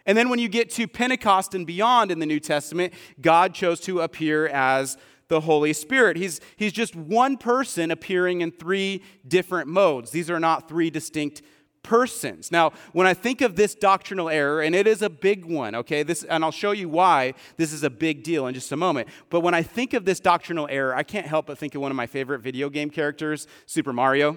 And 0.06 0.16
then 0.16 0.28
when 0.28 0.38
you 0.38 0.48
get 0.48 0.70
to 0.70 0.86
Pentecost 0.86 1.56
and 1.56 1.66
beyond 1.66 2.12
in 2.12 2.20
the 2.20 2.26
New 2.26 2.38
Testament, 2.38 2.94
God 3.20 3.54
chose 3.54 3.80
to 3.80 4.02
appear 4.02 4.46
as 4.46 4.96
the 5.26 5.40
Holy 5.40 5.72
Spirit. 5.72 6.16
He's, 6.16 6.40
he's 6.54 6.72
just 6.72 6.94
one 6.94 7.38
person 7.38 7.90
appearing 7.90 8.40
in 8.40 8.52
three 8.52 9.02
different 9.26 9.66
modes. 9.66 10.12
These 10.12 10.30
are 10.30 10.38
not 10.38 10.68
three 10.68 10.90
distinct 10.90 11.42
persons. 11.84 12.50
Now, 12.50 12.72
when 12.92 13.06
I 13.06 13.14
think 13.14 13.40
of 13.40 13.54
this 13.54 13.76
doctrinal 13.76 14.28
error, 14.28 14.60
and 14.60 14.74
it 14.74 14.88
is 14.88 15.02
a 15.02 15.08
big 15.10 15.44
one, 15.44 15.76
okay, 15.76 16.02
this, 16.02 16.24
and 16.24 16.44
I'll 16.44 16.50
show 16.50 16.72
you 16.72 16.88
why 16.88 17.34
this 17.56 17.72
is 17.72 17.84
a 17.84 17.90
big 17.90 18.24
deal 18.24 18.48
in 18.48 18.54
just 18.54 18.72
a 18.72 18.76
moment. 18.76 19.08
But 19.30 19.40
when 19.40 19.54
I 19.54 19.62
think 19.62 19.92
of 19.92 20.04
this 20.04 20.18
doctrinal 20.18 20.66
error, 20.68 20.96
I 20.96 21.04
can't 21.04 21.26
help 21.26 21.46
but 21.46 21.58
think 21.58 21.76
of 21.76 21.80
one 21.80 21.92
of 21.92 21.96
my 21.96 22.06
favorite 22.06 22.40
video 22.40 22.68
game 22.68 22.90
characters, 22.90 23.46
Super 23.66 23.92
Mario. 23.92 24.36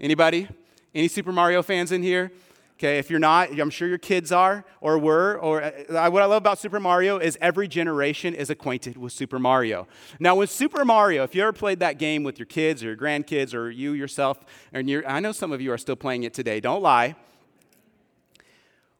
Anybody? 0.00 0.48
Any 0.92 1.06
Super 1.06 1.30
Mario 1.30 1.62
fans 1.62 1.92
in 1.92 2.02
here? 2.02 2.32
Okay, 2.78 2.98
if 2.98 3.10
you're 3.10 3.18
not, 3.18 3.58
I'm 3.58 3.70
sure 3.70 3.88
your 3.88 3.98
kids 3.98 4.30
are 4.30 4.64
or 4.80 5.00
were. 5.00 5.36
Or 5.40 5.60
uh, 5.64 6.08
what 6.10 6.22
I 6.22 6.26
love 6.26 6.36
about 6.42 6.60
Super 6.60 6.78
Mario 6.78 7.18
is 7.18 7.36
every 7.40 7.66
generation 7.66 8.34
is 8.34 8.50
acquainted 8.50 8.96
with 8.96 9.12
Super 9.12 9.40
Mario. 9.40 9.88
Now, 10.20 10.36
with 10.36 10.48
Super 10.48 10.84
Mario, 10.84 11.24
if 11.24 11.34
you 11.34 11.42
ever 11.42 11.52
played 11.52 11.80
that 11.80 11.98
game 11.98 12.22
with 12.22 12.38
your 12.38 12.46
kids 12.46 12.84
or 12.84 12.86
your 12.86 12.96
grandkids 12.96 13.52
or 13.52 13.68
you 13.68 13.94
yourself, 13.94 14.38
and 14.72 14.88
I 15.08 15.18
know 15.18 15.32
some 15.32 15.50
of 15.50 15.60
you 15.60 15.72
are 15.72 15.78
still 15.78 15.96
playing 15.96 16.22
it 16.22 16.32
today. 16.32 16.60
Don't 16.60 16.80
lie. 16.80 17.16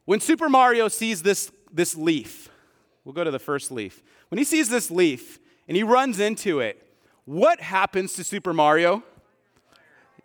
When 0.03 0.19
Super 0.19 0.49
Mario 0.49 0.89
sees 0.89 1.21
this 1.21 1.49
this 1.71 1.95
leaf, 1.95 2.49
we'll 3.05 3.13
go 3.13 3.23
to 3.23 3.31
the 3.31 3.39
first 3.39 3.71
leaf. 3.71 4.03
When 4.27 4.39
he 4.39 4.43
sees 4.43 4.67
this 4.67 4.91
leaf 4.91 5.39
and 5.69 5.77
he 5.77 5.83
runs 5.83 6.19
into 6.19 6.59
it, 6.59 6.85
what 7.23 7.61
happens 7.61 8.11
to 8.15 8.25
Super 8.25 8.51
Mario? 8.51 9.03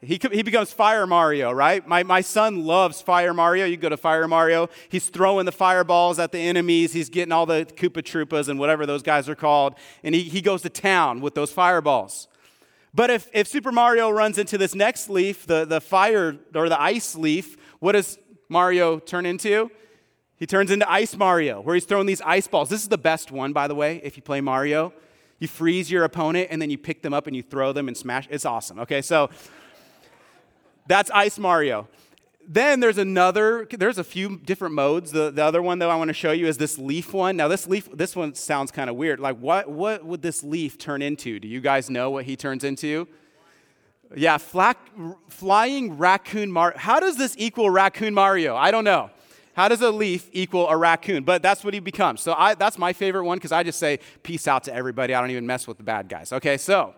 He, 0.04 0.20
he 0.32 0.42
becomes 0.42 0.72
Fire 0.72 1.06
Mario, 1.06 1.52
right? 1.52 1.86
My, 1.86 2.02
my 2.02 2.20
son 2.20 2.64
loves 2.64 3.00
Fire 3.00 3.34
Mario. 3.34 3.66
You 3.66 3.76
go 3.76 3.88
to 3.88 3.96
Fire 3.96 4.28
Mario, 4.28 4.68
he's 4.88 5.08
throwing 5.08 5.46
the 5.46 5.52
fireballs 5.52 6.18
at 6.18 6.32
the 6.32 6.38
enemies, 6.38 6.92
he's 6.92 7.08
getting 7.08 7.32
all 7.32 7.46
the 7.46 7.64
Koopa 7.64 8.02
Troopas 8.02 8.48
and 8.48 8.58
whatever 8.58 8.86
those 8.86 9.02
guys 9.02 9.28
are 9.28 9.34
called, 9.34 9.74
and 10.02 10.14
he, 10.14 10.22
he 10.22 10.40
goes 10.40 10.62
to 10.62 10.68
town 10.68 11.20
with 11.20 11.34
those 11.34 11.50
fireballs. 11.50 12.28
But 12.94 13.10
if, 13.10 13.28
if 13.32 13.48
Super 13.48 13.72
Mario 13.72 14.10
runs 14.10 14.38
into 14.38 14.56
this 14.56 14.74
next 14.74 15.10
leaf, 15.10 15.46
the, 15.46 15.64
the 15.64 15.80
fire 15.80 16.36
or 16.54 16.68
the 16.68 16.80
ice 16.80 17.16
leaf, 17.16 17.56
what 17.80 17.92
does 17.92 18.18
Mario 18.48 19.00
turn 19.00 19.26
into? 19.26 19.70
He 20.36 20.46
turns 20.46 20.70
into 20.70 20.90
Ice 20.90 21.16
Mario, 21.16 21.60
where 21.60 21.74
he's 21.74 21.84
throwing 21.84 22.06
these 22.06 22.20
ice 22.20 22.46
balls. 22.46 22.68
This 22.68 22.82
is 22.82 22.88
the 22.88 22.98
best 22.98 23.32
one, 23.32 23.52
by 23.52 23.66
the 23.66 23.74
way, 23.74 24.00
if 24.04 24.16
you 24.16 24.22
play 24.22 24.40
Mario. 24.40 24.92
You 25.38 25.48
freeze 25.48 25.90
your 25.90 26.04
opponent 26.04 26.48
and 26.50 26.60
then 26.60 26.70
you 26.70 26.78
pick 26.78 27.02
them 27.02 27.12
up 27.12 27.26
and 27.26 27.34
you 27.34 27.42
throw 27.42 27.72
them 27.72 27.88
and 27.88 27.96
smash. 27.96 28.28
It's 28.30 28.44
awesome. 28.44 28.78
Okay, 28.80 29.02
so 29.02 29.30
that's 30.86 31.10
Ice 31.10 31.38
Mario. 31.38 31.88
Then 32.46 32.80
there's 32.80 32.98
another, 32.98 33.66
there's 33.70 33.96
a 33.96 34.04
few 34.04 34.38
different 34.38 34.74
modes. 34.74 35.12
The, 35.12 35.30
the 35.30 35.42
other 35.42 35.62
one 35.62 35.78
that 35.78 35.88
I 35.88 35.96
want 35.96 36.08
to 36.08 36.14
show 36.14 36.32
you 36.32 36.46
is 36.46 36.58
this 36.58 36.78
leaf 36.78 37.14
one. 37.14 37.36
Now, 37.36 37.48
this 37.48 37.66
leaf, 37.66 37.88
this 37.92 38.14
one 38.14 38.34
sounds 38.34 38.70
kind 38.70 38.90
of 38.90 38.96
weird. 38.96 39.18
Like, 39.18 39.38
what, 39.38 39.70
what 39.70 40.04
would 40.04 40.20
this 40.20 40.44
leaf 40.44 40.76
turn 40.76 41.00
into? 41.00 41.40
Do 41.40 41.48
you 41.48 41.60
guys 41.60 41.88
know 41.88 42.10
what 42.10 42.26
he 42.26 42.36
turns 42.36 42.62
into? 42.62 43.08
Yeah, 44.14 44.36
flack, 44.36 44.78
flying 45.28 45.96
raccoon 45.96 46.52
Mario. 46.52 46.78
How 46.78 47.00
does 47.00 47.16
this 47.16 47.34
equal 47.38 47.70
raccoon 47.70 48.12
Mario? 48.12 48.54
I 48.54 48.70
don't 48.70 48.84
know. 48.84 49.10
How 49.54 49.68
does 49.68 49.80
a 49.80 49.90
leaf 49.90 50.28
equal 50.32 50.68
a 50.68 50.76
raccoon? 50.76 51.24
But 51.24 51.40
that's 51.40 51.64
what 51.64 51.74
he 51.74 51.80
becomes. 51.80 52.20
So 52.20 52.34
I, 52.36 52.54
that's 52.54 52.76
my 52.76 52.92
favorite 52.92 53.24
one 53.24 53.38
because 53.38 53.52
I 53.52 53.62
just 53.62 53.78
say 53.78 54.00
peace 54.22 54.46
out 54.46 54.64
to 54.64 54.74
everybody. 54.74 55.14
I 55.14 55.20
don't 55.20 55.30
even 55.30 55.46
mess 55.46 55.66
with 55.66 55.78
the 55.78 55.84
bad 55.84 56.08
guys. 56.08 56.32
Okay, 56.32 56.58
so 56.58 56.94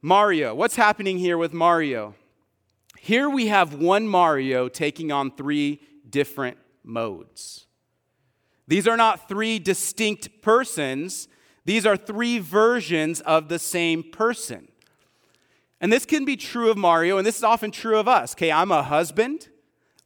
Mario. 0.00 0.54
What's 0.54 0.76
happening 0.76 1.18
here 1.18 1.36
with 1.36 1.52
Mario? 1.52 2.14
Here 3.04 3.28
we 3.28 3.48
have 3.48 3.74
one 3.74 4.06
Mario 4.06 4.68
taking 4.68 5.10
on 5.10 5.32
three 5.32 5.80
different 6.08 6.56
modes. 6.84 7.66
These 8.68 8.86
are 8.86 8.96
not 8.96 9.28
three 9.28 9.58
distinct 9.58 10.40
persons, 10.40 11.26
these 11.64 11.84
are 11.84 11.96
three 11.96 12.38
versions 12.38 13.20
of 13.22 13.48
the 13.48 13.58
same 13.58 14.04
person. 14.04 14.68
And 15.80 15.92
this 15.92 16.06
can 16.06 16.24
be 16.24 16.36
true 16.36 16.70
of 16.70 16.78
Mario, 16.78 17.18
and 17.18 17.26
this 17.26 17.38
is 17.38 17.42
often 17.42 17.72
true 17.72 17.98
of 17.98 18.06
us. 18.06 18.36
Okay, 18.36 18.52
I'm 18.52 18.70
a 18.70 18.84
husband, 18.84 19.48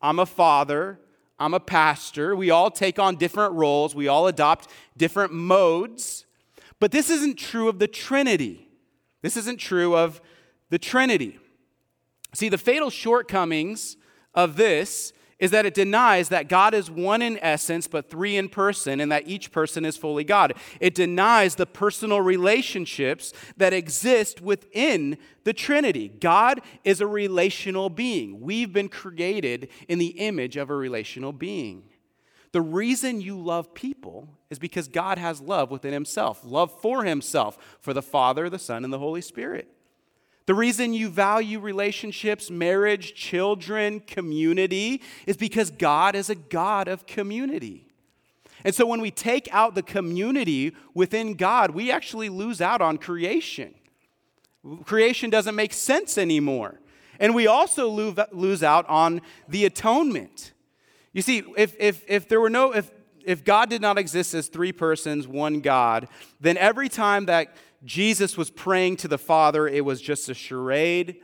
I'm 0.01 0.19
a 0.19 0.25
father, 0.25 0.99
I'm 1.39 1.53
a 1.53 1.61
pastor. 1.61 2.35
We 2.35 2.49
all 2.49 2.71
take 2.71 2.99
on 2.99 3.17
different 3.17 3.53
roles, 3.53 3.95
we 3.95 4.09
all 4.09 4.27
adopt 4.27 4.71
different 4.97 5.35
modes. 5.35 6.25
But 6.81 6.93
this 6.93 7.11
isn't 7.11 7.37
true 7.37 7.69
of 7.69 7.79
the 7.79 7.89
Trinity. 7.89 8.71
This 9.21 9.37
isn't 9.37 9.59
true 9.59 9.95
of 9.95 10.23
the 10.71 10.79
Trinity. 10.79 11.39
See, 12.37 12.51
the 12.51 12.59
fatal 12.59 12.91
shortcomings 12.91 13.97
of 14.35 14.57
this 14.57 15.15
is 15.39 15.51
that 15.53 15.65
it 15.65 15.73
denies 15.73 16.29
that 16.29 16.49
God 16.49 16.75
is 16.75 16.91
one 16.91 17.23
in 17.23 17.39
essence, 17.41 17.89
but 17.89 18.11
three 18.11 18.37
in 18.37 18.51
person, 18.51 19.01
and 19.01 19.11
that 19.11 19.27
each 19.27 19.53
person 19.53 19.87
is 19.87 19.97
fully 19.97 20.23
God. 20.23 20.53
It 20.79 20.95
denies 20.95 21.55
the 21.55 21.65
personal 21.65 22.21
relationships 22.21 23.33
that 23.57 23.73
exist 23.73 24.43
within 24.43 25.17
the 25.45 25.55
Trinity. 25.55 26.09
God 26.09 26.61
is 26.85 27.01
a 27.01 27.07
relational 27.07 27.89
being. 27.89 28.43
We've 28.43 28.73
been 28.73 28.91
created 28.91 29.69
in 29.89 29.99
the 29.99 30.19
image 30.19 30.59
of 30.59 30.69
a 30.69 30.75
relational 30.75 31.33
being. 31.33 31.85
The 32.53 32.61
reason 32.61 33.23
you 33.23 33.39
love 33.39 33.73
people 33.73 34.29
is 34.51 34.59
because 34.59 34.89
God 34.89 35.17
has 35.17 35.41
love 35.41 35.71
within 35.71 35.95
himself, 35.95 36.41
love 36.45 36.81
for 36.83 37.05
himself, 37.05 37.57
for 37.81 37.95
the 37.95 38.03
Father, 38.03 38.51
the 38.51 38.59
Son, 38.59 38.85
and 38.85 38.93
the 38.93 38.99
Holy 38.99 39.23
Spirit. 39.23 39.71
The 40.47 40.55
reason 40.55 40.95
you 40.95 41.09
value 41.09 41.59
relationships, 41.59 42.51
marriage, 42.51 43.15
children, 43.15 44.01
community 44.01 45.03
is 45.27 45.37
because 45.37 45.71
God 45.71 46.15
is 46.15 46.31
a 46.31 46.37
God 46.37 46.87
of 46.87 47.07
community. 47.07 47.89
And 48.65 48.75
so 48.75 48.87
when 48.87 49.01
we 49.01 49.11
take 49.11 49.49
out 49.53 49.75
the 49.75 49.83
community 49.83 50.75
within 50.95 51.35
God, 51.35 51.73
we 51.73 51.91
actually 51.91 52.29
lose 52.29 52.61
out 52.61 52.81
on 52.81 52.97
creation. 52.97 53.75
Creation 54.85 55.31
doesn't 55.31 55.55
make 55.55 55.73
sense 55.73 56.17
anymore. 56.17 56.81
And 57.19 57.35
we 57.35 57.47
also 57.47 57.89
lose 57.89 58.63
out 58.63 58.89
on 58.89 59.23
the 59.49 59.65
atonement. 59.65 60.53
You 61.13 61.23
see, 61.23 61.43
if, 61.57 61.75
if, 61.79 62.05
if 62.07 62.29
there 62.29 62.41
were 62.41 62.51
no, 62.51 62.73
if, 62.73 62.91
if 63.25 63.45
God 63.45 63.71
did 63.71 63.81
not 63.81 63.99
exist 63.99 64.35
as 64.35 64.49
three 64.49 64.73
persons, 64.73 65.27
one 65.27 65.61
God, 65.61 66.09
then 66.41 66.57
every 66.57 66.89
time 66.89 67.27
that 67.27 67.55
Jesus 67.87 68.37
was 68.37 68.51
praying 68.51 68.97
to 68.97 69.09
the 69.09 69.19
Father, 69.19 69.67
it 69.67 69.85
was 69.85 70.03
just 70.03 70.29
a 70.29 70.35
charade. 70.35 71.23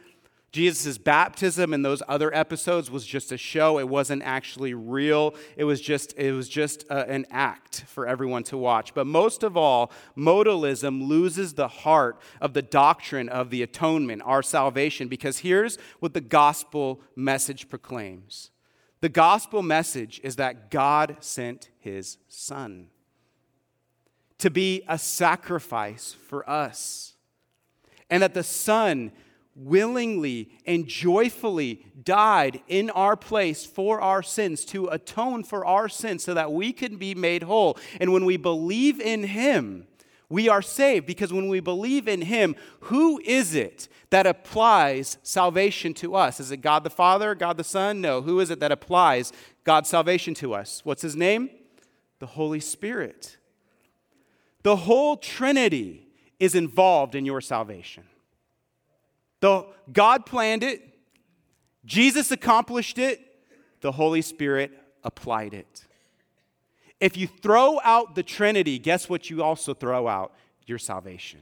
Jesus' 0.52 0.98
baptism 0.98 1.72
and 1.72 1.82
those 1.82 2.02
other 2.08 2.32
episodes 2.34 2.90
was 2.90 3.06
just 3.06 3.32
a 3.32 3.38
show. 3.38 3.78
It 3.78 3.88
wasn't 3.88 4.22
actually 4.22 4.74
real. 4.74 5.34
It 5.56 5.64
was 5.64 5.80
just, 5.80 6.12
it 6.18 6.32
was 6.32 6.46
just 6.46 6.84
a, 6.90 7.08
an 7.08 7.24
act 7.30 7.84
for 7.88 8.06
everyone 8.06 8.42
to 8.44 8.58
watch. 8.58 8.92
But 8.92 9.06
most 9.06 9.42
of 9.42 9.56
all, 9.56 9.90
modalism 10.16 11.08
loses 11.08 11.54
the 11.54 11.68
heart 11.68 12.20
of 12.38 12.52
the 12.52 12.60
doctrine 12.60 13.30
of 13.30 13.48
the 13.48 13.62
atonement, 13.62 14.20
our 14.26 14.42
salvation, 14.42 15.08
because 15.08 15.38
here's 15.38 15.78
what 16.00 16.12
the 16.12 16.20
gospel 16.20 17.00
message 17.16 17.70
proclaims 17.70 18.50
the 19.02 19.08
gospel 19.08 19.62
message 19.62 20.20
is 20.22 20.36
that 20.36 20.70
God 20.70 21.16
sent 21.18 21.70
his 21.80 22.18
son. 22.28 22.86
To 24.42 24.50
be 24.50 24.82
a 24.88 24.98
sacrifice 24.98 26.16
for 26.26 26.48
us, 26.50 27.14
and 28.10 28.24
that 28.24 28.34
the 28.34 28.42
Son 28.42 29.12
willingly 29.54 30.50
and 30.66 30.88
joyfully 30.88 31.86
died 32.02 32.60
in 32.66 32.90
our 32.90 33.16
place 33.16 33.64
for 33.64 34.00
our 34.00 34.20
sins 34.20 34.64
to 34.64 34.86
atone 34.88 35.44
for 35.44 35.64
our 35.64 35.88
sins 35.88 36.24
so 36.24 36.34
that 36.34 36.52
we 36.52 36.72
can 36.72 36.96
be 36.96 37.14
made 37.14 37.44
whole. 37.44 37.78
And 38.00 38.12
when 38.12 38.24
we 38.24 38.36
believe 38.36 39.00
in 39.00 39.22
Him, 39.22 39.86
we 40.28 40.48
are 40.48 40.62
saved 40.62 41.06
because 41.06 41.32
when 41.32 41.46
we 41.46 41.60
believe 41.60 42.08
in 42.08 42.22
Him, 42.22 42.56
who 42.80 43.20
is 43.24 43.54
it 43.54 43.86
that 44.10 44.26
applies 44.26 45.18
salvation 45.22 45.94
to 45.94 46.16
us? 46.16 46.40
Is 46.40 46.50
it 46.50 46.62
God 46.62 46.82
the 46.82 46.90
Father, 46.90 47.36
God 47.36 47.58
the 47.58 47.64
Son? 47.64 48.00
No. 48.00 48.22
Who 48.22 48.40
is 48.40 48.50
it 48.50 48.58
that 48.58 48.72
applies 48.72 49.32
God's 49.62 49.88
salvation 49.88 50.34
to 50.34 50.52
us? 50.52 50.80
What's 50.84 51.02
His 51.02 51.14
name? 51.14 51.48
The 52.18 52.26
Holy 52.26 52.60
Spirit. 52.60 53.36
The 54.62 54.76
whole 54.76 55.16
Trinity 55.16 56.06
is 56.38 56.54
involved 56.54 57.14
in 57.14 57.24
your 57.24 57.40
salvation. 57.40 58.04
The, 59.40 59.66
God 59.92 60.24
planned 60.24 60.62
it, 60.62 60.82
Jesus 61.84 62.30
accomplished 62.30 62.98
it, 62.98 63.20
the 63.80 63.92
Holy 63.92 64.22
Spirit 64.22 64.70
applied 65.02 65.52
it. 65.52 65.84
If 67.00 67.16
you 67.16 67.26
throw 67.26 67.80
out 67.82 68.14
the 68.14 68.22
Trinity, 68.22 68.78
guess 68.78 69.08
what 69.08 69.28
you 69.28 69.42
also 69.42 69.74
throw 69.74 70.06
out? 70.06 70.32
Your 70.66 70.78
salvation. 70.78 71.40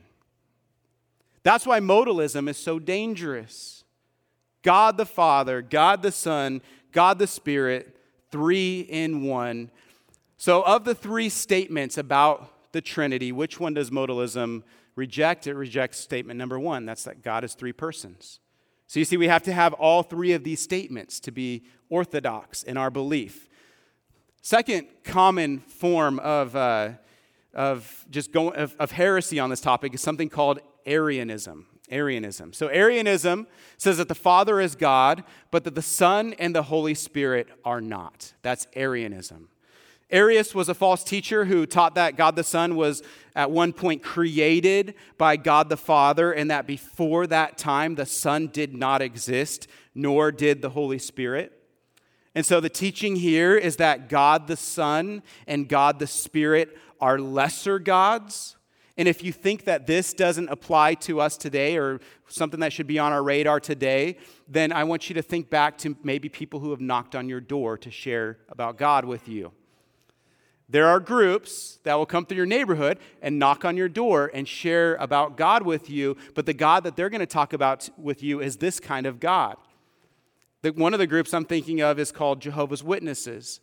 That's 1.43 1.67
why 1.67 1.81
modalism 1.81 2.49
is 2.49 2.57
so 2.57 2.79
dangerous. 2.79 3.85
God 4.63 4.97
the 4.97 5.07
Father, 5.07 5.61
God 5.61 6.03
the 6.03 6.13
Son, 6.13 6.63
God 6.93 7.19
the 7.19 7.27
Spirit, 7.27 7.97
three 8.31 8.81
in 8.81 9.25
one. 9.25 9.71
So, 10.39 10.63
of 10.63 10.85
the 10.85 10.95
three 10.95 11.29
statements 11.29 11.99
about 11.99 12.51
the 12.73 12.81
Trinity, 12.81 13.33
which 13.33 13.59
one 13.59 13.75
does 13.75 13.91
modalism 13.91 14.63
reject, 14.97 15.47
it 15.47 15.55
rejects 15.55 15.99
statement 15.99 16.39
number 16.39 16.59
one 16.59 16.87
that's 16.87 17.05
that 17.05 17.23
God 17.23 17.45
is 17.45 17.55
three 17.55 17.73
persons. 17.73 18.41
So 18.87 18.99
you 18.99 19.05
see, 19.05 19.17
we 19.17 19.29
have 19.29 19.45
to 19.45 19.53
have 19.53 19.73
all 19.75 20.03
three 20.03 20.33
of 20.33 20.43
these 20.43 20.61
statements 20.61 21.21
to 21.21 21.31
be 21.31 21.63
orthodox 21.89 22.63
in 22.65 22.77
our 22.77 22.91
belief. 22.91 23.49
Second 24.43 24.89
common 25.05 25.61
form 25.61 26.19
of, 26.19 26.57
uh, 26.57 26.93
of 27.55 28.05
just 28.11 28.33
going, 28.33 28.57
of, 28.57 28.75
of 28.79 28.91
heresy 28.91 29.39
on 29.39 29.51
this 29.51 29.61
topic 29.61 29.95
is 29.95 30.01
something 30.01 30.29
called 30.29 30.61
Arianism. 30.87 31.67
Arianism. 31.91 32.53
So, 32.53 32.69
Arianism 32.69 33.47
says 33.77 33.99
that 33.99 34.09
the 34.09 34.15
Father 34.15 34.61
is 34.61 34.77
God, 34.77 35.25
but 35.51 35.65
that 35.65 35.75
the 35.75 35.83
Son 35.83 36.35
and 36.39 36.55
the 36.55 36.63
Holy 36.65 36.95
Spirit 36.95 37.49
are 37.65 37.81
not. 37.81 38.35
That's 38.43 38.67
Arianism. 38.75 39.49
Arius 40.11 40.55
was 40.55 40.69
a 40.69 40.75
false 40.75 41.05
teacher 41.05 41.45
who 41.45 41.67
taught 41.67 41.95
that 41.95 42.17
God 42.17 42.35
the 42.37 42.45
Son 42.45 42.75
was 42.75 43.03
at 43.37 43.51
one 43.51 43.73
point 43.73 44.03
created 44.03 44.95
by 45.17 45.37
God 45.37 45.69
the 45.69 45.77
Father, 45.77 46.33
and 46.33 46.51
that 46.51 46.67
before 46.67 47.27
that 47.29 47.57
time 47.57 47.95
the 47.95 48.07
Son 48.07 48.49
did 48.49 48.75
not 48.75 49.03
exist, 49.03 49.69
nor 49.95 50.33
did 50.33 50.63
the 50.63 50.71
Holy 50.71 50.99
Spirit. 50.99 51.57
And 52.35 52.45
so 52.45 52.61
the 52.61 52.69
teaching 52.69 53.17
here 53.17 53.57
is 53.57 53.77
that 53.77 54.09
God 54.09 54.47
the 54.47 54.57
Son 54.57 55.23
and 55.47 55.69
God 55.69 55.99
the 55.99 56.07
Spirit 56.07 56.77
are 57.01 57.19
lesser 57.19 57.79
gods. 57.79 58.57
And 58.97 59.09
if 59.09 59.25
you 59.25 59.33
think 59.33 59.65
that 59.65 59.87
this 59.87 60.13
doesn't 60.13 60.49
apply 60.49 60.95
to 60.95 61.21
us 61.21 61.37
today 61.37 61.79
or 61.79 62.01
something 62.29 62.61
that 62.61 62.73
should 62.73 62.87
be 62.87 62.99
on 62.99 63.13
our 63.13 63.23
radar 63.23 63.59
today, 63.59 64.19
then 64.47 64.73
I 64.73 64.85
want 64.85 65.09
you 65.09 65.15
to 65.15 65.23
think 65.23 65.49
back 65.49 65.79
to 65.79 65.97
maybe 66.03 66.29
people 66.29 66.61
who 66.61 66.71
have 66.71 66.81
knocked 66.81 67.17
on 67.17 67.29
your 67.29 67.41
door 67.41 67.79
to 67.79 67.91
share 67.91 68.39
about 68.49 68.77
God 68.77 69.05
with 69.05 69.29
you. 69.29 69.53
There 70.71 70.87
are 70.87 71.01
groups 71.01 71.81
that 71.83 71.97
will 71.97 72.07
come 72.07 72.25
through 72.25 72.37
your 72.37 72.47
neighborhood 72.47 73.01
and 73.21 73.41
knock 73.41 73.65
on 73.65 73.77
your 73.77 73.89
door 73.89 74.31
and 74.33 74.47
share 74.47 74.95
about 74.97 75.37
God 75.37 75.65
with 75.65 75.91
you, 75.91 76.17
but 76.35 76.47
the 76.47 76.55
God 76.55 76.85
that 76.85 76.95
they're 76.95 77.11
going 77.11 77.19
to 77.19 77.27
talk 77.27 77.53
about 77.53 77.89
with 77.99 78.23
you 78.23 78.41
is 78.41 78.59
this 78.59 78.79
kind 78.79 79.05
of 79.05 79.19
God. 79.19 79.57
The, 80.63 80.71
one 80.71 80.93
of 80.93 81.01
the 81.01 81.09
groups 81.09 81.35
I'm 81.35 81.45
thinking 81.45 81.81
of 81.81 81.99
is 81.99 82.13
called 82.13 82.41
Jehovah's 82.41 82.85
Witnesses. 82.85 83.59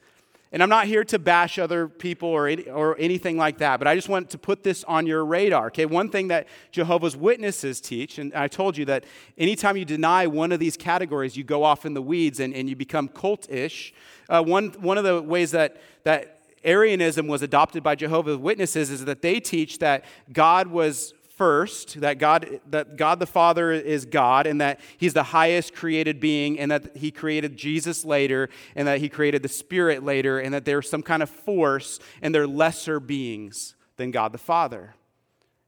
And 0.51 0.61
I'm 0.61 0.69
not 0.69 0.87
here 0.87 1.05
to 1.05 1.19
bash 1.19 1.59
other 1.59 1.87
people 1.87 2.27
or, 2.29 2.47
any, 2.47 2.69
or 2.69 2.97
anything 2.99 3.37
like 3.37 3.59
that, 3.59 3.77
but 3.79 3.87
I 3.87 3.95
just 3.95 4.09
want 4.09 4.29
to 4.31 4.37
put 4.37 4.63
this 4.63 4.83
on 4.85 5.05
your 5.05 5.23
radar. 5.23 5.67
Okay, 5.67 5.85
one 5.85 6.09
thing 6.09 6.29
that 6.29 6.47
Jehovah's 6.71 7.15
Witnesses 7.15 7.79
teach, 7.79 8.17
and 8.17 8.33
I 8.33 8.47
told 8.49 8.77
you 8.77 8.83
that 8.85 9.05
anytime 9.37 9.77
you 9.77 9.85
deny 9.85 10.27
one 10.27 10.51
of 10.51 10.59
these 10.59 10.75
categories, 10.75 11.37
you 11.37 11.43
go 11.45 11.63
off 11.63 11.85
in 11.85 11.93
the 11.93 12.01
weeds 12.01 12.41
and, 12.41 12.53
and 12.53 12.69
you 12.69 12.75
become 12.75 13.07
cultish. 13.07 13.93
Uh, 14.29 14.43
one, 14.43 14.69
one 14.79 14.97
of 14.97 15.05
the 15.05 15.21
ways 15.21 15.51
that, 15.51 15.81
that 16.03 16.36
Arianism 16.63 17.27
was 17.27 17.41
adopted 17.41 17.83
by 17.83 17.95
Jehovah's 17.95 18.37
Witnesses 18.37 18.89
is 18.89 19.05
that 19.05 19.21
they 19.21 19.39
teach 19.39 19.79
that 19.79 20.05
God 20.31 20.67
was 20.67 21.13
first, 21.37 22.01
that 22.01 22.17
God, 22.17 22.59
that 22.71 22.97
God 22.97 23.19
the 23.19 23.27
Father 23.27 23.71
is 23.71 24.05
God, 24.05 24.47
and 24.47 24.59
that 24.59 24.79
He's 24.97 25.13
the 25.13 25.23
highest 25.23 25.73
created 25.73 26.19
being, 26.19 26.59
and 26.59 26.71
that 26.71 26.97
He 26.97 27.11
created 27.11 27.55
Jesus 27.55 28.03
later, 28.03 28.49
and 28.75 28.87
that 28.87 28.99
He 28.99 29.07
created 29.07 29.43
the 29.43 29.49
Spirit 29.49 30.03
later, 30.03 30.39
and 30.39 30.53
that 30.53 30.65
they're 30.65 30.81
some 30.81 31.03
kind 31.03 31.21
of 31.21 31.29
force, 31.29 31.99
and 32.21 32.33
they're 32.33 32.47
lesser 32.47 32.99
beings 32.99 33.75
than 33.97 34.11
God 34.11 34.31
the 34.31 34.39
Father. 34.39 34.95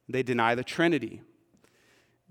They 0.08 0.23
deny 0.23 0.56
the 0.56 0.63
Trinity. 0.63 1.21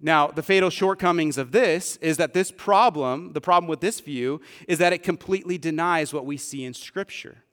Now, 0.01 0.29
the 0.29 0.43
fatal 0.43 0.71
shortcomings 0.71 1.39
of 1.39 1.53
this 1.53 1.97
is 1.97 2.17
that 2.19 2.33
this 2.33 2.51
problem, 2.51 3.33
the 3.33 3.41
problem 3.41 3.69
with 3.69 3.81
this 3.81 4.01
view, 4.01 4.41
is 4.67 4.79
that 4.79 4.93
it 4.93 5.03
completely 5.03 5.59
denies 5.59 6.13
what 6.13 6.27
we 6.27 6.37
see 6.37 6.65
in 6.65 6.75
Scripture. 6.75 7.45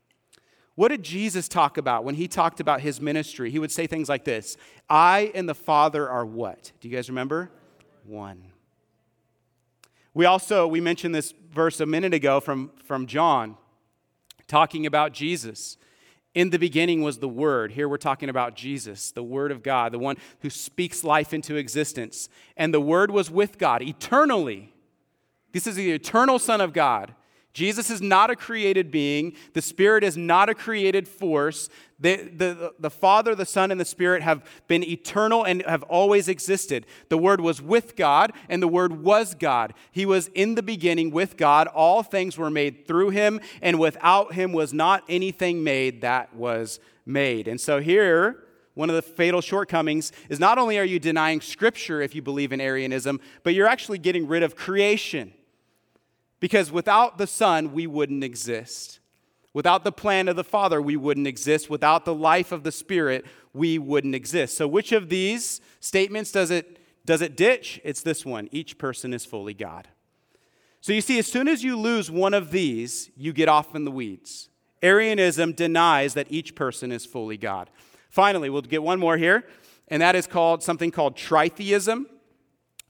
What 0.76 0.90
did 0.90 1.04
Jesus 1.04 1.48
talk 1.48 1.78
about 1.78 2.04
when 2.04 2.16
he 2.16 2.28
talked 2.28 2.60
about 2.60 2.82
his 2.82 3.00
ministry? 3.00 3.50
He 3.50 3.60
would 3.60 3.72
say 3.72 3.88
things 3.88 4.10
like 4.10 4.26
this 4.26 4.58
I 4.90 5.32
and 5.34 5.48
the 5.48 5.56
Father 5.56 6.10
are 6.10 6.26
what? 6.26 6.72
Do 6.80 6.88
you 6.88 6.96
guys 6.96 7.10
remember? 7.10 7.50
One. 8.06 8.52
We 10.14 10.26
also, 10.26 10.68
we 10.68 10.80
mentioned 10.80 11.14
this 11.14 11.34
verse 11.52 11.80
a 11.80 11.86
minute 11.86 12.14
ago 12.14 12.40
from, 12.40 12.72
from 12.86 13.06
John, 13.06 13.58
talking 14.48 14.86
about 14.86 15.12
Jesus. 15.12 15.78
In 16.34 16.50
the 16.50 16.60
beginning 16.60 17.02
was 17.02 17.20
the 17.20 17.30
Word. 17.30 17.72
Here 17.72 17.88
we're 17.88 17.98
talking 17.98 18.28
about 18.28 18.56
Jesus, 18.56 19.12
the 19.12 19.24
Word 19.24 19.52
of 19.52 19.64
God, 19.64 19.94
the 19.94 20.00
one 20.00 20.18
who 20.42 20.50
speaks 20.50 21.04
life 21.04 21.34
into 21.34 21.56
existence. 21.56 22.28
And 22.58 22.74
the 22.74 22.82
Word 22.82 23.10
was 23.12 23.32
with 23.32 23.58
God 23.58 23.82
eternally. 23.82 24.74
This 25.54 25.66
is 25.66 25.76
the 25.76 25.92
eternal 25.92 26.38
Son 26.40 26.60
of 26.60 26.74
God. 26.74 27.16
Jesus 27.56 27.90
is 27.90 28.02
not 28.02 28.30
a 28.30 28.36
created 28.36 28.92
being. 28.92 29.34
The 29.54 29.62
Spirit 29.62 30.04
is 30.04 30.18
not 30.18 30.50
a 30.50 30.54
created 30.54 31.08
force. 31.08 31.70
The, 31.98 32.18
the, 32.18 32.74
the 32.78 32.90
Father, 32.90 33.34
the 33.34 33.46
Son, 33.46 33.72
and 33.72 33.80
the 33.80 33.86
Spirit 33.86 34.22
have 34.24 34.44
been 34.68 34.84
eternal 34.84 35.46
and 35.46 35.62
have 35.66 35.84
always 35.84 36.28
existed. 36.28 36.86
The 37.08 37.18
Word 37.18 37.40
was 37.40 37.62
with 37.62 37.96
God, 37.96 38.34
and 38.50 38.62
the 38.62 38.68
Word 38.68 39.02
was 39.02 39.36
God. 39.36 39.74
He 39.94 40.06
was 40.06 40.28
in 40.36 40.56
the 40.56 40.62
beginning 40.62 41.12
with 41.12 41.38
God. 41.38 41.68
All 41.68 42.04
things 42.04 42.38
were 42.38 42.50
made 42.50 42.86
through 42.86 43.12
Him, 43.12 43.40
and 43.62 43.80
without 43.80 44.34
Him 44.34 44.52
was 44.52 44.74
not 44.74 45.06
anything 45.08 45.64
made 45.64 46.02
that 46.02 46.36
was 46.36 46.82
made. 47.06 47.48
And 47.48 47.62
so 47.62 47.80
here, 47.80 48.44
one 48.74 48.90
of 48.90 48.98
the 48.98 49.02
fatal 49.02 49.40
shortcomings 49.40 50.12
is 50.28 50.42
not 50.42 50.58
only 50.58 50.78
are 50.78 50.84
you 50.84 51.00
denying 51.00 51.40
Scripture 51.40 52.02
if 52.02 52.14
you 52.14 52.22
believe 52.22 52.52
in 52.52 52.60
Arianism, 52.60 53.22
but 53.44 53.54
you're 53.54 53.66
actually 53.66 54.00
getting 54.00 54.28
rid 54.28 54.44
of 54.44 54.58
creation. 54.58 55.34
Because 56.40 56.72
without 56.72 57.18
the 57.18 57.28
Son, 57.28 57.72
we 57.74 57.88
wouldn't 57.88 58.24
exist. 58.24 59.00
Without 59.54 59.86
the 59.86 59.92
plan 59.92 60.28
of 60.28 60.36
the 60.36 60.44
Father, 60.44 60.82
we 60.82 60.98
wouldn't 60.98 61.28
exist. 61.28 61.70
Without 61.70 62.04
the 62.04 62.14
life 62.14 62.52
of 62.52 62.64
the 62.64 62.74
Spirit, 62.74 63.26
we 63.54 63.80
wouldn't 63.80 64.14
exist. 64.14 64.58
So, 64.58 64.68
which 64.68 64.92
of 64.92 65.08
these 65.08 65.62
statements 65.80 66.30
does 66.32 66.52
it, 66.52 66.78
does 67.06 67.22
it 67.22 67.38
ditch? 67.38 67.80
It's 67.86 68.02
this 68.02 68.26
one 68.26 68.50
each 68.52 68.78
person 68.78 69.14
is 69.14 69.26
fully 69.26 69.54
God. 69.54 69.88
So, 70.82 70.92
you 70.92 71.00
see, 71.00 71.18
as 71.20 71.28
soon 71.28 71.48
as 71.48 71.64
you 71.64 71.78
lose 71.80 72.12
one 72.12 72.34
of 72.34 72.52
these, 72.52 73.10
you 73.16 73.32
get 73.32 73.48
off 73.48 73.74
in 73.76 73.86
the 73.86 73.92
weeds. 73.92 74.50
Arianism 74.84 75.54
denies 75.54 76.16
that 76.16 76.28
each 76.30 76.54
person 76.54 76.92
is 76.92 77.06
fully 77.06 77.38
God. 77.38 77.70
Finally, 78.10 78.50
we'll 78.50 78.62
get 78.62 78.84
one 78.84 79.00
more 79.00 79.18
here, 79.18 79.46
and 79.88 80.02
that 80.02 80.16
is 80.16 80.28
called 80.28 80.64
something 80.64 80.92
called 80.92 81.16
tritheism. 81.16 82.06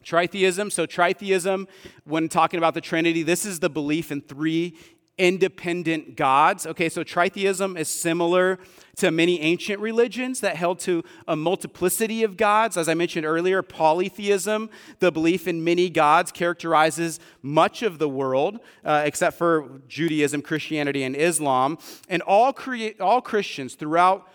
Tritheism. 0.06 0.72
So, 0.72 0.86
tritheism, 0.86 1.68
when 2.04 2.30
talking 2.30 2.58
about 2.58 2.76
the 2.76 2.82
Trinity, 2.82 3.24
this 3.24 3.46
is 3.46 3.60
the 3.60 3.70
belief 3.70 4.12
in 4.12 4.22
three 4.22 4.78
independent 5.18 6.15
gods. 6.15 6.68
Okay, 6.68 6.89
so 6.89 7.04
tritheism 7.04 7.78
is 7.78 7.88
similar 7.88 8.60
to 8.98 9.12
many 9.12 9.39
ancient 9.41 9.80
religions 9.80 10.41
that 10.41 10.56
held 10.56 10.80
to 10.80 11.04
a 11.28 11.36
multiplicity 11.36 12.24
of 12.24 12.38
gods. 12.38 12.78
As 12.78 12.89
I 12.89 12.94
mentioned 12.94 13.26
earlier, 13.26 13.62
polytheism, 13.62 14.70
the 15.00 15.12
belief 15.12 15.48
in 15.48 15.63
many 15.63 15.89
gods, 15.89 16.32
characterizes 16.32 17.20
much 17.41 17.82
of 17.82 17.98
the 17.98 18.10
world, 18.10 18.60
uh, 18.84 19.04
except 19.06 19.38
for 19.38 19.82
Judaism, 19.88 20.41
Christianity, 20.41 21.04
and 21.04 21.15
Islam. 21.15 21.78
And 22.10 22.22
all, 22.22 22.52
crea- 22.52 22.96
all 23.00 23.22
Christians 23.22 23.76
throughout 23.76 24.28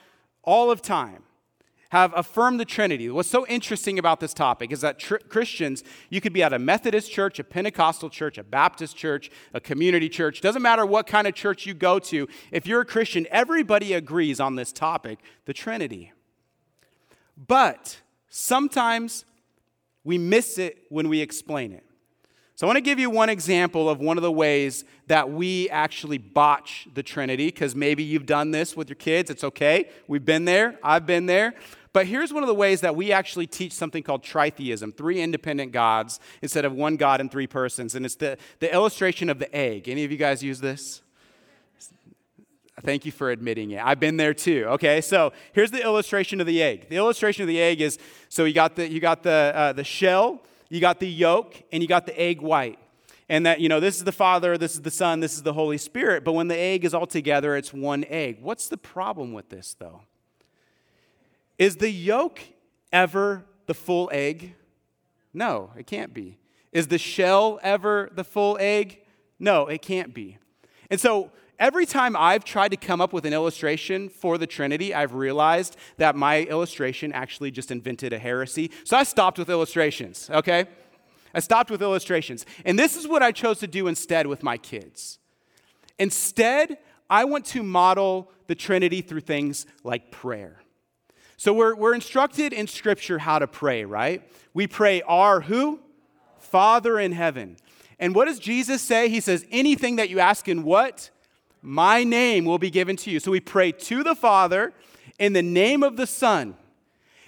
all 0.42 0.70
of 0.70 0.80
time 0.80 1.24
have 1.90 2.12
affirmed 2.16 2.59
the 2.59 2.64
Trinity. 2.64 3.09
What's 3.09 3.29
so 3.29 3.46
interesting 3.46 3.98
about 3.98 4.20
this 4.20 4.33
topic 4.33 4.72
is 4.72 4.81
that 4.81 4.98
tr- 4.98 5.16
Christians, 5.29 5.83
you 6.09 6.20
could 6.20 6.33
be 6.33 6.42
at 6.42 6.53
a 6.53 6.59
Methodist 6.59 7.11
church, 7.11 7.38
a 7.38 7.44
Pentecostal 7.44 8.09
church, 8.11 8.38
a 8.38 8.44
Baptist 8.44 8.96
church, 8.96 9.31
a 9.53 9.61
community 9.61 10.09
church, 10.09 10.40
doesn't 10.40 10.62
matter 10.62 10.87
what 10.87 11.07
kind 11.07 11.26
of 11.26 11.35
church 11.35 11.66
you 11.66 11.74
go 11.74 11.98
to. 11.98 12.29
If 12.53 12.66
you're 12.66 12.83
a 12.83 12.85
Christian, 12.85 13.26
everybody 13.31 13.92
agrees 13.92 14.38
on 14.38 14.55
this 14.55 14.72
topic 14.72 15.18
the 15.46 15.53
Trinity. 15.53 16.12
but 17.37 18.00
sometimes 18.29 19.24
we 20.05 20.16
miss 20.18 20.59
it 20.59 20.85
when 20.88 21.09
we 21.09 21.20
explain 21.20 21.72
it. 21.72 21.85
So, 22.55 22.66
I 22.66 22.68
want 22.68 22.76
to 22.76 22.83
give 22.83 22.98
you 22.98 23.09
one 23.09 23.31
example 23.31 23.88
of 23.88 24.00
one 24.00 24.18
of 24.18 24.22
the 24.22 24.31
ways 24.31 24.85
that 25.07 25.31
we 25.31 25.70
actually 25.70 26.18
botch 26.18 26.87
the 26.92 27.03
Trinity, 27.03 27.46
because 27.46 27.74
maybe 27.74 28.03
you've 28.03 28.26
done 28.26 28.50
this 28.50 28.76
with 28.76 28.90
your 28.90 28.96
kids. 28.96 29.31
It's 29.31 29.44
okay. 29.44 29.88
We've 30.07 30.24
been 30.24 30.44
there, 30.44 30.79
I've 30.83 31.07
been 31.07 31.24
there. 31.24 31.55
But 31.92 32.07
here's 32.07 32.33
one 32.33 32.42
of 32.42 32.46
the 32.46 32.55
ways 32.55 32.81
that 32.83 32.94
we 32.94 33.12
actually 33.12 33.46
teach 33.46 33.72
something 33.72 34.03
called 34.03 34.22
tritheism 34.22 34.96
three 34.96 35.20
independent 35.20 35.72
gods 35.72 36.20
instead 36.40 36.64
of 36.64 36.72
one 36.72 36.96
God 36.96 37.20
and 37.20 37.31
three 37.31 37.46
persons. 37.46 37.94
And 37.94 38.07
it's 38.07 38.14
the, 38.14 38.38
the 38.61 38.72
illustration 38.72 39.29
of 39.29 39.38
the 39.38 39.55
egg. 39.55 39.88
Any 39.88 40.05
of 40.05 40.12
you 40.12 40.16
guys 40.16 40.42
use 40.42 40.61
this? 40.61 41.03
Thank 42.83 43.05
you 43.05 43.12
for 43.12 43.31
admitting 43.31 43.72
it. 43.72 43.85
I've 43.85 44.00
been 44.00 44.16
there 44.16 44.33
too. 44.33 44.64
Okay, 44.68 45.00
so 45.03 45.33
here's 45.53 45.70
the 45.70 45.83
illustration 45.83 46.40
of 46.40 46.46
the 46.46 46.62
egg. 46.62 46.88
The 46.88 46.96
illustration 46.96 47.42
of 47.42 47.48
the 47.48 47.61
egg 47.61 47.81
is 47.81 47.98
so 48.29 48.44
you 48.44 48.55
got 48.55 48.76
the, 48.76 48.90
you 48.90 49.00
got 49.00 49.22
the, 49.22 49.53
uh, 49.55 49.72
the 49.72 49.85
shell 49.85 50.40
you 50.70 50.81
got 50.81 51.00
the 51.00 51.09
yolk 51.09 51.61
and 51.72 51.83
you 51.83 51.88
got 51.88 52.07
the 52.07 52.18
egg 52.18 52.40
white. 52.40 52.79
And 53.29 53.44
that, 53.46 53.61
you 53.61 53.68
know, 53.68 53.81
this 53.81 53.96
is 53.96 54.05
the 54.05 54.12
Father, 54.12 54.57
this 54.57 54.74
is 54.74 54.83
the 54.83 54.90
Son, 54.90 55.20
this 55.20 55.35
is 55.35 55.42
the 55.42 55.53
Holy 55.53 55.79
Spirit. 55.79 56.24
But 56.24 56.33
when 56.33 56.48
the 56.48 56.57
egg 56.57 56.85
is 56.85 56.94
all 56.94 57.07
together, 57.07 57.57
it's 57.57 57.72
one 57.72 58.05
egg. 58.09 58.38
What's 58.40 58.68
the 58.68 58.76
problem 58.76 59.33
with 59.33 59.50
this, 59.50 59.76
though? 59.79 60.03
Is 61.60 61.76
the 61.76 61.90
yolk 61.90 62.40
ever 62.90 63.44
the 63.66 63.74
full 63.74 64.08
egg? 64.14 64.54
No, 65.34 65.70
it 65.76 65.86
can't 65.86 66.14
be. 66.14 66.38
Is 66.72 66.88
the 66.88 66.96
shell 66.96 67.60
ever 67.62 68.08
the 68.14 68.24
full 68.24 68.56
egg? 68.58 69.00
No, 69.38 69.66
it 69.66 69.82
can't 69.82 70.14
be. 70.14 70.38
And 70.88 70.98
so 70.98 71.30
every 71.58 71.84
time 71.84 72.16
I've 72.16 72.44
tried 72.44 72.70
to 72.70 72.78
come 72.78 73.02
up 73.02 73.12
with 73.12 73.26
an 73.26 73.34
illustration 73.34 74.08
for 74.08 74.38
the 74.38 74.46
Trinity, 74.46 74.94
I've 74.94 75.12
realized 75.12 75.76
that 75.98 76.16
my 76.16 76.44
illustration 76.44 77.12
actually 77.12 77.50
just 77.50 77.70
invented 77.70 78.14
a 78.14 78.18
heresy. 78.18 78.70
So 78.84 78.96
I 78.96 79.02
stopped 79.02 79.38
with 79.38 79.50
illustrations, 79.50 80.30
okay? 80.30 80.64
I 81.34 81.40
stopped 81.40 81.70
with 81.70 81.82
illustrations. 81.82 82.46
And 82.64 82.78
this 82.78 82.96
is 82.96 83.06
what 83.06 83.22
I 83.22 83.32
chose 83.32 83.58
to 83.58 83.66
do 83.66 83.86
instead 83.86 84.26
with 84.26 84.42
my 84.42 84.56
kids. 84.56 85.18
Instead, 85.98 86.78
I 87.10 87.24
want 87.26 87.44
to 87.46 87.62
model 87.62 88.32
the 88.46 88.54
Trinity 88.54 89.02
through 89.02 89.20
things 89.20 89.66
like 89.84 90.10
prayer. 90.10 90.62
So 91.40 91.55
we're, 91.55 91.74
we're 91.74 91.94
instructed 91.94 92.53
in 92.53 92.66
Scripture 92.66 93.18
how 93.18 93.38
to 93.38 93.46
pray, 93.46 93.87
right? 93.87 94.31
We 94.53 94.66
pray, 94.66 95.00
Our 95.00 95.40
who? 95.40 95.81
Father 96.38 97.00
in 97.00 97.12
heaven. 97.12 97.57
And 97.98 98.14
what 98.14 98.26
does 98.26 98.38
Jesus 98.38 98.83
say? 98.83 99.09
He 99.09 99.20
says, 99.20 99.46
Anything 99.50 99.96
that 99.96 100.11
you 100.11 100.20
ask 100.20 100.48
in 100.48 100.64
what? 100.64 101.09
my 101.62 102.05
name 102.05 102.44
will 102.44 102.59
be 102.59 102.68
given 102.68 102.94
to 102.96 103.11
you. 103.11 103.20
So 103.20 103.31
we 103.31 103.40
pray 103.40 103.72
to 103.72 104.03
the 104.03 104.14
Father 104.14 104.74
in 105.18 105.33
the 105.33 105.40
name 105.40 105.83
of 105.83 105.96
the 105.96 106.07
Son. 106.07 106.57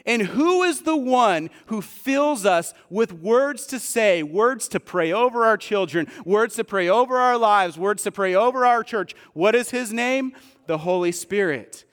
And 0.05 0.21
who 0.21 0.63
is 0.63 0.83
the 0.83 0.97
one 0.97 1.49
who 1.67 1.81
fills 1.81 2.45
us 2.45 2.75
with 2.91 3.15
words 3.15 3.65
to 3.69 3.81
say, 3.81 4.23
words 4.23 4.69
to 4.69 4.81
pray 4.81 5.11
over 5.11 5.47
our 5.47 5.57
children, 5.57 6.07
words 6.27 6.57
to 6.57 6.65
pray 6.65 6.87
over 6.87 7.17
our 7.17 7.39
lives, 7.39 7.79
words 7.79 8.03
to 8.03 8.13
pray 8.13 8.35
over 8.35 8.67
our 8.67 8.85
church? 8.85 9.15
What 9.33 9.55
is 9.55 9.71
his 9.71 9.91
name? 9.91 10.33
The 10.67 10.79
Holy 10.79 11.13
Spirit. 11.13 11.87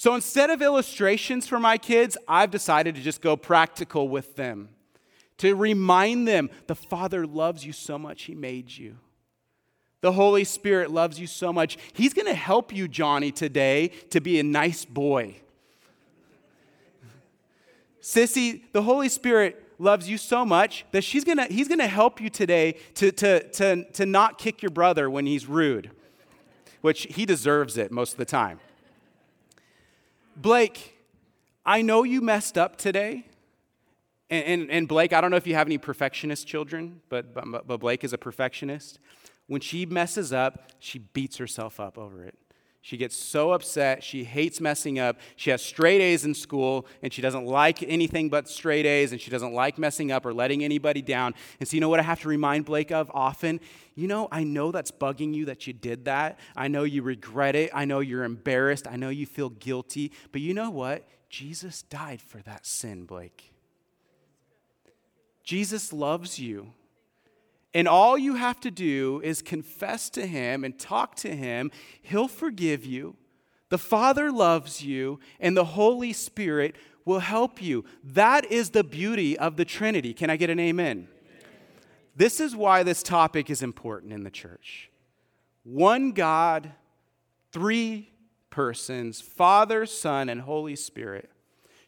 So 0.00 0.14
instead 0.14 0.48
of 0.48 0.62
illustrations 0.62 1.46
for 1.46 1.60
my 1.60 1.76
kids, 1.76 2.16
I've 2.26 2.50
decided 2.50 2.94
to 2.94 3.02
just 3.02 3.20
go 3.20 3.36
practical 3.36 4.08
with 4.08 4.34
them, 4.34 4.70
to 5.36 5.54
remind 5.54 6.26
them 6.26 6.48
the 6.68 6.74
Father 6.74 7.26
loves 7.26 7.66
you 7.66 7.74
so 7.74 7.98
much, 7.98 8.22
he 8.22 8.34
made 8.34 8.70
you. 8.70 8.96
The 10.00 10.12
Holy 10.12 10.44
Spirit 10.44 10.90
loves 10.90 11.20
you 11.20 11.26
so 11.26 11.52
much. 11.52 11.76
He's 11.92 12.14
going 12.14 12.28
to 12.28 12.34
help 12.34 12.74
you, 12.74 12.88
Johnny, 12.88 13.30
today 13.30 13.88
to 14.08 14.22
be 14.22 14.40
a 14.40 14.42
nice 14.42 14.86
boy. 14.86 15.36
Sissy, 18.00 18.62
the 18.72 18.80
Holy 18.80 19.10
Spirit 19.10 19.62
loves 19.78 20.08
you 20.08 20.16
so 20.16 20.46
much 20.46 20.86
that 20.92 21.04
she's 21.04 21.24
gonna, 21.24 21.44
he's 21.44 21.68
going 21.68 21.78
to 21.78 21.86
help 21.86 22.22
you 22.22 22.30
today 22.30 22.76
to, 22.94 23.12
to, 23.12 23.46
to, 23.50 23.84
to 23.92 24.06
not 24.06 24.38
kick 24.38 24.62
your 24.62 24.70
brother 24.70 25.10
when 25.10 25.26
he's 25.26 25.44
rude, 25.44 25.90
which 26.80 27.02
he 27.10 27.26
deserves 27.26 27.76
it 27.76 27.92
most 27.92 28.12
of 28.12 28.16
the 28.16 28.24
time. 28.24 28.60
Blake, 30.40 30.96
I 31.64 31.82
know 31.82 32.02
you 32.02 32.20
messed 32.20 32.56
up 32.56 32.76
today. 32.76 33.26
And, 34.28 34.44
and, 34.44 34.70
and 34.70 34.88
Blake, 34.88 35.12
I 35.12 35.20
don't 35.20 35.30
know 35.30 35.36
if 35.36 35.46
you 35.46 35.54
have 35.54 35.66
any 35.66 35.78
perfectionist 35.78 36.46
children, 36.46 37.00
but, 37.08 37.34
but, 37.34 37.66
but 37.66 37.78
Blake 37.78 38.04
is 38.04 38.12
a 38.12 38.18
perfectionist 38.18 39.00
when 39.50 39.60
she 39.60 39.84
messes 39.84 40.32
up, 40.32 40.70
she 40.78 41.00
beats 41.00 41.38
herself 41.38 41.80
up 41.80 41.98
over 41.98 42.22
it. 42.22 42.38
She 42.82 42.96
gets 42.96 43.14
so 43.14 43.52
upset. 43.52 44.02
She 44.02 44.24
hates 44.24 44.58
messing 44.58 44.98
up. 44.98 45.18
She 45.36 45.50
has 45.50 45.62
straight 45.62 46.00
A's 46.00 46.24
in 46.24 46.32
school, 46.34 46.86
and 47.02 47.12
she 47.12 47.20
doesn't 47.20 47.44
like 47.44 47.82
anything 47.82 48.30
but 48.30 48.48
straight 48.48 48.86
A's, 48.86 49.12
and 49.12 49.20
she 49.20 49.30
doesn't 49.30 49.52
like 49.52 49.78
messing 49.78 50.10
up 50.10 50.24
or 50.24 50.32
letting 50.32 50.64
anybody 50.64 51.02
down. 51.02 51.34
And 51.58 51.68
so, 51.68 51.74
you 51.74 51.80
know 51.82 51.90
what 51.90 52.00
I 52.00 52.04
have 52.04 52.20
to 52.22 52.28
remind 52.28 52.64
Blake 52.64 52.90
of 52.90 53.10
often? 53.12 53.60
You 53.94 54.08
know, 54.08 54.28
I 54.32 54.44
know 54.44 54.72
that's 54.72 54.90
bugging 54.90 55.34
you 55.34 55.44
that 55.44 55.66
you 55.66 55.74
did 55.74 56.06
that. 56.06 56.38
I 56.56 56.68
know 56.68 56.84
you 56.84 57.02
regret 57.02 57.54
it. 57.54 57.70
I 57.74 57.84
know 57.84 58.00
you're 58.00 58.24
embarrassed. 58.24 58.86
I 58.88 58.96
know 58.96 59.10
you 59.10 59.26
feel 59.26 59.50
guilty. 59.50 60.12
But 60.32 60.40
you 60.40 60.54
know 60.54 60.70
what? 60.70 61.06
Jesus 61.28 61.82
died 61.82 62.22
for 62.22 62.38
that 62.42 62.64
sin, 62.64 63.04
Blake. 63.04 63.52
Jesus 65.44 65.92
loves 65.92 66.38
you. 66.38 66.72
And 67.72 67.86
all 67.86 68.18
you 68.18 68.34
have 68.34 68.58
to 68.60 68.70
do 68.70 69.20
is 69.22 69.42
confess 69.42 70.10
to 70.10 70.26
Him 70.26 70.64
and 70.64 70.78
talk 70.78 71.14
to 71.16 71.34
Him. 71.34 71.70
He'll 72.02 72.28
forgive 72.28 72.84
you. 72.84 73.16
The 73.68 73.78
Father 73.78 74.32
loves 74.32 74.82
you, 74.82 75.20
and 75.38 75.56
the 75.56 75.64
Holy 75.64 76.12
Spirit 76.12 76.74
will 77.04 77.20
help 77.20 77.62
you. 77.62 77.84
That 78.02 78.50
is 78.50 78.70
the 78.70 78.82
beauty 78.82 79.38
of 79.38 79.56
the 79.56 79.64
Trinity. 79.64 80.12
Can 80.12 80.30
I 80.30 80.36
get 80.36 80.50
an 80.50 80.58
amen? 80.58 80.86
amen? 80.96 81.08
This 82.16 82.40
is 82.40 82.56
why 82.56 82.82
this 82.82 83.02
topic 83.02 83.48
is 83.48 83.62
important 83.62 84.12
in 84.12 84.24
the 84.24 84.30
church. 84.30 84.90
One 85.62 86.10
God, 86.10 86.72
three 87.52 88.10
persons 88.50 89.20
Father, 89.20 89.86
Son, 89.86 90.28
and 90.28 90.40
Holy 90.40 90.74
Spirit 90.74 91.30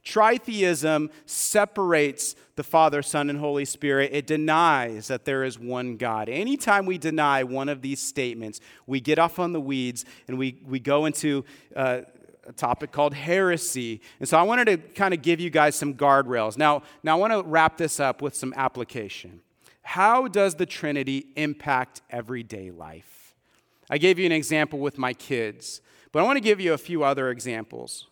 Tritheism 0.04 1.10
separates 1.26 2.34
the 2.56 2.64
Father, 2.64 3.02
Son, 3.02 3.30
and 3.30 3.38
Holy 3.38 3.64
Spirit. 3.64 4.10
It 4.12 4.26
denies 4.26 5.08
that 5.08 5.24
there 5.24 5.44
is 5.44 5.58
one 5.58 5.96
God. 5.96 6.28
Anytime 6.28 6.86
we 6.86 6.98
deny 6.98 7.44
one 7.44 7.68
of 7.68 7.82
these 7.82 8.00
statements, 8.00 8.60
we 8.86 9.00
get 9.00 9.18
off 9.18 9.38
on 9.38 9.52
the 9.52 9.60
weeds 9.60 10.04
and 10.26 10.38
we, 10.38 10.58
we 10.66 10.80
go 10.80 11.06
into 11.06 11.44
uh, 11.76 12.00
a 12.46 12.52
topic 12.52 12.90
called 12.90 13.14
heresy. 13.14 14.00
And 14.18 14.28
so 14.28 14.38
I 14.38 14.42
wanted 14.42 14.64
to 14.66 14.76
kind 14.76 15.14
of 15.14 15.22
give 15.22 15.40
you 15.40 15.50
guys 15.50 15.76
some 15.76 15.94
guardrails. 15.94 16.58
Now, 16.58 16.82
now 17.02 17.16
I 17.16 17.20
want 17.20 17.32
to 17.32 17.42
wrap 17.48 17.76
this 17.78 18.00
up 18.00 18.22
with 18.22 18.34
some 18.34 18.52
application. 18.56 19.40
How 19.82 20.28
does 20.28 20.56
the 20.56 20.66
Trinity 20.66 21.26
impact 21.36 22.02
everyday 22.10 22.70
life? 22.70 23.34
I 23.88 23.98
gave 23.98 24.18
you 24.18 24.26
an 24.26 24.32
example 24.32 24.78
with 24.78 24.98
my 24.98 25.12
kids, 25.12 25.80
but 26.12 26.20
I 26.20 26.22
want 26.22 26.36
to 26.36 26.40
give 26.40 26.60
you 26.60 26.72
a 26.72 26.78
few 26.78 27.04
other 27.04 27.30
examples. 27.30 28.06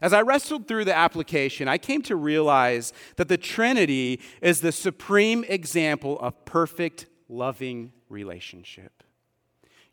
As 0.00 0.12
I 0.12 0.22
wrestled 0.22 0.68
through 0.68 0.84
the 0.84 0.96
application, 0.96 1.68
I 1.68 1.78
came 1.78 2.02
to 2.02 2.16
realize 2.16 2.92
that 3.16 3.28
the 3.28 3.38
Trinity 3.38 4.20
is 4.42 4.60
the 4.60 4.72
supreme 4.72 5.44
example 5.44 6.18
of 6.20 6.44
perfect, 6.44 7.06
loving 7.28 7.92
relationship. 8.08 9.02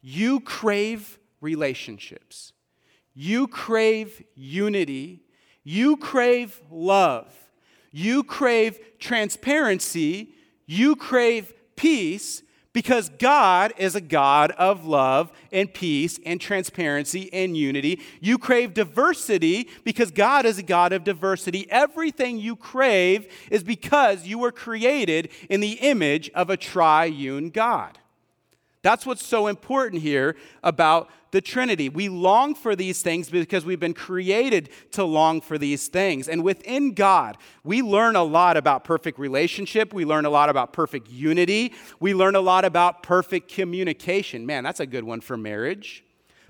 You 0.01 0.41
crave 0.41 1.19
relationships, 1.39 2.53
you 3.13 3.47
crave 3.47 4.23
unity, 4.35 5.23
you 5.63 5.95
crave 5.97 6.61
love, 6.69 7.33
you 7.91 8.23
crave 8.23 8.79
transparency, 8.99 10.33
you 10.65 10.95
crave 10.95 11.53
peace, 11.75 12.43
because 12.73 13.09
God 13.09 13.73
is 13.77 13.95
a 13.95 14.01
God 14.01 14.51
of 14.51 14.85
love 14.85 15.31
and 15.51 15.71
peace 15.71 16.19
and 16.25 16.41
transparency 16.41 17.31
and 17.31 17.55
unity. 17.55 18.01
You 18.19 18.37
crave 18.37 18.73
diversity 18.73 19.69
because 19.83 20.11
God 20.11 20.45
is 20.45 20.57
a 20.57 20.63
God 20.63 20.91
of 20.91 21.03
diversity. 21.03 21.67
Everything 21.69 22.39
you 22.39 22.55
crave 22.55 23.31
is 23.51 23.63
because 23.63 24.25
you 24.25 24.39
were 24.39 24.51
created 24.51 25.29
in 25.49 25.59
the 25.59 25.73
image 25.73 26.31
of 26.31 26.49
a 26.49 26.57
triune 26.57 27.51
God. 27.51 27.99
That's 28.81 29.05
what's 29.05 29.25
so 29.25 29.47
important 29.47 30.01
here 30.01 30.35
about 30.61 31.09
the 31.33 31.41
Trinity. 31.41 31.89
We 31.89 32.09
long 32.09 32.53
for 32.53 32.75
these 32.75 33.01
things 33.01 33.27
because 33.27 33.65
we've 33.65 33.79
been 33.79 33.95
created 33.95 34.69
to 34.91 35.03
long 35.03 35.41
for 35.41 35.57
these 35.57 35.87
things. 35.87 36.29
And 36.29 36.43
within 36.43 36.93
God, 36.93 37.37
we 37.63 37.81
learn 37.81 38.15
a 38.15 38.23
lot 38.23 38.55
about 38.55 38.83
perfect 38.83 39.17
relationship. 39.17 39.93
We 39.93 40.05
learn 40.05 40.25
a 40.25 40.29
lot 40.29 40.49
about 40.49 40.73
perfect 40.73 41.09
unity. 41.09 41.73
We 41.99 42.13
learn 42.13 42.35
a 42.35 42.39
lot 42.39 42.65
about 42.65 43.01
perfect 43.01 43.51
communication. 43.51 44.45
Man, 44.45 44.63
that's 44.63 44.79
a 44.79 44.85
good 44.85 45.03
one 45.03 45.21
for 45.21 45.35
marriage. 45.35 46.03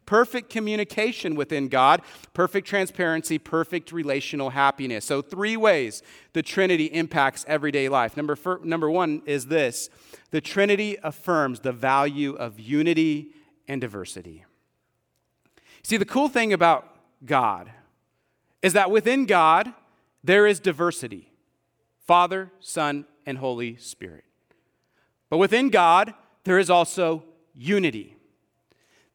Perfect 0.06 0.50
communication 0.50 1.36
within 1.36 1.70
God, 1.70 2.02
perfect 2.34 2.68
transparency, 2.68 3.38
perfect 3.38 3.94
relational 3.94 4.50
happiness. 4.50 5.06
So, 5.06 5.22
three 5.22 5.56
ways 5.56 6.04
the 6.34 6.44
Trinity 6.44 6.88
impacts 6.88 7.46
everyday 7.48 7.88
life. 7.88 8.18
Number, 8.18 8.36
four, 8.36 8.60
number 8.66 8.92
one 8.92 9.22
is 9.26 9.46
this 9.46 9.90
the 10.32 10.42
Trinity 10.42 10.98
affirms 11.04 11.62
the 11.62 11.72
value 11.72 12.34
of 12.34 12.60
unity 12.60 13.30
and 13.66 13.80
diversity. 13.80 14.44
See, 15.84 15.98
the 15.98 16.06
cool 16.06 16.30
thing 16.30 16.54
about 16.54 16.96
God 17.26 17.70
is 18.62 18.74
that 18.74 18.90
within 18.90 19.26
God, 19.26 19.74
there 20.24 20.48
is 20.48 20.60
diversity 20.60 21.30
Father, 22.06 22.52
Son, 22.60 23.06
and 23.26 23.38
Holy 23.38 23.78
Spirit. 23.78 24.26
But 25.30 25.38
within 25.38 25.70
God, 25.70 26.14
there 26.44 26.60
is 26.60 26.70
also 26.70 27.24
unity. 27.54 28.18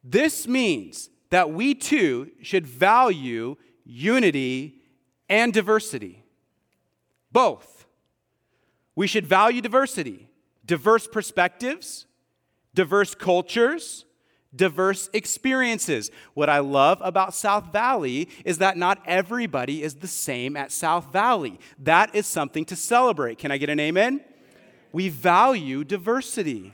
This 0.03 0.47
means 0.47 1.09
that 1.29 1.51
we 1.51 1.75
too 1.75 2.31
should 2.41 2.65
value 2.65 3.57
unity 3.85 4.81
and 5.27 5.53
diversity. 5.53 6.23
Both. 7.31 7.85
We 8.95 9.07
should 9.07 9.27
value 9.27 9.61
diversity, 9.61 10.29
diverse 10.65 11.07
perspectives, 11.07 12.05
diverse 12.73 13.13
cultures, 13.13 14.05
diverse 14.55 15.09
experiences. 15.13 16.09
What 16.33 16.49
I 16.49 16.59
love 16.59 16.99
about 17.01 17.35
South 17.35 17.71
Valley 17.71 18.29
is 18.45 18.57
that 18.59 18.77
not 18.77 19.01
everybody 19.05 19.83
is 19.83 19.95
the 19.95 20.07
same 20.07 20.57
at 20.57 20.71
South 20.71 21.11
Valley. 21.11 21.59
That 21.77 22.15
is 22.15 22.25
something 22.25 22.65
to 22.65 22.75
celebrate. 22.75 23.37
Can 23.37 23.51
I 23.51 23.57
get 23.57 23.69
an 23.69 23.79
amen? 23.79 24.21
We 24.91 25.09
value 25.09 25.83
diversity. 25.83 26.73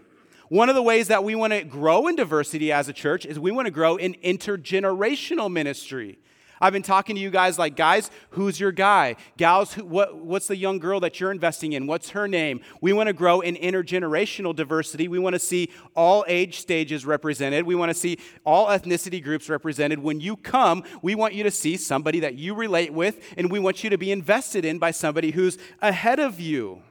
One 0.49 0.69
of 0.69 0.75
the 0.75 0.83
ways 0.83 1.07
that 1.07 1.23
we 1.23 1.35
want 1.35 1.53
to 1.53 1.63
grow 1.63 2.07
in 2.07 2.15
diversity 2.15 2.71
as 2.71 2.87
a 2.87 2.93
church 2.93 3.25
is 3.25 3.39
we 3.39 3.51
want 3.51 3.65
to 3.65 3.71
grow 3.71 3.97
in 3.97 4.13
intergenerational 4.23 5.51
ministry. 5.51 6.19
I've 6.61 6.73
been 6.73 6.83
talking 6.83 7.15
to 7.15 7.21
you 7.21 7.29
guys 7.29 7.59
like, 7.59 7.75
guys, 7.75 8.09
who's 8.31 8.59
your 8.59 8.71
guy? 8.71 9.15
Gals, 9.37 9.73
who, 9.73 9.85
what, 9.85 10.17
what's 10.17 10.47
the 10.47 10.55
young 10.55 10.79
girl 10.79 10.99
that 11.01 11.19
you're 11.19 11.31
investing 11.31 11.73
in? 11.73 11.87
What's 11.87 12.09
her 12.09 12.27
name? 12.27 12.61
We 12.81 12.93
want 12.93 13.07
to 13.07 13.13
grow 13.13 13.41
in 13.41 13.55
intergenerational 13.55 14.55
diversity. 14.55 15.07
We 15.07 15.19
want 15.19 15.33
to 15.33 15.39
see 15.39 15.69
all 15.95 16.23
age 16.27 16.59
stages 16.59 17.05
represented. 17.05 17.65
We 17.65 17.75
want 17.75 17.89
to 17.89 17.93
see 17.93 18.19
all 18.45 18.67
ethnicity 18.67 19.21
groups 19.23 19.49
represented. 19.49 19.99
When 19.99 20.19
you 20.19 20.37
come, 20.37 20.83
we 21.01 21.15
want 21.15 21.33
you 21.33 21.43
to 21.43 21.51
see 21.51 21.77
somebody 21.77 22.21
that 22.21 22.35
you 22.35 22.55
relate 22.55 22.93
with, 22.93 23.21
and 23.37 23.51
we 23.51 23.59
want 23.59 23.83
you 23.83 23.89
to 23.89 23.97
be 23.97 24.11
invested 24.11 24.65
in 24.65 24.79
by 24.79 24.91
somebody 24.91 25.31
who's 25.31 25.57
ahead 25.81 26.19
of 26.19 26.39
you 26.39 26.81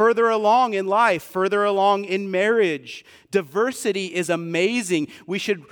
further 0.00 0.30
along 0.30 0.72
in 0.72 0.86
life, 0.86 1.22
further 1.22 1.62
along 1.62 2.06
in 2.06 2.30
marriage. 2.30 3.04
Diversity 3.30 4.06
is 4.06 4.30
amazing. 4.30 5.08
We 5.26 5.38
should 5.38 5.62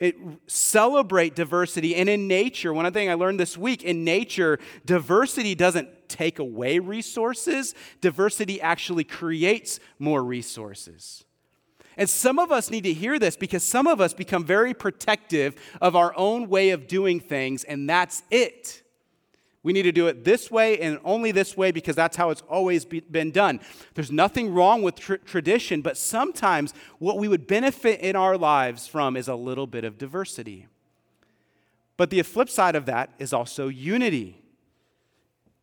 it, 0.00 0.16
celebrate 0.46 1.34
diversity. 1.34 1.96
And 1.96 2.08
in 2.08 2.28
nature, 2.28 2.72
one 2.72 2.90
thing 2.92 3.10
I 3.10 3.14
learned 3.14 3.40
this 3.40 3.56
week 3.56 3.82
in 3.82 4.04
nature, 4.04 4.58
diversity 4.84 5.54
doesn't 5.54 5.88
take 6.08 6.38
away 6.38 6.78
resources, 6.78 7.74
diversity 8.00 8.60
actually 8.60 9.04
creates 9.04 9.80
more 9.98 10.22
resources. 10.22 11.24
And 11.96 12.08
some 12.08 12.38
of 12.38 12.52
us 12.52 12.70
need 12.70 12.84
to 12.84 12.92
hear 12.92 13.18
this 13.18 13.36
because 13.36 13.62
some 13.62 13.86
of 13.86 14.00
us 14.00 14.12
become 14.12 14.44
very 14.44 14.74
protective 14.74 15.54
of 15.80 15.96
our 15.96 16.12
own 16.16 16.48
way 16.48 16.70
of 16.70 16.86
doing 16.86 17.20
things, 17.20 17.64
and 17.64 17.88
that's 17.88 18.22
it. 18.30 18.82
We 19.66 19.72
need 19.72 19.82
to 19.82 19.90
do 19.90 20.06
it 20.06 20.22
this 20.22 20.48
way 20.48 20.78
and 20.78 21.00
only 21.04 21.32
this 21.32 21.56
way 21.56 21.72
because 21.72 21.96
that's 21.96 22.16
how 22.16 22.30
it's 22.30 22.42
always 22.42 22.84
be, 22.84 23.00
been 23.00 23.32
done. 23.32 23.58
There's 23.94 24.12
nothing 24.12 24.54
wrong 24.54 24.80
with 24.80 24.94
tr- 24.94 25.16
tradition, 25.16 25.82
but 25.82 25.96
sometimes 25.96 26.72
what 27.00 27.18
we 27.18 27.26
would 27.26 27.48
benefit 27.48 27.98
in 27.98 28.14
our 28.14 28.38
lives 28.38 28.86
from 28.86 29.16
is 29.16 29.26
a 29.26 29.34
little 29.34 29.66
bit 29.66 29.82
of 29.82 29.98
diversity. 29.98 30.68
But 31.96 32.10
the 32.10 32.22
flip 32.22 32.48
side 32.48 32.76
of 32.76 32.86
that 32.86 33.10
is 33.18 33.32
also 33.32 33.66
unity. 33.66 34.40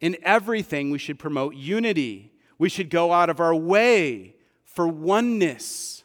In 0.01 0.17
everything, 0.21 0.91
we 0.91 0.97
should 0.97 1.17
promote 1.17 1.55
unity. 1.55 2.33
We 2.57 2.67
should 2.67 2.89
go 2.89 3.13
out 3.13 3.29
of 3.29 3.39
our 3.39 3.55
way 3.55 4.35
for 4.65 4.85
oneness 4.85 6.02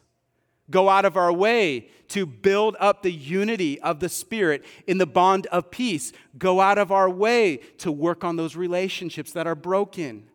go 0.70 0.88
out 0.88 1.04
of 1.04 1.16
our 1.16 1.32
way 1.32 1.88
to 2.08 2.26
build 2.26 2.76
up 2.80 3.02
the 3.02 3.12
unity 3.12 3.80
of 3.80 4.00
the 4.00 4.08
Spirit 4.08 4.64
in 4.86 4.98
the 4.98 5.06
bond 5.06 5.46
of 5.48 5.70
peace, 5.70 6.12
go 6.38 6.60
out 6.60 6.78
of 6.78 6.90
our 6.90 7.08
way 7.08 7.58
to 7.78 7.92
work 7.92 8.24
on 8.24 8.36
those 8.36 8.56
relationships 8.56 9.32
that 9.32 9.46
are 9.46 9.54
broken. 9.54 10.28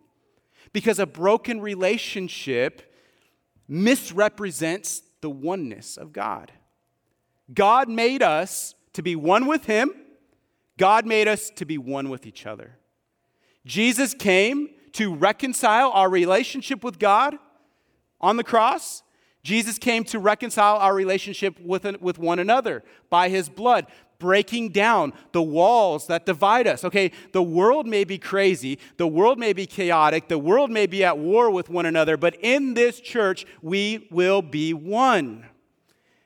Because 0.71 0.99
a 0.99 1.05
broken 1.05 1.61
relationship 1.61 2.93
misrepresents 3.67 5.03
the 5.21 5.29
oneness 5.29 5.97
of 5.97 6.13
God. 6.13 6.51
God 7.53 7.89
made 7.89 8.21
us 8.21 8.75
to 8.93 9.01
be 9.01 9.15
one 9.15 9.47
with 9.47 9.65
Him, 9.65 9.91
God 10.77 11.05
made 11.05 11.27
us 11.27 11.49
to 11.51 11.65
be 11.65 11.77
one 11.77 12.09
with 12.09 12.25
each 12.25 12.45
other. 12.45 12.77
Jesus 13.65 14.13
came 14.13 14.69
to 14.93 15.13
reconcile 15.13 15.91
our 15.91 16.09
relationship 16.09 16.83
with 16.83 16.99
God 16.99 17.37
on 18.19 18.37
the 18.37 18.43
cross 18.43 19.03
Jesus 19.43 19.77
came 19.77 20.05
to 20.05 20.19
reconcile 20.19 20.77
our 20.77 20.95
relationship 20.95 21.59
with, 21.59 21.85
with 22.01 22.17
one 22.17 22.39
another 22.39 22.83
by 23.09 23.27
his 23.29 23.49
blood, 23.49 23.87
breaking 24.17 24.69
down 24.69 25.11
the 25.33 25.41
walls 25.41 26.07
that 26.07 26.25
divide 26.25 26.65
us. 26.65 26.85
Okay, 26.85 27.11
the 27.33 27.43
world 27.43 27.85
may 27.85 28.05
be 28.05 28.17
crazy, 28.17 28.79
the 28.97 29.07
world 29.07 29.37
may 29.37 29.51
be 29.51 29.65
chaotic, 29.65 30.29
the 30.29 30.39
world 30.39 30.71
may 30.71 30.85
be 30.85 31.03
at 31.03 31.17
war 31.17 31.49
with 31.51 31.69
one 31.69 31.85
another, 31.85 32.15
but 32.15 32.35
in 32.41 32.73
this 32.73 33.01
church, 33.01 33.45
we 33.61 34.07
will 34.09 34.41
be 34.41 34.73
one. 34.73 35.45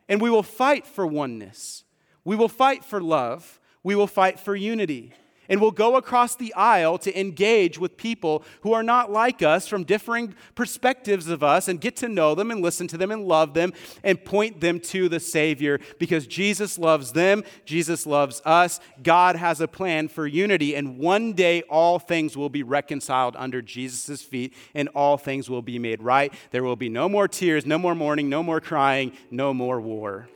And 0.08 0.22
we 0.22 0.30
will 0.30 0.44
fight 0.44 0.86
for 0.86 1.06
oneness. 1.06 1.84
We 2.24 2.36
will 2.36 2.48
fight 2.48 2.86
for 2.86 3.02
love. 3.02 3.60
We 3.84 3.96
will 3.96 4.08
fight 4.08 4.40
for 4.40 4.56
unity 4.56 5.14
and 5.50 5.62
we'll 5.62 5.72
go 5.72 5.96
across 5.96 6.36
the 6.36 6.54
aisle 6.54 6.98
to 7.00 7.20
engage 7.20 7.78
with 7.78 7.98
people 7.98 8.44
who 8.62 8.74
are 8.74 8.84
not 8.84 9.12
like 9.12 9.42
us 9.42 9.68
from 9.68 9.84
differing 9.84 10.36
perspectives 10.56 11.28
of 11.28 11.44
us 11.44 11.68
and 11.68 11.82
get 11.82 11.96
to 11.98 12.10
know 12.10 12.36
them 12.36 12.52
and 12.52 12.62
listen 12.62 12.88
to 12.88 12.98
them 12.98 13.12
and 13.12 13.28
love 13.28 13.54
them 13.54 13.74
and 14.04 14.24
point 14.24 14.62
them 14.62 14.80
to 14.80 15.10
the 15.10 15.20
Savior 15.20 15.80
because 16.00 16.28
Jesus 16.28 16.78
loves 16.78 17.14
them, 17.14 17.44
Jesus 17.66 18.06
loves 18.06 18.42
us. 18.46 18.80
God 19.04 19.36
has 19.36 19.62
a 19.62 19.68
plan 19.68 20.08
for 20.08 20.28
unity, 20.28 20.76
and 20.76 20.98
one 20.98 21.34
day 21.34 21.62
all 21.64 22.00
things 22.00 22.36
will 22.36 22.50
be 22.50 22.64
reconciled 22.64 23.36
under 23.38 23.62
Jesus' 23.62 24.22
feet 24.22 24.54
and 24.74 24.90
all 24.90 25.18
things 25.18 25.50
will 25.50 25.62
be 25.62 25.80
made 25.80 26.02
right. 26.02 26.34
There 26.52 26.64
will 26.64 26.76
be 26.76 26.90
no 26.90 27.10
more 27.10 27.28
tears, 27.28 27.66
no 27.66 27.78
more 27.78 27.96
mourning, 27.96 28.30
no 28.30 28.44
more 28.44 28.62
crying, 28.62 29.14
no 29.32 29.54
more 29.54 29.80
war. 29.80 30.28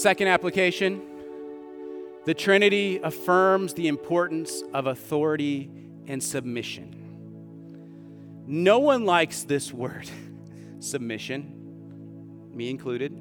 Second 0.00 0.28
application 0.28 1.02
the 2.24 2.32
Trinity 2.32 3.00
affirms 3.02 3.74
the 3.74 3.86
importance 3.86 4.62
of 4.72 4.86
authority 4.86 5.70
and 6.06 6.22
submission. 6.22 6.96
No 8.46 8.78
one 8.78 9.04
likes 9.04 9.42
this 9.42 9.74
word, 9.74 10.08
submission, 10.80 12.48
me 12.54 12.70
included. 12.70 13.12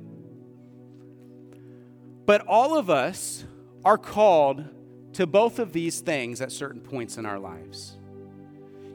But 2.26 2.48
all 2.48 2.78
of 2.78 2.90
us 2.90 3.44
are 3.84 3.98
called 3.98 4.64
to 5.14 5.28
both 5.28 5.60
of 5.60 5.74
these 5.74 6.00
things 6.00 6.40
at 6.40 6.50
certain 6.50 6.80
points 6.80 7.18
in 7.18 7.26
our 7.26 7.40
lives. 7.40 7.98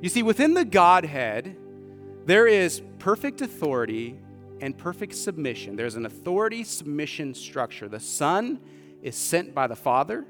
You 0.00 0.08
see, 0.08 0.22
within 0.22 0.54
the 0.54 0.64
Godhead, 0.64 1.54
there 2.24 2.46
is 2.46 2.80
perfect 2.98 3.42
authority 3.42 4.18
and 4.60 4.76
perfect 4.76 5.14
submission. 5.14 5.76
There's 5.76 5.96
an 5.96 6.06
authority 6.06 6.64
submission 6.64 7.34
structure. 7.34 7.88
The 7.88 8.00
Son 8.00 8.60
is 9.02 9.16
sent 9.16 9.54
by 9.54 9.66
the 9.66 9.76
Father, 9.76 10.24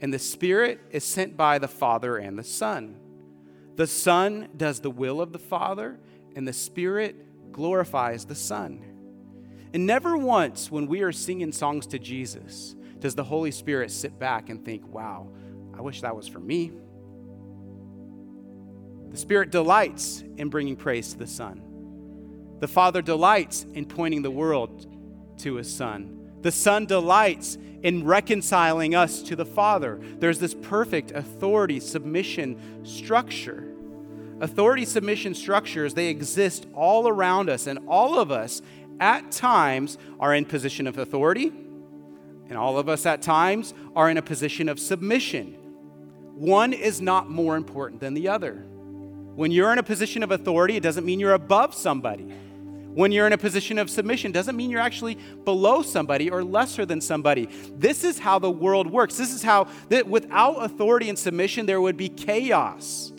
and 0.00 0.12
the 0.12 0.18
Spirit 0.18 0.80
is 0.90 1.04
sent 1.04 1.36
by 1.36 1.58
the 1.58 1.68
Father 1.68 2.16
and 2.16 2.38
the 2.38 2.44
Son. 2.44 2.96
The 3.76 3.86
Son 3.86 4.48
does 4.56 4.80
the 4.80 4.90
will 4.90 5.20
of 5.20 5.32
the 5.32 5.38
Father, 5.38 5.98
and 6.34 6.46
the 6.46 6.52
Spirit 6.52 7.52
glorifies 7.52 8.24
the 8.24 8.34
Son. 8.34 8.84
And 9.74 9.86
never 9.86 10.16
once, 10.16 10.70
when 10.70 10.86
we 10.86 11.02
are 11.02 11.12
singing 11.12 11.52
songs 11.52 11.86
to 11.88 11.98
Jesus, 11.98 12.74
does 12.98 13.14
the 13.14 13.24
Holy 13.24 13.50
Spirit 13.50 13.90
sit 13.90 14.18
back 14.18 14.48
and 14.48 14.64
think, 14.64 14.86
wow, 14.86 15.28
I 15.76 15.80
wish 15.80 16.02
that 16.02 16.14
was 16.14 16.28
for 16.28 16.40
me. 16.40 16.72
The 19.10 19.16
Spirit 19.16 19.50
delights 19.50 20.24
in 20.36 20.48
bringing 20.48 20.76
praise 20.76 21.12
to 21.12 21.18
the 21.18 21.26
Son. 21.26 21.62
The 22.62 22.68
Father 22.68 23.02
delights 23.02 23.66
in 23.74 23.86
pointing 23.86 24.22
the 24.22 24.30
world 24.30 24.86
to 25.38 25.56
His 25.56 25.68
Son. 25.68 26.30
The 26.42 26.52
Son 26.52 26.86
delights 26.86 27.58
in 27.82 28.04
reconciling 28.04 28.94
us 28.94 29.20
to 29.24 29.34
the 29.34 29.44
Father. 29.44 29.98
There's 30.20 30.38
this 30.38 30.54
perfect 30.54 31.10
authority 31.10 31.80
submission 31.80 32.84
structure. 32.84 33.74
Authority 34.40 34.84
submission 34.84 35.34
structures, 35.34 35.94
they 35.94 36.06
exist 36.06 36.68
all 36.72 37.08
around 37.08 37.50
us, 37.50 37.66
and 37.66 37.80
all 37.88 38.20
of 38.20 38.30
us 38.30 38.62
at 39.00 39.32
times 39.32 39.98
are 40.20 40.32
in 40.32 40.44
position 40.44 40.86
of 40.86 40.98
authority, 40.98 41.48
and 42.48 42.56
all 42.56 42.78
of 42.78 42.88
us 42.88 43.04
at 43.06 43.22
times 43.22 43.74
are 43.96 44.08
in 44.08 44.18
a 44.18 44.22
position 44.22 44.68
of 44.68 44.78
submission. 44.78 45.54
One 46.36 46.72
is 46.72 47.00
not 47.00 47.28
more 47.28 47.56
important 47.56 48.00
than 48.00 48.14
the 48.14 48.28
other. 48.28 48.64
When 49.34 49.50
you're 49.50 49.72
in 49.72 49.78
a 49.78 49.82
position 49.82 50.22
of 50.22 50.30
authority, 50.30 50.76
it 50.76 50.84
doesn't 50.84 51.04
mean 51.04 51.18
you're 51.18 51.34
above 51.34 51.74
somebody. 51.74 52.32
When 52.94 53.10
you're 53.10 53.26
in 53.26 53.32
a 53.32 53.38
position 53.38 53.78
of 53.78 53.88
submission 53.88 54.32
doesn't 54.32 54.54
mean 54.54 54.70
you're 54.70 54.80
actually 54.80 55.14
below 55.44 55.82
somebody 55.82 56.30
or 56.30 56.44
lesser 56.44 56.84
than 56.84 57.00
somebody. 57.00 57.48
This 57.74 58.04
is 58.04 58.18
how 58.18 58.38
the 58.38 58.50
world 58.50 58.90
works. 58.90 59.16
This 59.16 59.32
is 59.32 59.42
how 59.42 59.68
that 59.88 60.06
without 60.06 60.56
authority 60.64 61.08
and 61.08 61.18
submission 61.18 61.64
there 61.66 61.80
would 61.80 61.96
be 61.96 62.08
chaos. 62.08 63.12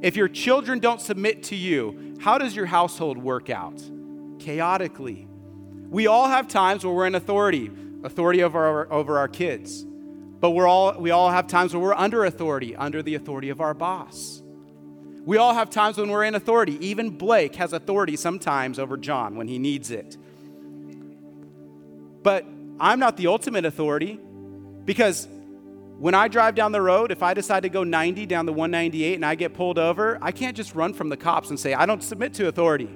If 0.00 0.16
your 0.16 0.28
children 0.28 0.78
don't 0.78 1.00
submit 1.00 1.44
to 1.44 1.56
you, 1.56 2.16
how 2.20 2.38
does 2.38 2.54
your 2.54 2.66
household 2.66 3.18
work 3.18 3.50
out? 3.50 3.82
Chaotically. 4.38 5.28
We 5.88 6.06
all 6.06 6.28
have 6.28 6.48
times 6.48 6.84
where 6.84 6.94
we're 6.94 7.06
in 7.06 7.14
authority, 7.14 7.70
authority 8.02 8.42
over 8.42 8.64
our, 8.64 8.92
over 8.92 9.18
our 9.18 9.28
kids. 9.28 9.84
But 9.84 10.50
we're 10.50 10.66
all, 10.66 10.98
we 10.98 11.10
all 11.12 11.30
have 11.30 11.46
times 11.46 11.72
where 11.72 11.82
we're 11.82 11.94
under 11.94 12.24
authority, 12.24 12.74
under 12.74 13.02
the 13.02 13.14
authority 13.14 13.50
of 13.50 13.60
our 13.60 13.74
boss. 13.74 14.41
We 15.24 15.36
all 15.36 15.54
have 15.54 15.70
times 15.70 15.98
when 15.98 16.10
we're 16.10 16.24
in 16.24 16.34
authority. 16.34 16.84
Even 16.84 17.10
Blake 17.10 17.54
has 17.56 17.72
authority 17.72 18.16
sometimes 18.16 18.78
over 18.78 18.96
John 18.96 19.36
when 19.36 19.46
he 19.46 19.58
needs 19.58 19.90
it. 19.90 20.16
But 22.22 22.44
I'm 22.80 22.98
not 22.98 23.16
the 23.16 23.28
ultimate 23.28 23.64
authority 23.64 24.18
because 24.84 25.28
when 25.98 26.14
I 26.14 26.26
drive 26.26 26.56
down 26.56 26.72
the 26.72 26.82
road, 26.82 27.12
if 27.12 27.22
I 27.22 27.34
decide 27.34 27.62
to 27.62 27.68
go 27.68 27.84
90 27.84 28.26
down 28.26 28.46
the 28.46 28.52
198 28.52 29.14
and 29.14 29.24
I 29.24 29.36
get 29.36 29.54
pulled 29.54 29.78
over, 29.78 30.18
I 30.20 30.32
can't 30.32 30.56
just 30.56 30.74
run 30.74 30.92
from 30.92 31.08
the 31.08 31.16
cops 31.16 31.50
and 31.50 31.60
say, 31.60 31.74
I 31.74 31.86
don't 31.86 32.02
submit 32.02 32.34
to 32.34 32.48
authority. 32.48 32.90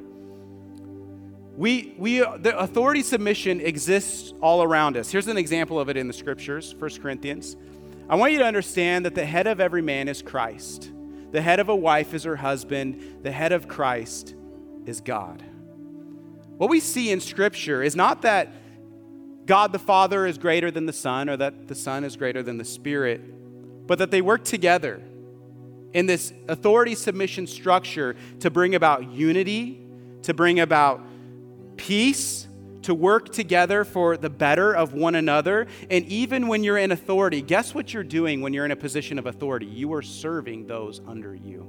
We, 1.56 1.94
we, 1.96 2.18
the 2.18 2.58
authority 2.58 3.02
submission 3.02 3.60
exists 3.60 4.34
all 4.42 4.62
around 4.62 4.96
us. 4.96 5.10
Here's 5.10 5.28
an 5.28 5.38
example 5.38 5.78
of 5.78 5.88
it 5.88 5.96
in 5.96 6.08
the 6.08 6.12
scriptures, 6.12 6.74
1 6.74 6.90
Corinthians. 7.00 7.56
I 8.08 8.16
want 8.16 8.32
you 8.32 8.40
to 8.40 8.44
understand 8.44 9.06
that 9.06 9.14
the 9.14 9.24
head 9.24 9.46
of 9.46 9.60
every 9.60 9.82
man 9.82 10.08
is 10.08 10.20
Christ. 10.20 10.90
The 11.36 11.42
head 11.42 11.60
of 11.60 11.68
a 11.68 11.76
wife 11.76 12.14
is 12.14 12.24
her 12.24 12.36
husband. 12.36 13.18
The 13.22 13.30
head 13.30 13.52
of 13.52 13.68
Christ 13.68 14.34
is 14.86 15.02
God. 15.02 15.44
What 16.56 16.70
we 16.70 16.80
see 16.80 17.10
in 17.10 17.20
scripture 17.20 17.82
is 17.82 17.94
not 17.94 18.22
that 18.22 18.54
God 19.44 19.70
the 19.70 19.78
Father 19.78 20.24
is 20.24 20.38
greater 20.38 20.70
than 20.70 20.86
the 20.86 20.94
Son 20.94 21.28
or 21.28 21.36
that 21.36 21.68
the 21.68 21.74
Son 21.74 22.04
is 22.04 22.16
greater 22.16 22.42
than 22.42 22.56
the 22.56 22.64
Spirit, 22.64 23.20
but 23.86 23.98
that 23.98 24.10
they 24.10 24.22
work 24.22 24.44
together 24.44 25.02
in 25.92 26.06
this 26.06 26.32
authority 26.48 26.94
submission 26.94 27.46
structure 27.46 28.16
to 28.40 28.48
bring 28.48 28.74
about 28.74 29.12
unity, 29.12 29.86
to 30.22 30.32
bring 30.32 30.58
about 30.58 31.02
peace, 31.76 32.45
to 32.86 32.94
work 32.94 33.32
together 33.32 33.84
for 33.84 34.16
the 34.16 34.30
better 34.30 34.72
of 34.72 34.92
one 34.92 35.16
another. 35.16 35.66
And 35.90 36.04
even 36.06 36.46
when 36.46 36.62
you're 36.62 36.78
in 36.78 36.92
authority, 36.92 37.42
guess 37.42 37.74
what 37.74 37.92
you're 37.92 38.04
doing 38.04 38.40
when 38.40 38.54
you're 38.54 38.64
in 38.64 38.70
a 38.70 38.76
position 38.76 39.18
of 39.18 39.26
authority? 39.26 39.66
You 39.66 39.92
are 39.94 40.02
serving 40.02 40.68
those 40.68 41.00
under 41.04 41.34
you. 41.34 41.68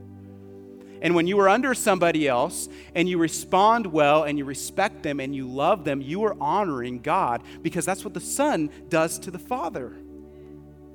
And 1.01 1.15
when 1.15 1.25
you 1.25 1.39
are 1.39 1.49
under 1.49 1.73
somebody 1.73 2.27
else 2.27 2.69
and 2.93 3.09
you 3.09 3.17
respond 3.17 3.87
well 3.87 4.23
and 4.23 4.37
you 4.37 4.45
respect 4.45 5.01
them 5.01 5.19
and 5.19 5.35
you 5.35 5.47
love 5.47 5.83
them, 5.83 6.01
you 6.01 6.23
are 6.23 6.35
honoring 6.39 6.99
God 6.99 7.41
because 7.63 7.83
that's 7.83 8.03
what 8.03 8.13
the 8.13 8.19
Son 8.19 8.69
does 8.87 9.17
to 9.19 9.31
the 9.31 9.39
Father. 9.39 9.97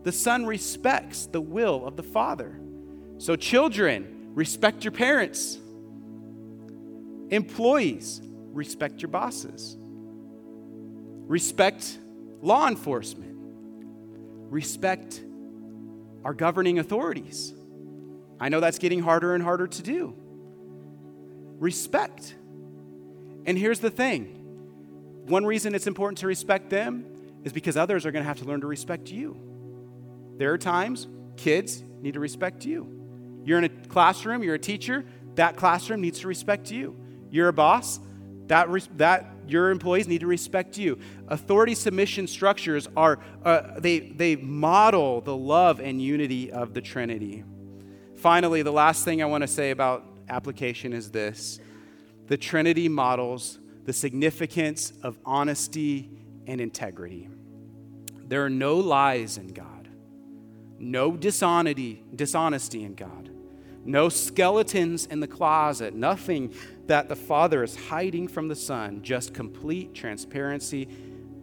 The 0.05 0.12
Son 0.12 0.47
respects 0.47 1.27
the 1.27 1.41
will 1.41 1.85
of 1.85 1.97
the 1.97 2.03
Father. 2.05 2.61
So, 3.18 3.35
children, 3.35 4.31
respect 4.35 4.85
your 4.85 4.93
parents. 4.93 5.59
Employees, 7.31 8.20
respect 8.53 9.03
your 9.03 9.11
bosses. 9.11 9.77
Respect 11.33 11.99
law 12.43 12.68
enforcement. 12.68 13.33
Respect 14.51 15.18
our 16.26 16.35
governing 16.35 16.78
authorities. 16.78 17.55
I 18.39 18.51
know 18.51 18.61
that's 18.61 18.78
getting 18.78 19.01
harder 19.01 19.35
and 19.35 19.43
harder 19.43 19.66
to 19.66 19.83
do. 19.83 20.14
Respect. 21.59 22.35
And 23.47 23.57
here's 23.57 23.80
the 23.80 23.89
thing 23.89 25.24
one 25.24 25.47
reason 25.47 25.74
it's 25.74 25.87
important 25.87 26.18
to 26.18 26.26
respect 26.26 26.68
them 26.68 27.07
is 27.45 27.55
because 27.55 27.78
others 27.78 28.05
are 28.05 28.12
going 28.12 28.22
to 28.22 28.28
have 28.28 28.41
to 28.41 28.45
learn 28.45 28.61
to 28.61 28.66
respect 28.66 29.11
you. 29.11 29.41
There 30.37 30.53
are 30.53 30.59
times 30.59 31.09
kids 31.39 31.83
need 32.03 32.12
to 32.12 32.20
respect 32.20 32.66
you. 32.66 33.41
You're 33.47 33.57
in 33.57 33.64
a 33.64 33.70
classroom, 33.70 34.43
you're 34.43 34.57
a 34.57 34.59
teacher, 34.59 35.07
that 35.37 35.57
classroom 35.57 36.03
needs 36.03 36.20
to 36.20 36.28
respect 36.28 36.70
you. 36.70 36.95
You're 37.30 37.49
a 37.49 37.55
boss, 37.55 38.01
that, 38.53 38.68
that 38.98 39.26
your 39.48 39.70
employees 39.70 40.07
need 40.07 40.20
to 40.20 40.26
respect 40.26 40.76
you. 40.76 40.98
Authority 41.28 41.74
submission 41.74 42.26
structures 42.26 42.86
are, 42.94 43.18
uh, 43.46 43.80
they, 43.80 44.00
they 44.00 44.36
model 44.36 45.22
the 45.22 45.34
love 45.34 45.80
and 45.80 46.03
unity 46.03 46.53
of 46.53 46.74
the 46.74 46.82
Trinity. 46.82 47.44
Finally, 48.14 48.61
the 48.61 48.70
last 48.70 49.07
thing 49.07 49.22
I 49.22 49.24
want 49.24 49.40
to 49.40 49.48
say 49.48 49.70
about 49.70 50.05
application 50.28 50.92
is 50.92 51.11
this 51.11 51.61
the 52.26 52.36
Trinity 52.36 52.90
models 52.90 53.59
the 53.86 53.92
significance 53.94 54.92
of 55.03 55.16
honesty 55.24 56.11
and 56.46 56.61
integrity. 56.61 57.30
There 58.26 58.44
are 58.44 58.50
no 58.50 58.76
lies 58.76 59.38
in 59.38 59.48
God, 59.48 59.88
no 60.78 61.16
dishonesty, 61.16 62.05
dishonesty 62.14 62.84
in 62.84 62.96
God, 62.96 63.30
no 63.86 64.11
skeletons 64.11 65.07
in 65.07 65.20
the 65.20 65.26
closet, 65.26 65.94
nothing 65.94 66.53
that 66.87 67.09
the 67.09 67.16
Father 67.16 67.62
is 67.62 67.76
hiding 67.76 68.28
from 68.28 68.49
the 68.49 68.57
Son, 68.57 69.03
just 69.03 69.35
complete 69.35 69.95
transparency, 69.95 70.89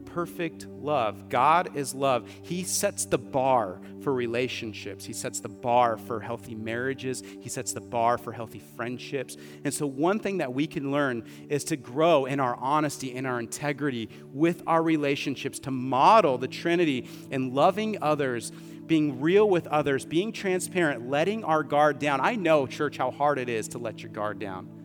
perfect 0.09 0.65
love. 0.67 1.29
God 1.29 1.75
is 1.75 1.93
love. 1.93 2.29
He 2.41 2.63
sets 2.63 3.05
the 3.05 3.17
bar 3.17 3.79
for 4.01 4.13
relationships, 4.13 5.05
He 5.05 5.13
sets 5.13 5.39
the 5.39 5.49
bar 5.49 5.97
for 5.97 6.19
healthy 6.19 6.55
marriages, 6.55 7.23
He 7.39 7.49
sets 7.49 7.73
the 7.73 7.81
bar 7.81 8.17
for 8.17 8.31
healthy 8.31 8.61
friendships. 8.75 9.37
And 9.63 9.73
so, 9.73 9.85
one 9.85 10.19
thing 10.19 10.37
that 10.39 10.53
we 10.53 10.67
can 10.67 10.91
learn 10.91 11.25
is 11.49 11.63
to 11.65 11.77
grow 11.77 12.25
in 12.25 12.39
our 12.39 12.55
honesty, 12.55 13.13
in 13.13 13.25
our 13.25 13.39
integrity 13.39 14.09
with 14.33 14.63
our 14.67 14.81
relationships, 14.81 15.59
to 15.59 15.71
model 15.71 16.37
the 16.37 16.47
Trinity 16.47 17.07
in 17.29 17.53
loving 17.53 17.97
others 18.01 18.51
being 18.87 19.21
real 19.21 19.47
with 19.47 19.67
others, 19.67 20.03
being 20.03 20.31
transparent, 20.31 21.07
letting 21.07 21.43
our 21.43 21.61
guard 21.61 21.99
down. 21.99 22.19
I 22.19 22.35
know, 22.35 22.65
church, 22.65 22.97
how 22.97 23.11
hard 23.11 23.37
it 23.37 23.47
is 23.47 23.67
to 23.69 23.77
let 23.77 24.01
your 24.01 24.11
guard 24.11 24.39
down 24.39 24.78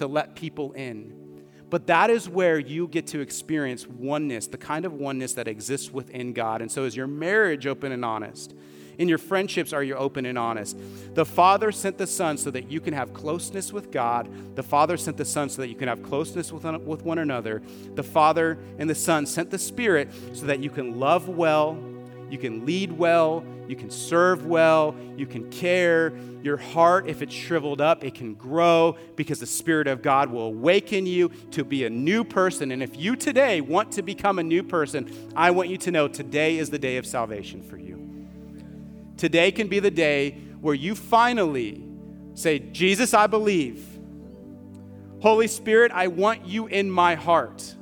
to 0.00 0.06
let 0.06 0.34
people 0.34 0.72
in. 0.72 1.12
But 1.68 1.86
that 1.88 2.08
is 2.08 2.26
where 2.26 2.58
you 2.58 2.88
get 2.88 3.06
to 3.08 3.20
experience 3.20 3.86
oneness, 3.86 4.46
the 4.46 4.56
kind 4.56 4.86
of 4.86 4.94
oneness 4.94 5.34
that 5.34 5.46
exists 5.46 5.92
within 5.92 6.32
God. 6.32 6.62
And 6.62 6.72
so, 6.72 6.84
is 6.84 6.96
your 6.96 7.06
marriage 7.06 7.66
open 7.66 7.92
and 7.92 8.02
honest? 8.02 8.54
In 8.96 9.08
your 9.08 9.18
friendships, 9.18 9.74
are 9.74 9.82
you 9.82 9.94
open 9.94 10.24
and 10.24 10.38
honest? 10.38 10.78
The 11.14 11.26
Father 11.26 11.70
sent 11.70 11.98
the 11.98 12.06
Son 12.06 12.38
so 12.38 12.50
that 12.50 12.70
you 12.70 12.80
can 12.80 12.94
have 12.94 13.12
closeness 13.12 13.74
with 13.74 13.90
God. 13.90 14.56
The 14.56 14.62
Father 14.62 14.96
sent 14.96 15.18
the 15.18 15.24
Son 15.26 15.50
so 15.50 15.60
that 15.60 15.68
you 15.68 15.74
can 15.74 15.88
have 15.88 16.02
closeness 16.02 16.50
with, 16.50 16.64
with 16.64 17.02
one 17.02 17.18
another. 17.18 17.60
The 17.94 18.02
Father 18.02 18.58
and 18.78 18.88
the 18.88 18.94
Son 18.94 19.26
sent 19.26 19.50
the 19.50 19.58
Spirit 19.58 20.08
so 20.32 20.46
that 20.46 20.60
you 20.60 20.70
can 20.70 20.98
love 20.98 21.28
well, 21.28 21.74
you 22.30 22.38
can 22.38 22.64
lead 22.64 22.92
well, 22.92 23.44
you 23.66 23.76
can 23.76 23.90
serve 23.90 24.46
well, 24.46 24.94
you 25.16 25.26
can 25.26 25.50
care. 25.50 26.12
Your 26.42 26.56
heart, 26.56 27.08
if 27.08 27.22
it's 27.22 27.34
shriveled 27.34 27.80
up, 27.80 28.02
it 28.02 28.14
can 28.14 28.34
grow 28.34 28.96
because 29.16 29.40
the 29.40 29.46
Spirit 29.46 29.86
of 29.86 30.00
God 30.00 30.30
will 30.30 30.46
awaken 30.46 31.06
you 31.06 31.28
to 31.50 31.64
be 31.64 31.84
a 31.84 31.90
new 31.90 32.24
person. 32.24 32.70
And 32.70 32.82
if 32.82 32.96
you 32.96 33.16
today 33.16 33.60
want 33.60 33.92
to 33.92 34.02
become 34.02 34.38
a 34.38 34.42
new 34.42 34.62
person, 34.62 35.30
I 35.36 35.50
want 35.50 35.68
you 35.68 35.76
to 35.78 35.90
know 35.90 36.08
today 36.08 36.58
is 36.58 36.70
the 36.70 36.78
day 36.78 36.96
of 36.96 37.04
salvation 37.04 37.62
for 37.62 37.76
you. 37.76 38.26
Today 39.16 39.52
can 39.52 39.68
be 39.68 39.80
the 39.80 39.90
day 39.90 40.38
where 40.60 40.74
you 40.74 40.94
finally 40.94 41.84
say, 42.34 42.58
Jesus, 42.58 43.12
I 43.12 43.26
believe. 43.26 43.86
Holy 45.20 45.46
Spirit, 45.46 45.92
I 45.92 46.06
want 46.06 46.46
you 46.46 46.66
in 46.66 46.90
my 46.90 47.14
heart. 47.14 47.74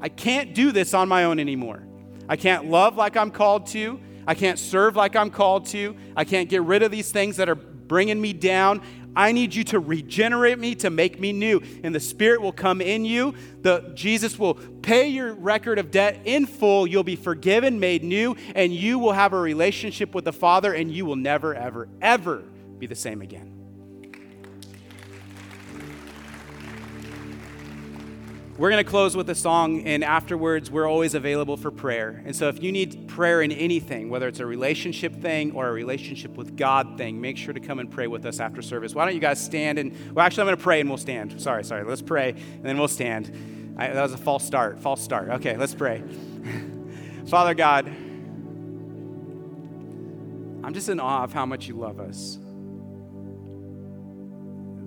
I 0.00 0.08
can't 0.08 0.54
do 0.54 0.72
this 0.72 0.94
on 0.94 1.08
my 1.08 1.24
own 1.24 1.38
anymore. 1.38 1.82
I 2.30 2.36
can't 2.36 2.66
love 2.66 2.96
like 2.96 3.16
I'm 3.16 3.32
called 3.32 3.66
to. 3.68 3.98
I 4.24 4.34
can't 4.34 4.56
serve 4.56 4.94
like 4.94 5.16
I'm 5.16 5.30
called 5.30 5.66
to. 5.66 5.96
I 6.16 6.22
can't 6.22 6.48
get 6.48 6.62
rid 6.62 6.84
of 6.84 6.92
these 6.92 7.10
things 7.10 7.38
that 7.38 7.48
are 7.48 7.56
bringing 7.56 8.20
me 8.20 8.32
down. 8.32 8.82
I 9.16 9.32
need 9.32 9.52
you 9.52 9.64
to 9.64 9.80
regenerate 9.80 10.56
me 10.56 10.76
to 10.76 10.90
make 10.90 11.18
me 11.18 11.32
new. 11.32 11.60
And 11.82 11.92
the 11.92 11.98
Spirit 11.98 12.40
will 12.40 12.52
come 12.52 12.80
in 12.80 13.04
you. 13.04 13.34
The, 13.62 13.90
Jesus 13.94 14.38
will 14.38 14.54
pay 14.54 15.08
your 15.08 15.34
record 15.34 15.80
of 15.80 15.90
debt 15.90 16.20
in 16.24 16.46
full. 16.46 16.86
You'll 16.86 17.02
be 17.02 17.16
forgiven, 17.16 17.80
made 17.80 18.04
new, 18.04 18.36
and 18.54 18.72
you 18.72 19.00
will 19.00 19.12
have 19.12 19.32
a 19.32 19.40
relationship 19.40 20.14
with 20.14 20.24
the 20.24 20.32
Father, 20.32 20.72
and 20.72 20.92
you 20.92 21.04
will 21.04 21.16
never, 21.16 21.52
ever, 21.52 21.88
ever 22.00 22.44
be 22.78 22.86
the 22.86 22.94
same 22.94 23.22
again. 23.22 23.59
We're 28.60 28.68
going 28.68 28.84
to 28.84 28.90
close 28.90 29.16
with 29.16 29.30
a 29.30 29.34
song, 29.34 29.86
and 29.86 30.04
afterwards, 30.04 30.70
we're 30.70 30.86
always 30.86 31.14
available 31.14 31.56
for 31.56 31.70
prayer. 31.70 32.22
And 32.26 32.36
so, 32.36 32.48
if 32.48 32.62
you 32.62 32.70
need 32.70 33.08
prayer 33.08 33.40
in 33.40 33.52
anything, 33.52 34.10
whether 34.10 34.28
it's 34.28 34.38
a 34.38 34.44
relationship 34.44 35.14
thing 35.22 35.52
or 35.52 35.68
a 35.68 35.72
relationship 35.72 36.36
with 36.36 36.58
God 36.58 36.98
thing, 36.98 37.22
make 37.22 37.38
sure 37.38 37.54
to 37.54 37.60
come 37.60 37.78
and 37.78 37.90
pray 37.90 38.06
with 38.06 38.26
us 38.26 38.38
after 38.38 38.60
service. 38.60 38.94
Why 38.94 39.06
don't 39.06 39.14
you 39.14 39.20
guys 39.20 39.42
stand 39.42 39.78
and, 39.78 39.96
well, 40.14 40.26
actually, 40.26 40.42
I'm 40.42 40.48
going 40.48 40.58
to 40.58 40.62
pray 40.62 40.78
and 40.78 40.90
we'll 40.90 40.98
stand. 40.98 41.40
Sorry, 41.40 41.64
sorry. 41.64 41.84
Let's 41.84 42.02
pray 42.02 42.32
and 42.32 42.62
then 42.62 42.76
we'll 42.76 42.86
stand. 42.86 43.74
I, 43.78 43.88
that 43.94 44.02
was 44.02 44.12
a 44.12 44.18
false 44.18 44.44
start. 44.44 44.78
False 44.78 45.00
start. 45.00 45.30
Okay, 45.30 45.56
let's 45.56 45.74
pray. 45.74 46.02
Father 47.28 47.54
God, 47.54 47.86
I'm 50.62 50.74
just 50.74 50.90
in 50.90 51.00
awe 51.00 51.24
of 51.24 51.32
how 51.32 51.46
much 51.46 51.66
you 51.66 51.76
love 51.76 51.98
us. 51.98 52.36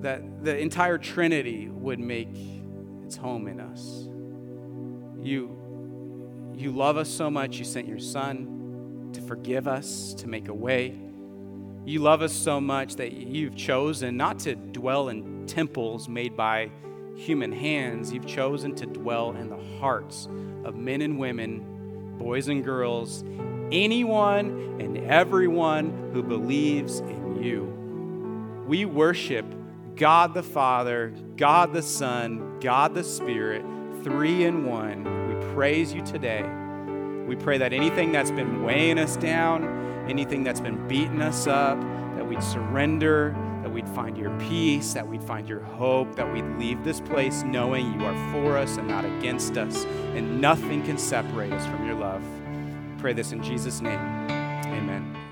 That 0.04 0.44
the 0.44 0.60
entire 0.60 1.00
Trinity 1.00 1.70
would 1.70 2.00
make 2.00 2.38
its 3.14 3.22
home 3.22 3.48
in 3.48 3.60
us. 3.60 4.08
You, 5.22 5.56
you 6.56 6.72
love 6.72 6.98
us 6.98 7.10
so 7.10 7.30
much, 7.30 7.58
you 7.58 7.66
sent 7.66 7.88
your 7.88 8.00
Son 8.00 9.12
to 9.14 9.22
forgive 9.22 9.68
us, 9.68 10.16
to 10.16 10.28
make 10.28 10.48
a 10.48 10.54
way. 10.54 10.98
You 11.86 12.00
love 12.00 12.24
us 12.24 12.34
so 12.34 12.60
much 12.60 12.96
that 12.96 13.14
you've 13.14 13.56
chosen 13.56 14.18
not 14.18 14.40
to 14.40 14.56
dwell 14.56 15.10
in 15.10 15.46
temples 15.46 16.10
made 16.10 16.36
by 16.36 16.72
human 17.16 17.52
hands, 17.52 18.12
you've 18.12 18.26
chosen 18.26 18.74
to 18.76 18.88
dwell 18.88 19.34
in 19.34 19.48
the 19.50 19.64
hearts 19.80 20.28
of 20.64 20.76
men 20.76 21.02
and 21.02 21.20
women, 21.20 22.18
boys 22.18 22.48
and 22.48 22.64
girls, 22.64 23.24
anyone 23.72 24.80
and 24.80 24.98
everyone 24.98 26.10
who 26.14 26.24
believes 26.24 27.02
in 27.02 27.44
you. 27.44 28.64
We 28.68 28.86
worship 28.86 29.46
God 29.96 30.34
the 30.34 30.42
Father, 30.42 31.14
God 31.38 31.74
the 31.74 31.84
Son, 31.84 32.53
God 32.64 32.96
the 32.96 33.04
Spirit, 33.04 33.62
three 34.04 34.46
in 34.46 34.66
one. 34.66 35.04
We 35.28 35.54
praise 35.54 35.94
you 35.94 36.02
today. 36.02 36.44
We 37.28 37.36
pray 37.36 37.58
that 37.58 37.74
anything 37.74 38.14
that's 38.14 38.32
been 38.32 38.64
weighing 38.64 38.98
us 38.98 39.18
down, 39.18 39.66
anything 40.08 40.46
that's 40.46 40.62
been 40.62 40.88
beating 40.88 41.22
us 41.22 41.46
up, 41.46 41.78
that 42.16 42.26
we'd 42.26 42.42
surrender, 42.42 43.36
that 43.64 43.70
we'd 43.70 43.90
find 43.90 44.18
your 44.18 44.30
peace, 44.40 44.94
that 44.94 45.06
we'd 45.06 45.24
find 45.24 45.48
your 45.48 45.60
hope, 45.60 46.16
that 46.16 46.32
we'd 46.32 46.46
leave 46.58 46.86
this 46.86 47.02
place 47.02 47.44
knowing 47.44 48.00
you 48.00 48.06
are 48.06 48.32
for 48.32 48.58
us 48.58 48.78
and 48.78 48.88
not 48.88 49.04
against 49.04 49.58
us, 49.58 49.84
and 50.16 50.40
nothing 50.40 50.84
can 50.84 50.98
separate 50.98 51.52
us 51.52 51.66
from 51.66 51.86
your 51.86 51.96
love. 51.96 52.24
Pray 52.98 53.12
this 53.12 53.34
in 53.34 53.44
Jesus' 53.44 53.82
name. 53.82 54.00
Amen. 54.00 55.23